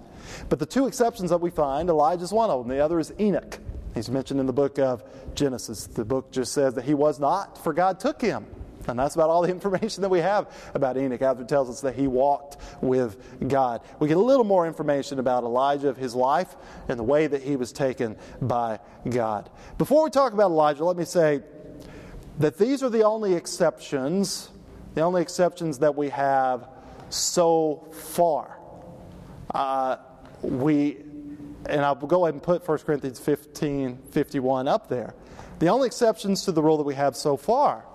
But 0.50 0.60
the 0.60 0.65
two 0.65 0.88
exceptions 0.88 1.30
that 1.30 1.39
we 1.39 1.50
find, 1.50 1.89
Elijah 1.89 2.24
is 2.24 2.34
one 2.34 2.50
of 2.50 2.60
them, 2.60 2.76
the 2.76 2.84
other 2.84 3.00
is 3.00 3.13
Enoch. 3.19 3.60
He's 3.96 4.10
mentioned 4.10 4.42
in 4.42 4.46
the 4.46 4.54
book 4.54 4.78
of 4.78 5.04
Genesis. 5.34 5.88
The 5.88 6.04
book 6.04 6.30
just 6.30 6.52
says 6.52 6.74
that 6.74 6.84
he 6.84 6.94
was 6.94 7.18
not, 7.18 7.58
for 7.64 7.74
God 7.74 8.00
took 8.00 8.22
him. 8.22 8.46
And 8.88 9.00
that's 9.00 9.16
about 9.16 9.30
all 9.30 9.42
the 9.42 9.50
information 9.52 10.02
that 10.02 10.10
we 10.10 10.20
have 10.20 10.54
about 10.74 10.98
Enoch 10.98 11.22
after 11.22 11.46
tells 11.46 11.70
us 11.70 11.82
that 11.82 11.96
he 11.96 12.06
walked 12.06 12.58
with 12.82 13.18
God. 13.48 13.82
We 14.00 14.10
get 14.10 14.18
a 14.18 14.22
little 14.22 14.44
more 14.44 14.68
information 14.68 15.18
about 15.18 15.44
Elijah, 15.44 15.88
of 15.88 15.98
his 15.98 16.14
life, 16.14 16.56
and 16.90 17.00
the 17.00 17.04
way 17.04 17.26
that 17.26 17.42
he 17.42 17.56
was 17.56 17.72
taken 17.72 18.18
by 18.42 18.80
God. 19.10 19.50
Before 19.78 20.04
we 20.04 20.10
talk 20.10 20.34
about 20.34 20.52
Elijah, 20.52 20.84
let 20.84 20.98
me 20.98 21.06
say 21.06 21.42
that 22.40 22.58
these 22.58 22.84
are 22.84 22.90
the 22.90 23.04
only 23.04 23.34
exceptions, 23.34 24.50
the 24.94 25.02
only 25.02 25.22
exceptions 25.22 25.80
that 25.80 25.96
we 25.96 26.10
have 26.10 26.68
so 27.10 27.88
far. 27.92 28.60
Uh, 29.54 29.98
we 30.42 30.98
and 31.69 31.82
I'll 31.82 31.95
go 31.95 32.25
ahead 32.25 32.36
and 32.36 32.43
put 32.43 32.67
1 32.67 32.78
Corinthians 32.80 33.19
15 33.19 33.97
51 34.12 34.67
up 34.67 34.88
there. 34.88 35.13
The 35.60 35.67
only 35.67 35.88
exceptions 35.88 36.43
to 36.45 36.51
the 36.51 36.62
rule 36.62 36.78
that 36.78 36.84
we 36.84 36.95
have 36.95 37.15
so 37.15 37.38
far. 37.38 37.86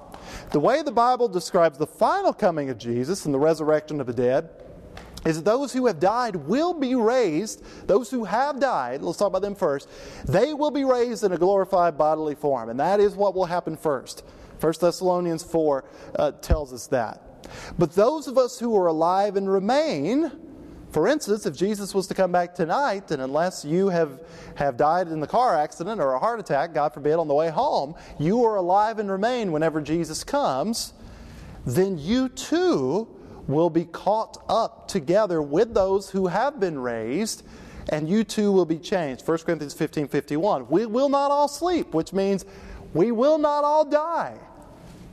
The 0.52 0.60
way 0.60 0.82
the 0.82 0.92
Bible 0.92 1.28
describes 1.28 1.78
the 1.78 1.86
final 1.86 2.32
coming 2.32 2.70
of 2.70 2.78
Jesus 2.78 3.24
and 3.24 3.34
the 3.34 3.38
resurrection 3.38 4.00
of 4.00 4.06
the 4.06 4.12
dead 4.12 4.50
is 5.24 5.36
that 5.36 5.44
those 5.44 5.72
who 5.72 5.86
have 5.86 6.00
died 6.00 6.36
will 6.36 6.72
be 6.72 6.94
raised. 6.94 7.62
Those 7.86 8.10
who 8.10 8.24
have 8.24 8.58
died, 8.58 9.02
let's 9.02 9.18
talk 9.18 9.28
about 9.28 9.42
them 9.42 9.54
first, 9.54 9.88
they 10.26 10.54
will 10.54 10.70
be 10.70 10.84
raised 10.84 11.24
in 11.24 11.32
a 11.32 11.38
glorified 11.38 11.98
bodily 11.98 12.34
form. 12.34 12.70
And 12.70 12.80
that 12.80 13.00
is 13.00 13.14
what 13.14 13.34
will 13.34 13.46
happen 13.46 13.76
first. 13.76 14.24
1 14.60 14.74
Thessalonians 14.80 15.42
4 15.42 15.84
uh, 16.16 16.32
tells 16.32 16.72
us 16.72 16.86
that. 16.88 17.26
But 17.78 17.94
those 17.94 18.28
of 18.28 18.38
us 18.38 18.58
who 18.58 18.76
are 18.76 18.86
alive 18.86 19.36
and 19.36 19.50
remain, 19.50 20.30
for 20.92 21.06
instance, 21.06 21.46
if 21.46 21.56
Jesus 21.56 21.94
was 21.94 22.06
to 22.08 22.14
come 22.14 22.32
back 22.32 22.54
tonight, 22.54 23.10
and 23.10 23.22
unless 23.22 23.64
you 23.64 23.88
have, 23.88 24.20
have 24.56 24.76
died 24.76 25.08
in 25.08 25.20
the 25.20 25.26
car 25.26 25.56
accident 25.56 26.00
or 26.00 26.14
a 26.14 26.18
heart 26.18 26.40
attack, 26.40 26.74
God 26.74 26.92
forbid, 26.92 27.14
on 27.14 27.28
the 27.28 27.34
way 27.34 27.48
home, 27.48 27.94
you 28.18 28.44
are 28.44 28.56
alive 28.56 28.98
and 28.98 29.10
remain 29.10 29.52
whenever 29.52 29.80
Jesus 29.80 30.24
comes, 30.24 30.92
then 31.64 31.96
you 31.96 32.28
too 32.28 33.08
will 33.46 33.70
be 33.70 33.84
caught 33.84 34.42
up 34.48 34.88
together 34.88 35.40
with 35.40 35.74
those 35.74 36.10
who 36.10 36.26
have 36.26 36.58
been 36.58 36.78
raised, 36.78 37.44
and 37.90 38.08
you 38.08 38.24
too 38.24 38.50
will 38.50 38.66
be 38.66 38.78
changed. 38.78 39.26
1 39.26 39.38
Corinthians 39.38 39.74
15 39.74 40.08
51. 40.08 40.68
We 40.68 40.86
will 40.86 41.08
not 41.08 41.30
all 41.30 41.48
sleep, 41.48 41.94
which 41.94 42.12
means 42.12 42.44
we 42.94 43.12
will 43.12 43.38
not 43.38 43.64
all 43.64 43.84
die 43.84 44.38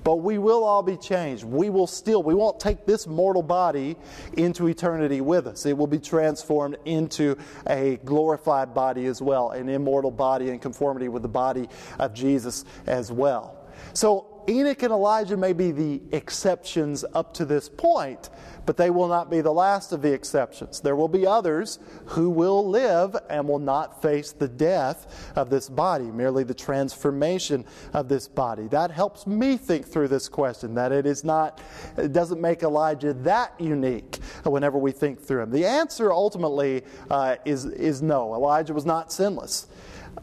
but 0.08 0.22
we 0.22 0.38
will 0.38 0.64
all 0.64 0.82
be 0.82 0.96
changed. 0.96 1.44
We 1.44 1.70
will 1.70 1.86
still, 1.86 2.24
we 2.24 2.34
won't 2.34 2.62
take 2.62 2.86
this 2.86 3.08
mortal 3.08 3.44
body 3.44 3.98
into 4.38 4.68
eternity 4.70 5.20
with 5.20 5.48
us. 5.48 5.66
It 5.66 5.78
will 5.78 5.86
be 5.86 6.00
transformed 6.00 6.78
into 6.86 7.36
a 7.68 8.00
glorified 8.06 8.74
body 8.74 9.08
as 9.08 9.22
well, 9.22 9.52
an 9.52 9.68
immortal 9.68 10.12
body 10.12 10.50
in 10.50 10.60
conformity 10.60 11.10
with 11.10 11.24
the 11.24 11.28
body 11.28 11.68
of 12.00 12.14
Jesus 12.14 12.64
as 12.86 13.12
well. 13.12 13.68
So 13.92 14.46
Enoch 14.48 14.82
and 14.82 14.94
Elijah 14.94 15.36
may 15.36 15.52
be 15.52 15.72
the 15.72 16.02
exceptions 16.14 17.04
up 17.14 17.34
to 17.34 17.44
this 17.44 17.68
point, 17.68 18.30
but 18.68 18.76
they 18.76 18.90
will 18.90 19.08
not 19.08 19.32
be 19.32 19.40
the 19.40 19.52
last 19.52 19.94
of 19.94 20.02
the 20.02 20.12
exceptions. 20.12 20.82
There 20.82 20.98
will 20.98 21.08
be 21.08 21.26
others 21.26 21.80
who 22.06 22.30
will 22.30 22.68
live 22.70 23.16
and 23.30 23.48
will 23.48 23.60
not 23.60 24.02
face 24.02 24.34
the 24.34 24.50
death 24.50 25.32
of 25.38 25.50
this 25.50 25.70
body, 25.70 26.04
merely 26.04 26.44
the 26.44 26.54
transformation 26.54 27.64
of 27.94 28.10
this 28.10 28.28
body. 28.28 28.68
That 28.68 28.92
helps 28.92 29.26
me 29.26 29.56
think 29.56 29.88
through 29.88 30.10
this 30.10 30.28
question, 30.28 30.76
that 30.76 30.92
it 30.92 31.06
is 31.06 31.24
not, 31.24 31.62
it 31.96 32.12
doesn't 32.12 32.42
make 32.42 32.62
Elijah 32.62 33.14
that 33.14 33.54
unique 33.58 34.18
whenever 34.44 34.78
we 34.78 34.92
think 34.92 35.22
through 35.22 35.44
him. 35.44 35.52
The 35.52 35.66
answer 35.66 36.12
ultimately 36.12 36.84
uh, 37.10 37.38
is, 37.46 37.64
is 37.64 38.02
no. 38.02 38.36
Elijah 38.36 38.74
was 38.74 38.86
not 38.86 39.14
sinless. 39.14 39.68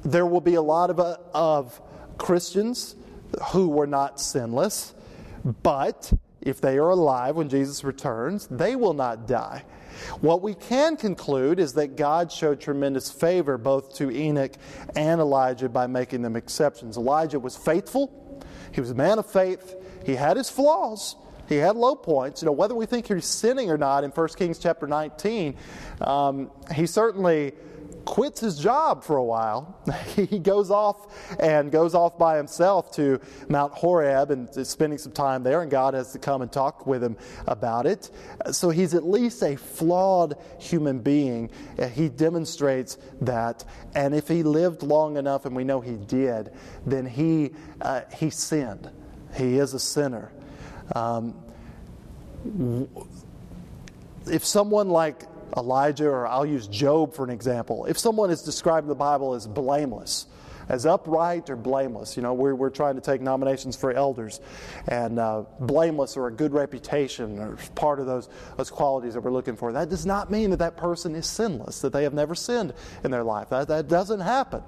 There 0.04 0.26
will 0.26 0.42
be 0.42 0.56
a 0.56 0.62
lot 0.62 0.90
of, 0.90 1.00
uh, 1.00 1.16
of 1.32 1.80
Christians 2.18 2.94
who 3.52 3.68
were 3.68 3.86
not 3.86 4.20
sinless, 4.20 4.92
but 5.62 6.12
if 6.44 6.60
they 6.60 6.78
are 6.78 6.90
alive 6.90 7.36
when 7.36 7.48
Jesus 7.48 7.84
returns, 7.84 8.46
they 8.48 8.76
will 8.76 8.94
not 8.94 9.26
die. 9.26 9.64
What 10.20 10.42
we 10.42 10.54
can 10.54 10.96
conclude 10.96 11.58
is 11.58 11.74
that 11.74 11.96
God 11.96 12.30
showed 12.30 12.60
tremendous 12.60 13.10
favor 13.10 13.56
both 13.56 13.94
to 13.96 14.10
Enoch 14.10 14.52
and 14.96 15.20
Elijah 15.20 15.68
by 15.68 15.86
making 15.86 16.22
them 16.22 16.36
exceptions. 16.36 16.96
Elijah 16.96 17.38
was 17.38 17.56
faithful, 17.56 18.42
he 18.72 18.80
was 18.80 18.90
a 18.90 18.94
man 18.94 19.18
of 19.18 19.26
faith, 19.26 19.74
he 20.04 20.14
had 20.14 20.36
his 20.36 20.50
flaws. 20.50 21.16
He 21.46 21.56
had 21.56 21.76
low 21.76 21.94
points. 21.94 22.40
You 22.40 22.46
know, 22.46 22.52
whether 22.52 22.74
we 22.74 22.86
think 22.86 23.06
he's 23.06 23.26
sinning 23.26 23.70
or 23.70 23.76
not 23.76 24.02
in 24.02 24.10
1 24.10 24.28
Kings 24.28 24.58
chapter 24.58 24.86
19, 24.86 25.54
um, 26.00 26.50
he 26.74 26.86
certainly 26.86 27.52
quits 28.04 28.40
his 28.40 28.58
job 28.58 29.02
for 29.02 29.16
a 29.16 29.24
while. 29.24 29.78
he 30.16 30.38
goes 30.38 30.70
off 30.70 31.36
and 31.38 31.70
goes 31.70 31.94
off 31.94 32.18
by 32.18 32.36
himself 32.36 32.92
to 32.92 33.20
Mount 33.48 33.72
Horeb 33.72 34.30
and 34.30 34.48
is 34.56 34.68
spending 34.68 34.98
some 34.98 35.12
time 35.12 35.42
there, 35.42 35.62
and 35.62 35.70
God 35.70 35.94
has 35.94 36.12
to 36.12 36.18
come 36.18 36.42
and 36.42 36.52
talk 36.52 36.86
with 36.86 37.02
him 37.02 37.16
about 37.46 37.86
it. 37.86 38.10
So 38.52 38.70
he's 38.70 38.94
at 38.94 39.04
least 39.04 39.42
a 39.42 39.56
flawed 39.56 40.36
human 40.58 41.00
being. 41.00 41.50
He 41.92 42.08
demonstrates 42.08 42.98
that, 43.22 43.64
and 43.94 44.14
if 44.14 44.28
he 44.28 44.42
lived 44.42 44.82
long 44.82 45.16
enough, 45.16 45.46
and 45.46 45.56
we 45.56 45.64
know 45.64 45.80
he 45.80 45.96
did, 45.96 46.52
then 46.86 47.06
he 47.06 47.52
uh, 47.80 48.02
he 48.16 48.30
sinned. 48.30 48.90
He 49.36 49.58
is 49.58 49.74
a 49.74 49.80
sinner. 49.80 50.32
Um, 50.94 51.34
if 54.26 54.44
someone 54.44 54.88
like 54.88 55.24
Elijah, 55.56 56.08
or 56.08 56.26
I'll 56.26 56.46
use 56.46 56.66
Job 56.66 57.14
for 57.14 57.24
an 57.24 57.30
example. 57.30 57.84
If 57.86 57.98
someone 57.98 58.30
is 58.30 58.42
described 58.42 58.84
in 58.84 58.88
the 58.88 58.94
Bible 58.94 59.34
as 59.34 59.46
blameless, 59.46 60.26
as 60.68 60.86
upright 60.86 61.50
or 61.50 61.56
blameless, 61.56 62.16
you 62.16 62.22
know, 62.22 62.32
we're, 62.32 62.54
we're 62.54 62.70
trying 62.70 62.94
to 62.94 63.00
take 63.00 63.20
nominations 63.20 63.76
for 63.76 63.92
elders, 63.92 64.40
and 64.88 65.18
uh, 65.18 65.44
blameless 65.60 66.16
or 66.16 66.28
a 66.28 66.32
good 66.32 66.52
reputation 66.52 67.38
or 67.38 67.56
part 67.74 68.00
of 68.00 68.06
those, 68.06 68.28
those 68.56 68.70
qualities 68.70 69.14
that 69.14 69.20
we're 69.20 69.30
looking 69.30 69.56
for. 69.56 69.72
That 69.72 69.90
does 69.90 70.06
not 70.06 70.30
mean 70.30 70.50
that 70.50 70.58
that 70.60 70.76
person 70.76 71.14
is 71.14 71.26
sinless, 71.26 71.80
that 71.82 71.92
they 71.92 72.04
have 72.04 72.14
never 72.14 72.34
sinned 72.34 72.72
in 73.02 73.10
their 73.10 73.24
life. 73.24 73.50
That, 73.50 73.68
that 73.68 73.88
doesn't 73.88 74.20
happen. 74.20 74.62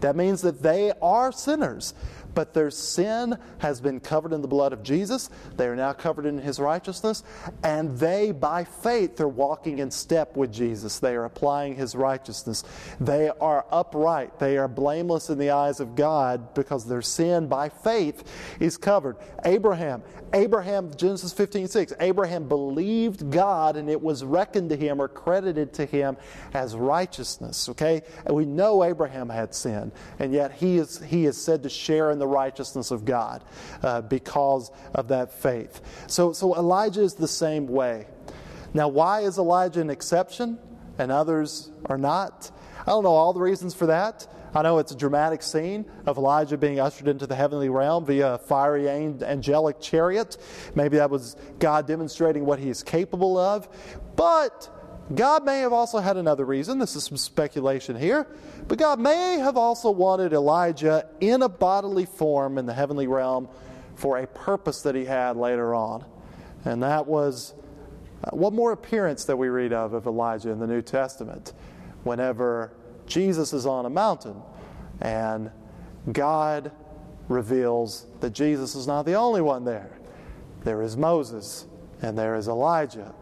That 0.00 0.16
means 0.16 0.42
that 0.42 0.62
they 0.62 0.92
are 1.02 1.32
sinners 1.32 1.94
but 2.34 2.54
their 2.54 2.70
sin 2.70 3.38
has 3.58 3.80
been 3.80 4.00
covered 4.00 4.32
in 4.32 4.42
the 4.42 4.48
blood 4.48 4.72
of 4.72 4.82
Jesus. 4.82 5.30
They 5.56 5.66
are 5.66 5.76
now 5.76 5.92
covered 5.92 6.26
in 6.26 6.38
his 6.38 6.58
righteousness, 6.58 7.22
and 7.62 7.96
they, 7.98 8.32
by 8.32 8.64
faith, 8.64 9.20
are 9.20 9.28
walking 9.28 9.78
in 9.78 9.90
step 9.90 10.36
with 10.36 10.52
Jesus. 10.52 10.98
They 10.98 11.14
are 11.14 11.24
applying 11.24 11.74
his 11.76 11.94
righteousness. 11.94 12.64
They 13.00 13.30
are 13.40 13.66
upright. 13.70 14.38
They 14.38 14.58
are 14.58 14.68
blameless 14.68 15.30
in 15.30 15.38
the 15.38 15.50
eyes 15.50 15.80
of 15.80 15.94
God 15.94 16.54
because 16.54 16.86
their 16.86 17.02
sin, 17.02 17.46
by 17.46 17.68
faith, 17.68 18.24
is 18.60 18.76
covered. 18.76 19.16
Abraham, 19.44 20.02
Abraham, 20.32 20.94
Genesis 20.96 21.32
15 21.32 21.68
6, 21.68 21.92
Abraham 22.00 22.48
believed 22.48 23.30
God, 23.30 23.76
and 23.76 23.88
it 23.88 24.00
was 24.00 24.24
reckoned 24.24 24.70
to 24.70 24.76
him 24.76 25.00
or 25.00 25.08
credited 25.08 25.72
to 25.74 25.86
him 25.86 26.16
as 26.52 26.74
righteousness. 26.74 27.68
Okay? 27.68 28.02
And 28.26 28.34
we 28.34 28.44
know 28.44 28.82
Abraham 28.82 29.28
had 29.28 29.54
sinned, 29.54 29.92
and 30.18 30.32
yet 30.32 30.52
he 30.52 30.78
is, 30.78 31.00
he 31.02 31.26
is 31.26 31.40
said 31.40 31.62
to 31.62 31.68
share 31.68 32.10
in 32.10 32.18
the 32.18 32.23
the 32.24 32.28
righteousness 32.28 32.90
of 32.90 33.04
God 33.04 33.44
uh, 33.82 34.00
because 34.00 34.70
of 34.94 35.08
that 35.08 35.30
faith. 35.30 35.82
So, 36.06 36.32
so 36.32 36.56
Elijah 36.56 37.02
is 37.02 37.12
the 37.12 37.28
same 37.28 37.66
way. 37.66 38.06
Now, 38.72 38.88
why 38.88 39.20
is 39.20 39.36
Elijah 39.36 39.82
an 39.82 39.90
exception 39.90 40.58
and 40.98 41.12
others 41.12 41.70
are 41.84 41.98
not? 41.98 42.50
I 42.80 42.86
don't 42.86 43.04
know 43.04 43.10
all 43.10 43.34
the 43.34 43.40
reasons 43.40 43.74
for 43.74 43.86
that. 43.86 44.26
I 44.54 44.62
know 44.62 44.78
it's 44.78 44.92
a 44.92 44.96
dramatic 44.96 45.42
scene 45.42 45.84
of 46.06 46.16
Elijah 46.16 46.56
being 46.56 46.80
ushered 46.80 47.08
into 47.08 47.26
the 47.26 47.34
heavenly 47.34 47.68
realm 47.68 48.06
via 48.06 48.34
a 48.34 48.38
fiery 48.38 48.88
angelic 48.88 49.80
chariot. 49.80 50.38
Maybe 50.74 50.96
that 50.96 51.10
was 51.10 51.36
God 51.58 51.86
demonstrating 51.86 52.46
what 52.46 52.58
he 52.58 52.70
is 52.70 52.82
capable 52.82 53.36
of. 53.36 53.68
But 54.16 54.70
God 55.12 55.44
may 55.44 55.60
have 55.60 55.72
also 55.72 55.98
had 55.98 56.16
another 56.16 56.44
reason. 56.44 56.78
This 56.78 56.96
is 56.96 57.04
some 57.04 57.18
speculation 57.18 57.96
here. 57.96 58.26
But 58.68 58.78
God 58.78 58.98
may 58.98 59.38
have 59.38 59.56
also 59.56 59.90
wanted 59.90 60.32
Elijah 60.32 61.06
in 61.20 61.42
a 61.42 61.48
bodily 61.48 62.06
form 62.06 62.56
in 62.56 62.64
the 62.64 62.72
heavenly 62.72 63.06
realm 63.06 63.48
for 63.96 64.18
a 64.18 64.26
purpose 64.26 64.80
that 64.82 64.94
he 64.94 65.04
had 65.04 65.36
later 65.36 65.74
on. 65.74 66.04
And 66.64 66.82
that 66.82 67.06
was 67.06 67.52
uh, 68.24 68.30
one 68.34 68.54
more 68.54 68.72
appearance 68.72 69.26
that 69.26 69.36
we 69.36 69.48
read 69.48 69.74
of 69.74 69.92
of 69.92 70.06
Elijah 70.06 70.50
in 70.50 70.58
the 70.58 70.66
New 70.66 70.80
Testament. 70.80 71.52
Whenever 72.04 72.72
Jesus 73.06 73.52
is 73.52 73.66
on 73.66 73.84
a 73.84 73.90
mountain 73.90 74.40
and 75.02 75.50
God 76.12 76.72
reveals 77.28 78.06
that 78.20 78.30
Jesus 78.30 78.74
is 78.74 78.86
not 78.86 79.04
the 79.04 79.14
only 79.14 79.42
one 79.42 79.64
there. 79.64 79.90
There 80.62 80.82
is 80.82 80.96
Moses 80.96 81.66
and 82.00 82.16
there 82.16 82.36
is 82.36 82.48
Elijah. 82.48 83.14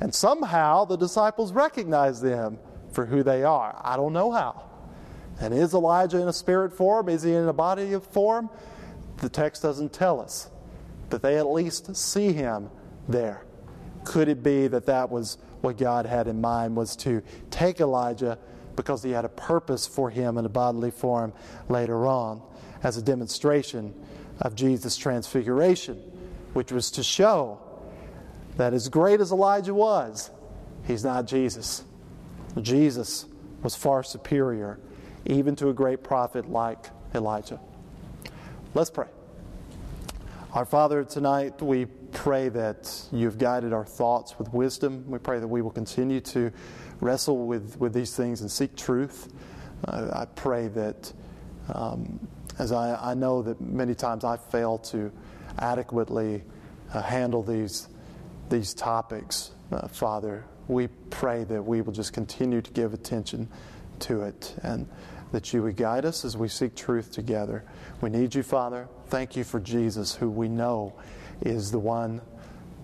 And 0.00 0.14
somehow 0.14 0.84
the 0.84 0.96
disciples 0.96 1.52
recognize 1.52 2.20
them 2.20 2.58
for 2.92 3.06
who 3.06 3.22
they 3.22 3.44
are. 3.44 3.80
I 3.82 3.96
don't 3.96 4.12
know 4.12 4.30
how. 4.30 4.64
And 5.40 5.52
is 5.52 5.74
Elijah 5.74 6.20
in 6.20 6.28
a 6.28 6.32
spirit 6.32 6.72
form? 6.72 7.08
Is 7.08 7.22
he 7.22 7.32
in 7.32 7.48
a 7.48 7.52
body 7.52 7.92
of 7.92 8.04
form? 8.06 8.50
The 9.18 9.28
text 9.28 9.62
doesn't 9.62 9.92
tell 9.92 10.20
us. 10.20 10.50
But 11.10 11.22
they 11.22 11.36
at 11.38 11.46
least 11.46 11.94
see 11.96 12.32
him 12.32 12.70
there. 13.08 13.44
Could 14.04 14.28
it 14.28 14.42
be 14.42 14.66
that 14.68 14.86
that 14.86 15.10
was 15.10 15.38
what 15.60 15.78
God 15.78 16.06
had 16.06 16.26
in 16.26 16.40
mind 16.40 16.76
was 16.76 16.96
to 16.96 17.22
take 17.50 17.80
Elijah 17.80 18.38
because 18.76 19.02
he 19.02 19.10
had 19.10 19.24
a 19.24 19.30
purpose 19.30 19.86
for 19.86 20.10
him 20.10 20.38
in 20.38 20.44
a 20.44 20.48
bodily 20.48 20.90
form 20.90 21.32
later 21.68 22.06
on 22.06 22.42
as 22.82 22.96
a 22.96 23.02
demonstration 23.02 23.94
of 24.40 24.54
Jesus' 24.54 24.96
transfiguration, 24.96 25.96
which 26.52 26.70
was 26.70 26.90
to 26.92 27.02
show 27.02 27.60
that 28.56 28.72
as 28.72 28.88
great 28.88 29.20
as 29.20 29.32
Elijah 29.32 29.74
was, 29.74 30.30
he's 30.86 31.04
not 31.04 31.26
Jesus. 31.26 31.84
Jesus 32.60 33.26
was 33.62 33.74
far 33.74 34.02
superior, 34.02 34.78
even 35.26 35.56
to 35.56 35.68
a 35.68 35.74
great 35.74 36.02
prophet 36.02 36.48
like 36.48 36.86
Elijah. 37.14 37.60
Let's 38.74 38.90
pray. 38.90 39.08
Our 40.52 40.64
Father, 40.64 41.04
tonight 41.04 41.60
we 41.60 41.86
pray 42.12 42.48
that 42.48 42.90
you've 43.12 43.36
guided 43.36 43.74
our 43.74 43.84
thoughts 43.84 44.38
with 44.38 44.52
wisdom. 44.54 45.04
We 45.06 45.18
pray 45.18 45.38
that 45.38 45.48
we 45.48 45.60
will 45.60 45.70
continue 45.70 46.20
to 46.20 46.50
wrestle 47.00 47.46
with, 47.46 47.78
with 47.78 47.92
these 47.92 48.16
things 48.16 48.40
and 48.40 48.50
seek 48.50 48.74
truth. 48.74 49.32
Uh, 49.86 50.08
I 50.12 50.24
pray 50.24 50.68
that, 50.68 51.12
um, 51.74 52.26
as 52.58 52.72
I, 52.72 53.10
I, 53.10 53.14
know 53.14 53.42
that 53.42 53.60
many 53.60 53.94
times 53.94 54.24
I 54.24 54.38
fail 54.38 54.78
to 54.78 55.12
adequately 55.58 56.42
uh, 56.94 57.02
handle 57.02 57.42
these 57.42 57.88
these 58.50 58.74
topics, 58.74 59.52
uh, 59.72 59.88
Father, 59.88 60.44
we 60.68 60.88
pray 61.10 61.44
that 61.44 61.62
we 61.62 61.80
will 61.80 61.92
just 61.92 62.12
continue 62.12 62.60
to 62.60 62.70
give 62.72 62.94
attention 62.94 63.48
to 64.00 64.22
it 64.22 64.54
and 64.62 64.88
that 65.32 65.52
you 65.52 65.62
would 65.62 65.76
guide 65.76 66.04
us 66.04 66.24
as 66.24 66.36
we 66.36 66.48
seek 66.48 66.74
truth 66.74 67.12
together. 67.12 67.64
We 68.00 68.10
need 68.10 68.34
you, 68.34 68.42
Father. 68.42 68.88
Thank 69.08 69.36
you 69.36 69.44
for 69.44 69.60
Jesus, 69.60 70.14
who 70.14 70.30
we 70.30 70.48
know 70.48 70.94
is 71.42 71.70
the 71.70 71.78
one 71.78 72.20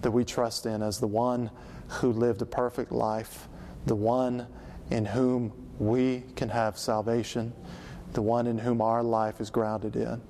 that 0.03 0.11
we 0.11 0.25
trust 0.25 0.67
in 0.67 0.83
as 0.83 0.99
the 0.99 1.07
one 1.07 1.51
who 1.89 2.13
lived 2.13 2.43
a 2.43 2.47
perfect 2.47 2.93
life, 2.93 3.49
the 3.87 3.95
one 3.95 4.47
in 4.91 5.05
whom 5.05 5.53
we 5.79 6.25
can 6.37 6.49
have 6.49 6.79
salvation, 6.79 7.53
the 8.13 8.23
one 8.23 8.47
in 8.47 8.59
whom 8.59 8.81
our 8.81 9.03
life 9.03 9.41
is 9.41 9.51
grounded 9.51 9.97
in. 9.97 10.21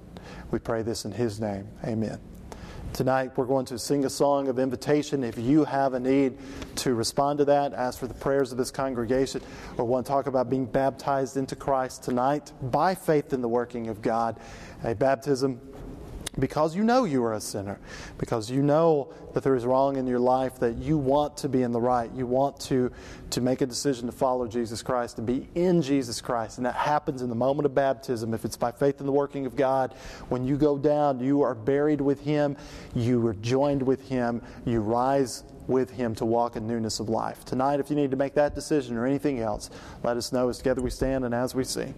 We 0.51 0.59
pray 0.59 0.83
this 0.83 1.05
in 1.05 1.13
His 1.13 1.41
name. 1.41 1.69
Amen. 1.85 2.32
Tonight, 2.93 3.33
we're 3.37 3.47
going 3.47 3.65
to 3.67 3.79
sing 3.79 4.05
a 4.05 4.11
song 4.11 4.49
of 4.49 4.59
invitation. 4.59 5.25
If 5.25 5.39
you 5.39 5.65
have 5.65 5.95
a 5.95 6.01
need 6.01 6.37
to 6.77 6.93
respond 6.93 7.39
to 7.39 7.47
that, 7.47 7.73
ask 7.73 7.99
for 7.99 8.07
the 8.07 8.13
prayers 8.13 8.53
of 8.53 8.59
this 8.59 8.71
congregation, 8.71 9.41
or 9.79 9.87
want 9.87 10.05
to 10.05 10.13
talk 10.13 10.27
about 10.27 10.51
being 10.51 10.67
baptized 10.67 11.39
into 11.39 11.57
Christ 11.57 12.03
tonight 12.03 12.53
by 12.61 12.95
faith 12.95 13.33
in 13.33 13.41
the 13.41 13.49
working 13.49 13.89
of 13.89 14.03
God, 14.03 14.39
a 14.85 14.95
baptism 14.95 15.59
because 16.39 16.75
you 16.75 16.83
know 16.83 17.05
you 17.05 17.23
are 17.25 17.35
a 17.35 17.41
sinner, 17.41 17.79
because 18.17 18.51
you 18.51 18.63
know 18.63 19.13
that 19.35 19.43
there 19.43 19.55
is 19.55 19.67
wrong 19.67 19.97
in 19.97 20.07
your 20.07 20.19
life, 20.19 20.59
that 20.61 20.77
you 20.79 20.97
want 20.97 21.37
to 21.39 21.49
be 21.49 21.63
in 21.63 21.73
the 21.73 21.81
right. 21.81 22.11
You 22.13 22.27
want 22.27 22.59
to, 22.61 22.91
to 23.31 23.41
make 23.41 23.61
a 23.61 23.67
decision 23.67 24.07
to 24.07 24.13
follow 24.13 24.47
Jesus 24.47 24.83
Christ, 24.83 25.17
to 25.17 25.23
be 25.23 25.49
in 25.55 25.83
Jesus 25.83 26.21
Christ. 26.21 26.57
And 26.57 26.67
that 26.67 26.75
happens 26.75 27.21
in 27.21 27.29
the 27.29 27.35
moment 27.35 27.67
of 27.67 27.75
baptism. 27.75 28.33
If 28.33 28.45
it's 28.45 28.57
by 28.57 28.73
faith 28.73 29.01
in 29.01 29.07
the 29.07 29.13
working 29.13 29.45
of 29.45 29.57
God, 29.57 29.95
when 30.31 30.45
you 30.45 30.57
go 30.57 30.79
down, 30.79 31.21
you 31.21 31.43
are 31.43 31.55
buried 31.55 32.01
with 32.01 32.21
Him, 32.21 32.57
you 32.95 33.27
are 33.27 33.35
joined 33.35 33.83
with 33.83 34.09
Him, 34.09 34.43
you 34.65 34.81
rise 34.81 35.45
with 35.67 35.91
Him 35.91 36.15
to 36.15 36.25
walk 36.25 36.57
in 36.57 36.67
newness 36.67 36.99
of 36.99 37.09
life. 37.09 37.45
Tonight, 37.45 37.79
if 37.79 37.91
you 37.91 37.97
need 37.97 38.11
to 38.11 38.17
make 38.17 38.35
that 38.35 38.55
decision 38.55 38.97
or 38.97 39.07
anything 39.07 39.41
else, 39.41 39.71
let 40.03 40.17
us 40.17 40.33
know 40.33 40.49
as 40.49 40.59
together 40.59 40.81
we 40.81 40.91
stand 40.91 41.25
and 41.25 41.35
as 41.35 41.55
we 41.55 41.65
sing. 41.65 41.95